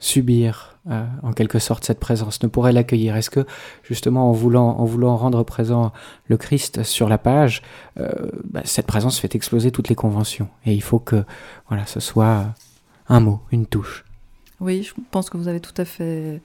subir 0.00 0.76
en 1.22 1.32
quelque 1.32 1.60
sorte 1.60 1.84
cette 1.84 2.00
présence, 2.00 2.42
ne 2.42 2.48
pourrait 2.48 2.72
l'accueillir? 2.72 3.16
Est-ce 3.16 3.30
que 3.30 3.46
justement 3.84 4.28
en 4.28 4.32
voulant, 4.32 4.76
en 4.76 4.84
voulant 4.84 5.16
rendre 5.16 5.44
présent 5.44 5.92
le 6.26 6.36
Christ 6.36 6.82
sur 6.82 7.08
la 7.08 7.16
page, 7.16 7.62
bah, 7.96 8.60
cette 8.64 8.86
présence 8.86 9.20
fait 9.20 9.34
exploser 9.36 9.70
toutes 9.70 9.88
les 9.88 9.94
conventions? 9.94 10.48
Et 10.66 10.74
il 10.74 10.82
faut 10.82 10.98
que 10.98 11.24
voilà, 11.68 11.86
ce 11.86 12.00
soit 12.00 12.46
un 13.12 13.20
mot, 13.20 13.40
une 13.52 13.66
touche. 13.66 14.04
Oui, 14.60 14.82
je 14.82 14.94
pense 15.10 15.28
que 15.28 15.36
vous 15.36 15.48
avez 15.48 15.60
tout 15.60 15.74
à 15.76 15.84
fait, 15.84 16.40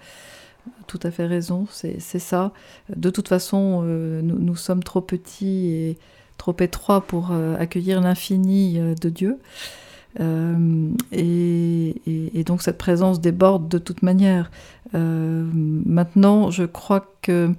tout 0.85 0.99
à 1.03 1.11
fait 1.11 1.25
raison. 1.25 1.65
C'est 1.71 2.19
ça. 2.19 2.51
De 2.93 3.09
toute 3.09 3.29
façon, 3.29 3.83
euh, 3.85 4.21
nous, 4.21 4.55
sommes 4.57 4.83
trop 4.83 5.01
petits 5.01 5.67
et 5.67 5.97
trop 6.37 6.55
étroits 6.59 7.01
pour 7.01 7.29
euh, 7.31 7.55
accueillir 7.57 8.01
l'infini 8.01 8.79
euh, 8.79 8.95
de 8.95 9.09
Dieu. 9.09 9.39
et, 11.13 12.43
donc 12.45 12.61
cette 12.61 12.77
présence 12.77 13.21
déborde 13.21 13.69
de 13.69 13.77
toute 13.77 14.03
manière. 14.03 14.51
maintenant, 14.93 16.51
je 16.51 16.63
crois 16.65 17.13
que 17.21 17.53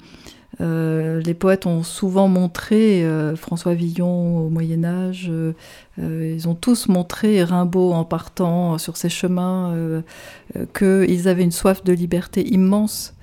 euh, 0.60 1.20
les 1.20 1.34
poètes 1.34 1.66
ont 1.66 1.82
souvent 1.82 2.28
montré, 2.28 3.04
euh, 3.04 3.36
François 3.36 3.74
Villon 3.74 4.46
au 4.46 4.48
Moyen 4.48 4.84
Âge, 4.84 5.30
euh, 5.30 5.54
ils 5.98 6.48
ont 6.48 6.54
tous 6.54 6.88
montré, 6.88 7.44
Rimbaud 7.44 7.92
en 7.92 8.04
partant 8.04 8.78
sur 8.78 8.96
ces 8.96 9.08
chemins, 9.08 10.02
qu'ils 10.76 11.28
avaient 11.28 11.44
une 11.44 11.52
soif 11.52 11.84
de 11.84 11.92
liberté 11.92 12.46
immense, 12.46 13.14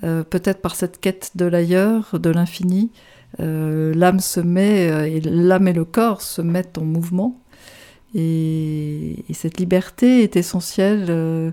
peut-être 0.00 0.60
par 0.60 0.74
cette 0.74 1.00
quête 1.00 1.32
de 1.36 1.44
l'ailleurs, 1.44 2.18
de 2.18 2.30
l'infini. 2.30 2.90
l'âme 3.38 4.20
se 4.20 4.40
met, 4.40 5.10
et 5.12 5.20
l'âme 5.20 5.68
et 5.68 5.72
le 5.72 5.84
corps 5.84 6.22
se 6.22 6.42
mettent 6.42 6.78
en 6.78 6.84
mouvement. 6.84 7.40
Et, 8.14 9.24
et 9.28 9.34
cette 9.34 9.58
liberté 9.58 10.22
est 10.22 10.36
essentielle 10.36 11.52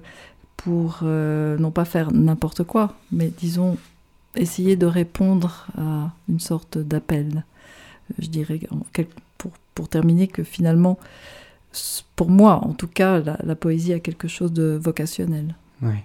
pour 0.58 1.00
non 1.04 1.72
pas 1.72 1.86
faire 1.86 2.12
n'importe 2.12 2.64
quoi, 2.64 2.94
mais 3.12 3.32
disons 3.40 3.78
essayer 4.36 4.76
de 4.76 4.86
répondre 4.86 5.68
à 5.78 6.12
une 6.28 6.40
sorte 6.40 6.78
d'appel. 6.78 7.44
Je 8.18 8.28
dirais, 8.28 8.60
pour, 9.38 9.52
pour, 9.76 9.90
terminer, 9.90 10.28
que 10.28 10.44
finalement, 10.44 10.98
pour 12.16 12.30
moi, 12.30 12.62
en 12.64 12.74
tout 12.74 12.88
cas, 12.88 13.20
la, 13.20 13.56
poésie 13.56 13.94
a 13.94 14.00
quelque 14.00 14.28
chose 14.28 14.52
de 14.52 14.80
vocationnel. 14.82 15.56
Oui. 15.82 15.96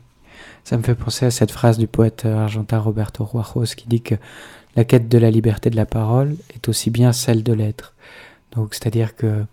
Ça 0.64 0.76
me 0.76 0.82
fait 0.82 0.94
penser 0.94 1.26
à 1.26 1.30
cette 1.30 1.50
phrase 1.50 1.78
du 1.78 1.86
poète 1.86 2.24
argentin 2.24 2.78
Roberto 2.78 3.24
Ruajos 3.24 3.74
qui 3.76 3.86
dit 3.86 4.02
que 4.02 4.16
la 4.76 4.84
quête 4.84 5.08
de 5.08 5.18
la 5.18 5.30
liberté 5.30 5.70
de 5.70 5.76
la 5.76 5.86
parole 5.86 6.36
est 6.54 6.68
aussi 6.68 6.90
bien 6.90 7.12
celle 7.12 7.42
de 7.42 7.52
l'être. 7.52 7.94
Donc, 8.52 8.74
c'est-à-dire 8.74 9.14
que 9.14 9.44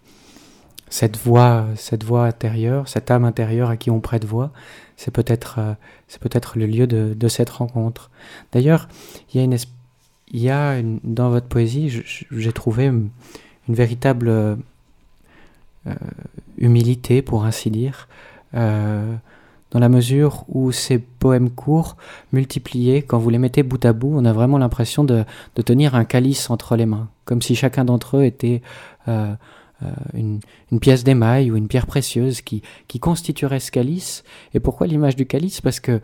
cette 0.90 1.18
voix, 1.18 1.68
cette 1.76 2.04
voix 2.04 2.26
intérieure, 2.26 2.88
cette 2.88 3.12
âme 3.12 3.26
intérieure 3.26 3.70
à 3.70 3.78
qui 3.78 3.90
on 3.90 4.00
prête 4.00 4.26
voix, 4.26 4.52
c'est 5.02 5.10
peut-être 5.10 5.56
euh, 5.58 5.74
peut-être 6.20 6.60
le 6.60 6.68
lieu 6.68 6.86
de, 6.86 7.28
cette 7.28 7.50
rencontre. 7.50 8.12
D'ailleurs, 8.52 8.88
il 9.34 9.38
y 9.38 9.42
a 9.42 9.44
une 9.44 9.58
y 10.32 10.50
a 10.50 10.80
dans 11.04 11.30
votre 11.30 11.48
poésie, 11.48 12.04
j'ai 12.30 12.54
trouvé 12.54 12.86
une 12.86 13.10
véritable 13.68 14.30
euh, 14.30 14.56
humilité, 16.58 17.24
pour 17.24 17.46
ainsi 17.46 17.72
dire, 17.72 18.08
euh, 18.54 19.14
dans 19.72 19.80
la 19.80 19.90
mesure 19.90 20.46
où 20.48 20.72
ces 20.72 21.00
poèmes 21.00 21.50
courts, 21.50 21.98
multipliés, 22.32 23.02
quand 23.02 23.18
vous 23.18 23.32
les 23.32 23.40
mettez 23.40 23.64
bout 23.64 23.84
à 23.84 23.94
bout, 23.94 24.14
on 24.16 24.24
a 24.24 24.34
vraiment 24.34 24.60
l'impression 24.60 25.04
de, 25.04 25.26
de, 25.56 25.62
tenir 25.64 25.96
un 25.96 26.06
calice 26.06 26.50
entre 26.52 26.76
les 26.76 26.86
mains, 26.86 27.10
comme 27.26 27.42
si 27.42 27.56
chacun 27.56 27.86
d'entre 27.86 28.18
eux 28.18 28.24
était 28.24 28.62
une, 30.14 30.40
une, 30.72 30.80
pièce 30.80 31.04
d'émail 31.04 31.52
ou 31.52 31.56
une 31.56 31.68
pierre 31.68 31.88
précieuse 31.88 32.42
qui, 32.42 32.62
qui 32.88 33.00
constituerait 33.00 33.60
ce 33.60 33.72
calice. 33.72 34.24
Et 34.54 34.60
pourquoi 34.60 34.88
l'image 34.88 35.16
du 35.16 35.26
calice? 35.26 35.62
Parce 35.62 35.80
que 35.80 36.02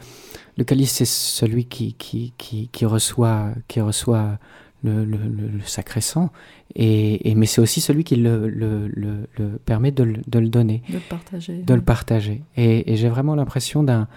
le 0.58 0.64
calice, 0.64 0.92
c'est 0.92 1.06
celui 1.06 1.66
qui, 1.66 1.94
qui, 1.94 2.34
qui, 2.38 2.70
qui, 2.72 2.86
reçoit, 2.86 3.50
qui 3.68 3.80
reçoit 3.82 4.40
le, 4.84 5.06
le, 5.06 5.18
le, 5.18 5.62
sacré 5.66 6.02
sang, 6.02 6.30
et, 6.76 7.30
et 7.30 7.36
mais 7.36 7.46
c'est 7.46 7.62
aussi 7.62 7.82
celui 7.82 8.04
qui 8.04 8.16
le, 8.16 8.48
le, 8.48 8.88
le 8.88 9.58
permet 9.66 9.92
de, 9.92 10.14
de, 10.28 10.40
le 10.40 10.50
donner. 10.50 10.84
De 10.88 10.96
le 10.96 11.00
partager. 11.00 11.62
De 11.64 11.74
le 11.74 11.82
partager. 11.82 12.44
Et, 12.56 12.92
et 12.92 12.96
j'ai 12.96 13.10
vraiment 13.10 13.36
l'impression 13.36 13.84
d'un... 13.84 14.08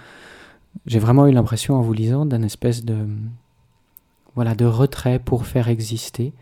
J'ai 0.86 0.98
vraiment 0.98 1.26
eu 1.26 1.32
l'impression 1.32 1.74
en 1.74 1.80
vous 1.82 1.92
lisant 1.92 2.26
d'un 2.26 2.42
espèce 2.42 2.84
de... 2.84 3.06
Voilà, 4.34 4.54
de 4.54 4.64
retrait 4.64 5.18
pour 5.18 5.46
faire 5.46 5.68
exister. 5.68 6.32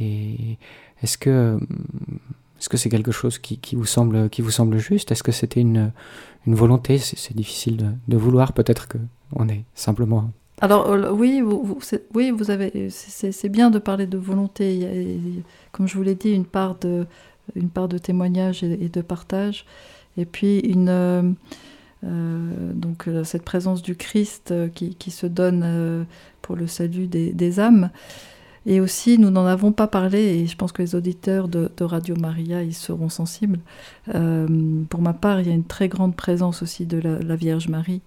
Et 0.00 0.56
est-ce 1.02 1.18
que 1.18 1.58
est-ce 2.58 2.68
que 2.68 2.76
c'est 2.76 2.88
quelque 2.88 3.12
chose 3.12 3.38
qui, 3.38 3.58
vous 3.76 3.86
semble, 3.86 4.78
juste? 4.78 5.12
Est-ce 5.12 5.22
que 5.22 5.32
c'était 5.32 5.60
une, 5.60 5.92
volonté? 6.46 6.98
C'est 6.98 7.36
difficile 7.36 7.94
de, 8.08 8.16
vouloir. 8.16 8.52
Peut-être 8.52 8.88
qu'on 8.88 9.48
est 9.48 9.64
simplement. 9.74 10.30
Alors 10.60 10.90
euh, 10.90 11.12
oui, 11.12 11.40
oui. 12.14 12.32
C'est 12.90 13.48
bien 13.48 13.70
de 13.70 13.78
parler 13.78 14.06
de 14.06 14.18
volonté. 14.18 15.22
Comme 15.70 15.86
je 15.86 15.96
vous 15.96 16.02
l'ai 16.02 16.16
dit, 16.16 16.32
une 16.32 16.46
part 16.46 16.74
de, 16.76 17.06
une 17.54 17.70
part 17.70 17.86
de 17.86 17.96
témoignage 17.96 18.64
et, 18.64 18.88
de 18.88 19.00
partage, 19.02 19.64
et 20.16 20.24
puis 20.24 20.58
une. 20.58 20.88
Euh, 20.88 21.22
euh, 22.04 22.72
donc 22.74 23.08
cette 23.24 23.42
présence 23.44 23.82
du 23.82 23.94
Christ 23.94 24.52
qui, 24.74 25.10
se 25.12 25.26
donne 25.26 26.06
pour 26.42 26.56
le 26.56 26.66
salut 26.66 27.06
des 27.06 27.60
âmes. 27.60 27.90
Et 28.68 28.80
aussi, 28.80 29.18
nous 29.18 29.30
n'en 29.30 29.46
avons 29.46 29.72
pas 29.72 29.86
parlé, 29.86 30.18
et 30.18 30.46
je 30.46 30.54
pense 30.54 30.72
que 30.72 30.82
les 30.82 30.94
auditeurs 30.94 31.48
de, 31.48 31.70
Radio 31.80 32.14
Maria 32.16 32.62
y 32.62 32.74
seront 32.74 33.08
sensibles. 33.08 33.60
Euh, 34.14 34.46
pour 34.90 35.00
ma 35.00 35.14
part, 35.14 35.40
il 35.40 35.48
y 35.48 35.50
a 35.50 35.54
une 35.54 35.64
très 35.64 35.88
grande 35.88 36.14
présence 36.14 36.62
aussi 36.62 36.84
de 36.84 36.98
la, 36.98 37.34
Vierge 37.34 37.68
Marie, 37.68 38.02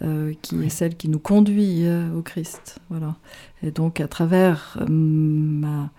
euh, 0.00 0.32
qui 0.40 0.64
est 0.64 0.70
celle 0.70 0.96
qui 0.96 1.10
nous 1.10 1.18
conduit 1.18 1.86
euh, 1.86 2.10
au 2.16 2.22
Christ. 2.22 2.78
Voilà. 2.88 3.16
Et 3.62 3.70
donc, 3.70 4.00
à 4.00 4.08
travers 4.08 4.82
ma, 4.88 5.90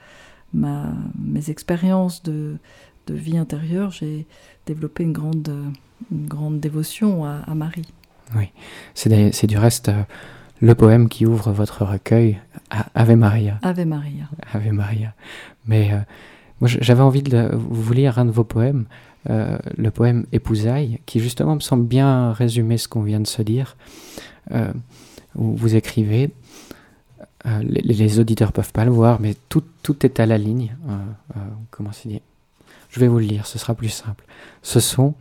ma, 0.51 0.91
mes 1.23 1.51
expériences 1.51 2.23
de, 2.23 2.57
de, 3.05 3.13
vie 3.13 3.37
intérieure, 3.37 3.91
j'ai 3.91 4.25
développé 4.65 5.03
une 5.03 5.13
grande, 5.13 5.53
une 6.11 6.27
grande 6.27 6.59
dévotion 6.59 7.23
à, 7.23 7.41
à 7.45 7.53
Marie. 7.53 7.93
Oui, 8.35 8.49
c'est 8.95 9.45
du 9.45 9.59
reste 9.59 9.91
le 10.61 10.75
poème 10.75 11.09
qui 11.09 11.25
ouvre 11.25 11.51
votre 11.51 11.85
recueil, 11.85 12.39
Ave 12.95 13.15
Maria. 13.15 13.59
Ave 13.61 13.85
Maria. 13.85 14.29
Ave 14.53 14.71
Maria. 14.71 15.13
Mais 15.65 15.93
euh, 15.93 15.99
moi, 16.59 16.69
j'avais 16.81 17.01
envie 17.01 17.21
de 17.21 17.51
vous 17.53 17.93
lire 17.93 18.17
un 18.19 18.25
de 18.25 18.31
vos 18.31 18.43
poèmes, 18.43 18.85
euh, 19.29 19.57
le 19.77 19.91
poème 19.91 20.25
Épousailles, 20.31 20.99
qui 21.05 21.19
justement 21.19 21.55
me 21.55 21.59
semble 21.59 21.85
bien 21.85 22.31
résumer 22.31 22.77
ce 22.77 22.87
qu'on 22.87 23.03
vient 23.03 23.19
de 23.19 23.27
se 23.27 23.41
dire. 23.41 23.77
Euh, 24.51 24.71
où 25.35 25.55
vous 25.55 25.75
écrivez, 25.75 26.31
les, 27.45 27.81
les, 27.81 28.19
auditeurs 28.19 28.51
peuvent 28.51 28.71
pas 28.71 28.85
le 28.85 28.91
voir, 28.91 29.21
mais 29.21 29.35
tout, 29.49 29.63
tout 29.83 30.05
est 30.05 30.19
à 30.19 30.25
la 30.25 30.37
ligne. 30.37 30.75
comment 31.69 31.91
c'est 31.91 32.09
dit? 32.09 32.21
Je 32.89 32.99
vais 32.99 33.07
vous 33.07 33.19
le 33.19 33.25
lire, 33.25 33.45
ce 33.45 33.59
sera 33.59 33.75
plus 33.75 33.89
simple. 33.89 34.23
Ce 34.63 34.79
sont 34.79 35.13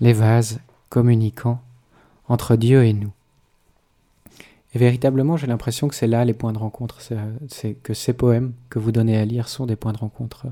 les 0.00 0.14
vases 0.14 0.60
communiquant 0.88 1.60
entre 2.28 2.56
Dieu 2.56 2.84
et 2.84 2.94
nous. 2.94 3.12
Et 4.74 4.78
véritablement, 4.78 5.36
j'ai 5.36 5.46
l'impression 5.46 5.88
que 5.88 5.94
c'est 5.94 6.06
là 6.06 6.24
les 6.24 6.34
points 6.34 6.52
de 6.52 6.58
rencontre. 6.58 7.00
C'est 7.48 7.74
que 7.74 7.94
ces 7.94 8.12
poèmes 8.12 8.52
que 8.68 8.78
vous 8.78 8.92
donnez 8.92 9.16
à 9.16 9.24
lire 9.24 9.48
sont 9.48 9.66
des 9.66 9.76
points 9.76 9.92
de 9.92 9.98
rencontre 9.98 10.46
euh, 10.46 10.50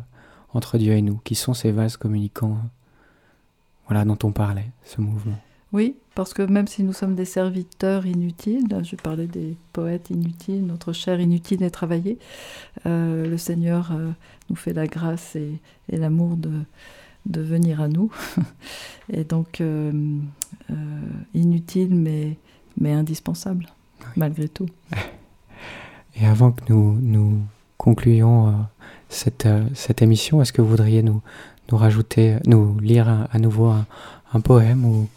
entre 0.55 0.79
Dieu 0.79 0.95
et 0.95 1.03
nous, 1.03 1.21
qui 1.25 1.35
sont 1.35 1.53
ces 1.53 1.71
vases 1.71 1.97
communicants, 1.99 2.53
euh, 2.53 2.69
voilà, 3.89 4.05
dont 4.05 4.19
on 4.23 4.33
parlait, 4.33 4.71
ce 4.85 5.03
mouvement. 5.03 5.39
Oui, 5.73 5.97
parce 6.15 6.33
que 6.33 6.43
même 6.43 6.67
si 6.67 6.83
nous 6.83 6.95
sommes 6.95 7.15
des 7.15 7.27
serviteurs 7.27 8.07
inutiles, 8.07 8.67
je 8.83 8.97
parlais 8.97 9.27
des 9.27 9.57
poètes 9.75 10.09
inutiles, 10.09 10.65
notre 10.65 10.93
chair 10.95 11.21
inutile 11.21 11.63
est 11.63 11.71
travaillée, 11.71 12.19
euh, 12.87 13.29
le 13.29 13.37
Seigneur 13.37 13.93
nous 14.49 14.57
fait 14.57 14.73
la 14.73 14.87
grâce 14.87 15.37
et, 15.37 15.61
l'amour 15.89 16.37
de, 16.37 17.41
venir 17.41 17.83
à 17.83 17.89
nous. 17.89 18.11
et 19.13 19.25
donc, 19.25 19.63
inutile 21.35 21.95
mais 22.79 22.93
indispensable 22.93 23.67
malgré 24.17 24.49
tout. 24.49 24.69
Et 26.21 26.27
avant 26.27 26.53
que 26.53 26.63
nous, 26.69 26.99
nous 27.01 27.41
concluons 27.77 28.55
cette, 29.09 29.49
cette 29.75 30.03
émission. 30.03 30.43
Est-ce 30.43 30.53
que 30.53 30.63
vous 30.63 30.69
voudriez 30.69 31.03
nous, 31.03 31.23
nous 31.71 31.79
rajouter, 31.79 32.37
nous 32.47 32.79
lire 32.81 33.27
à, 33.31 33.39
nouveau 33.39 33.67
un, 34.33 34.41
poème 34.41 34.85
ou 34.85 35.09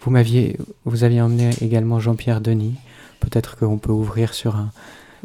vous 0.00 0.10
m'aviez, 0.10 0.56
vous 0.84 1.04
aviez 1.04 1.20
emmené 1.20 1.50
également 1.60 2.00
Jean-Pierre 2.00 2.40
Denis. 2.40 2.74
Peut-être 3.20 3.56
qu'on 3.56 3.78
peut 3.78 3.92
ouvrir 3.92 4.34
sur 4.34 4.56
un, 4.56 4.70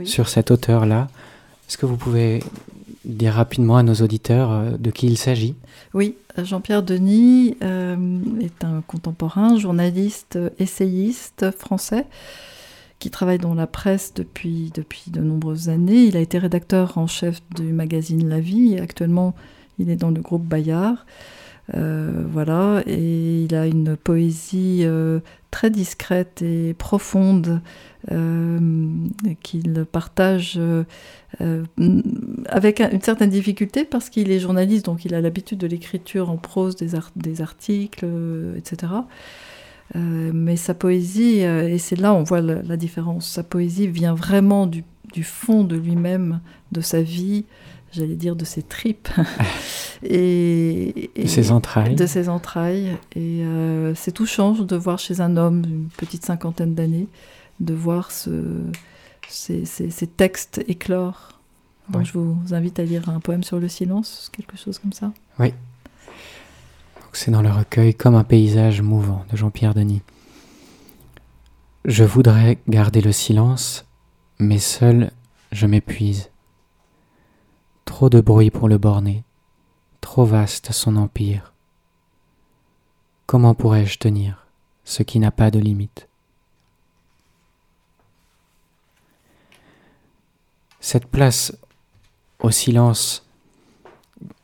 sur 0.03 0.29
cet 0.29 0.51
auteur-là. 0.51 1.07
Est-ce 1.67 1.77
que 1.77 1.85
vous 1.85 1.97
pouvez 1.97 2.43
dire 3.05 3.33
rapidement 3.33 3.77
à 3.77 3.83
nos 3.83 3.95
auditeurs 3.95 4.51
euh, 4.51 4.71
de 4.77 4.91
qui 4.91 5.07
il 5.07 5.17
s'agit? 5.17 5.55
Oui, 5.93 6.15
Jean-Pierre 6.37 6.83
Denis 6.83 7.57
euh, 7.63 8.19
est 8.41 8.63
un 8.63 8.81
contemporain, 8.81 9.57
journaliste, 9.57 10.37
essayiste 10.59 11.51
français 11.57 12.05
qui 12.99 13.09
travaille 13.09 13.37
dans 13.37 13.55
la 13.55 13.67
presse 13.67 14.13
depuis, 14.13 14.71
depuis 14.73 15.05
de 15.07 15.21
nombreuses 15.21 15.69
années. 15.69 16.03
Il 16.03 16.17
a 16.17 16.19
été 16.19 16.37
rédacteur 16.37 16.97
en 16.97 17.07
chef 17.07 17.41
du 17.55 17.71
magazine 17.73 18.27
La 18.27 18.39
Vie 18.39 18.77
actuellement 18.77 19.33
il 19.79 19.89
est 19.89 19.95
dans 19.95 20.11
le 20.11 20.21
groupe 20.21 20.43
Bayard. 20.43 21.05
Euh, 21.75 22.23
voilà, 22.27 22.81
et 22.87 23.43
il 23.43 23.53
a 23.53 23.67
une 23.67 23.95
poésie 23.95 24.79
euh, 24.83 25.19
très 25.51 25.69
discrète 25.69 26.41
et 26.41 26.73
profonde 26.73 27.61
euh, 28.11 28.89
qu'il 29.43 29.85
partage 29.91 30.59
avec 32.47 32.79
une 32.79 33.01
certaine 33.01 33.29
difficulté 33.29 33.85
parce 33.85 34.09
qu'il 34.09 34.31
est 34.31 34.39
journaliste, 34.39 34.85
donc 34.85 35.05
il 35.05 35.13
a 35.13 35.21
l'habitude 35.21 35.59
de 35.59 35.67
l'écriture 35.67 36.31
en 36.31 36.37
prose, 36.37 36.75
des 36.75 37.41
articles, 37.41 38.05
etc. 38.57 38.93
mais 39.95 40.55
sa 40.55 40.73
poésie, 40.73 41.39
et 41.39 41.77
c'est 41.77 41.95
là 41.95 42.13
on 42.13 42.23
voit 42.23 42.41
la, 42.41 42.77
différence, 42.77 43.27
sa 43.27 43.43
poésie 43.43 43.87
vient 43.87 44.13
vraiment 44.13 44.67
du, 44.67 44.83
du 45.13 45.23
fond 45.23 45.63
de 45.63 45.75
lui-même, 45.75 46.41
de 46.71 46.81
sa 46.81 47.01
vie, 47.01 47.45
j'allais 47.91 48.15
dire 48.15 48.35
de 48.35 48.45
ses 48.45 48.61
tripes 48.61 49.09
et, 50.03 51.09
de 51.15 51.27
ses 51.27 51.51
entrailles. 51.51 51.95
De 51.95 52.05
ses 52.05 52.29
entrailles. 52.29 52.97
Et 53.15 53.43
euh, 53.43 53.93
c'est 53.95 54.11
touchant 54.11 54.51
de 54.51 54.75
voir 54.75 54.99
chez 54.99 55.21
un 55.21 55.37
homme 55.37 55.65
d'une 55.65 55.87
petite 55.97 56.25
cinquantaine 56.25 56.75
d'années, 56.75 57.07
de 57.59 57.73
voir 57.73 58.11
ce, 58.11 58.31
ces, 59.27 59.65
ces, 59.65 60.07
textes 60.07 60.63
éclore. 60.67 61.39
Donc 61.89 62.05
je 62.05 62.13
vous 62.13 62.37
invite 62.51 62.79
à 62.79 62.83
lire 62.83 63.09
un 63.09 63.19
poème 63.19 63.43
sur 63.43 63.59
le 63.59 63.67
silence, 63.67 64.29
quelque 64.35 64.57
chose 64.57 64.77
comme 64.77 64.93
ça. 64.93 65.11
Oui. 65.39 65.53
C'est 67.11 67.31
dans 67.31 67.41
le 67.41 67.51
recueil 67.51 67.93
Comme 67.95 68.15
un 68.15 68.23
paysage 68.23 68.81
mouvant 68.81 69.25
de 69.29 69.37
Jean-Pierre 69.37 69.73
Denis. 69.73 70.01
Je 71.85 72.03
voudrais 72.03 72.59
garder 72.67 73.01
le 73.01 73.11
silence, 73.11 73.85
mais 74.39 74.59
seul 74.59 75.11
je 75.51 75.65
m'épuise. 75.65 76.29
Trop 77.85 78.09
de 78.09 78.21
bruit 78.21 78.51
pour 78.51 78.69
le 78.69 78.77
borner, 78.77 79.23
trop 80.01 80.25
vaste 80.25 80.71
son 80.71 80.95
empire. 80.95 81.53
Comment 83.25 83.55
pourrais-je 83.55 83.97
tenir 83.97 84.47
ce 84.83 85.03
qui 85.03 85.19
n'a 85.19 85.31
pas 85.31 85.51
de 85.51 85.59
limite? 85.59 86.07
Cette 90.79 91.07
place 91.07 91.57
au 92.39 92.51
silence 92.51 93.28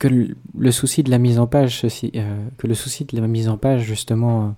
que 0.07 0.35
le, 0.57 0.71
souci 0.71 1.03
de 1.03 1.09
la 1.09 1.17
mise 1.17 1.39
en 1.39 1.47
page, 1.47 1.83
euh, 1.83 2.47
que 2.57 2.67
le 2.67 2.73
souci 2.75 3.05
de 3.05 3.19
la 3.19 3.27
mise 3.27 3.49
en 3.49 3.57
page 3.57 3.81
justement 3.81 4.45
euh, 4.45 4.49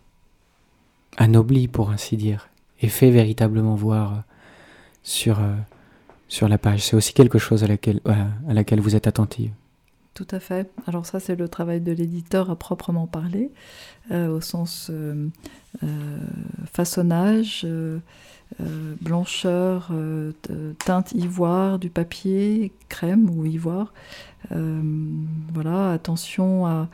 anoblit 1.18 1.68
pour 1.68 1.90
ainsi 1.92 2.18
dire, 2.18 2.50
et 2.82 2.90
fait 2.90 3.12
véritablement 3.12 3.76
voir 3.76 4.14
euh, 4.14 4.18
sur 5.04 5.40
sur 6.28 6.50
la 6.50 6.58
page. 6.58 6.82
C'est 6.82 6.98
aussi 6.98 7.14
quelque 7.14 7.40
chose 7.40 7.64
à 7.64 7.68
laquelle, 7.68 8.02
à 8.06 8.54
laquelle 8.54 8.82
vous 8.82 8.98
êtes 8.98 9.08
attentive. 9.08 9.52
Tout 10.18 10.28
à 10.32 10.40
fait. 10.40 10.68
Alors 10.88 11.06
ça, 11.06 11.20
c'est 11.20 11.36
le 11.36 11.48
travail 11.48 11.80
de 11.80 11.92
l'éditeur 11.92 12.50
à 12.50 12.56
proprement 12.56 13.06
parler, 13.06 13.52
euh, 14.10 14.28
au 14.30 14.42
sens 14.42 14.90
euh, 14.90 15.28
euh, 15.84 16.18
façonnage, 16.74 17.68
blancheur, 19.02 19.92
teinte 20.86 21.12
ivoire 21.14 21.80
du 21.80 21.90
papier, 21.90 22.72
crème 22.90 23.30
ou 23.30 23.46
ivoire. 23.46 23.94
voilà, 25.54 25.92
attention 25.92 26.66
à, 26.66 26.88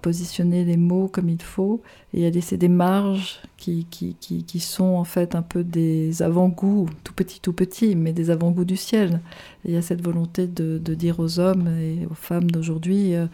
positionner 0.00 0.64
les 0.64 0.78
mots 0.78 1.08
comme 1.08 1.28
il 1.28 1.42
faut 1.42 1.82
et 2.14 2.26
à 2.26 2.30
laisser 2.30 2.56
des 2.56 2.68
marges 2.68 3.40
qui, 3.58 4.60
sont 4.60 4.96
en 4.96 5.04
fait 5.04 5.34
un 5.34 5.42
peu 5.42 5.62
des 5.62 6.22
avant-goûts, 6.22 6.88
tout 7.04 7.12
petits, 7.12 7.40
tout 7.40 7.52
petits, 7.52 7.94
mais 7.94 8.12
des 8.12 8.30
avant-goûts 8.30 8.64
du 8.64 8.76
ciel. 8.76 9.20
il 9.64 9.72
y 9.72 9.76
a 9.76 9.82
cette 9.82 10.02
volonté 10.02 10.46
de, 10.46 10.78
de, 10.78 10.94
dire 10.94 11.20
aux 11.20 11.38
hommes 11.38 11.68
et 11.78 12.06
aux 12.10 12.14
femmes 12.14 12.50
d'aujourd'hui, 12.50 13.14
euh, 13.14 13.26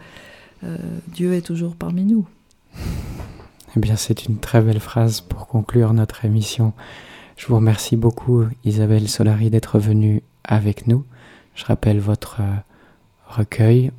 euh, 0.63 0.77
Dieu 1.09 1.33
est 1.33 1.41
toujours 1.41 1.75
parmi 1.75 2.03
nous. 2.03 2.27
Eh 3.75 3.79
bien, 3.79 3.95
c'est 3.95 4.25
une 4.25 4.37
très 4.37 4.61
belle 4.61 4.79
phrase 4.79 5.21
pour 5.21 5.47
conclure 5.47 5.93
notre 5.93 6.25
émission. 6.25 6.73
Je 7.37 7.45
vous 7.47 7.55
remercie 7.55 7.95
beaucoup, 7.95 8.45
Isabelle 8.65 9.07
Solari, 9.07 9.51
d'être 9.51 9.77
venue 9.77 10.23
avec 10.43 10.87
nous. 10.87 11.05
Je 11.53 11.65
rappelle 11.65 11.99
votre 11.99 12.41
euh, 12.41 12.55
recueil 13.27 13.91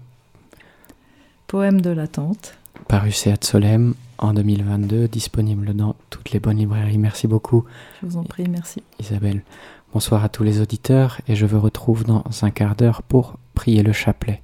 Poème 1.46 1.80
de 1.80 1.90
l'attente. 1.90 2.54
Paru 2.88 3.12
Seat 3.12 3.44
Solem 3.44 3.94
en 4.18 4.34
2022, 4.34 5.06
disponible 5.06 5.72
dans 5.74 5.94
toutes 6.10 6.32
les 6.32 6.40
bonnes 6.40 6.58
librairies. 6.58 6.98
Merci 6.98 7.28
beaucoup. 7.28 7.64
Je 8.02 8.06
vous 8.06 8.16
en 8.16 8.24
prie, 8.24 8.48
merci. 8.48 8.82
Isabelle. 8.98 9.42
Bonsoir 9.94 10.24
à 10.24 10.28
tous 10.28 10.42
les 10.42 10.60
auditeurs 10.60 11.20
et 11.28 11.36
je 11.36 11.46
vous 11.46 11.60
retrouve 11.60 12.04
dans 12.04 12.24
un 12.42 12.50
quart 12.50 12.74
d'heure 12.74 13.02
pour 13.02 13.36
prier 13.54 13.82
le 13.82 13.92
chapelet. 13.92 14.42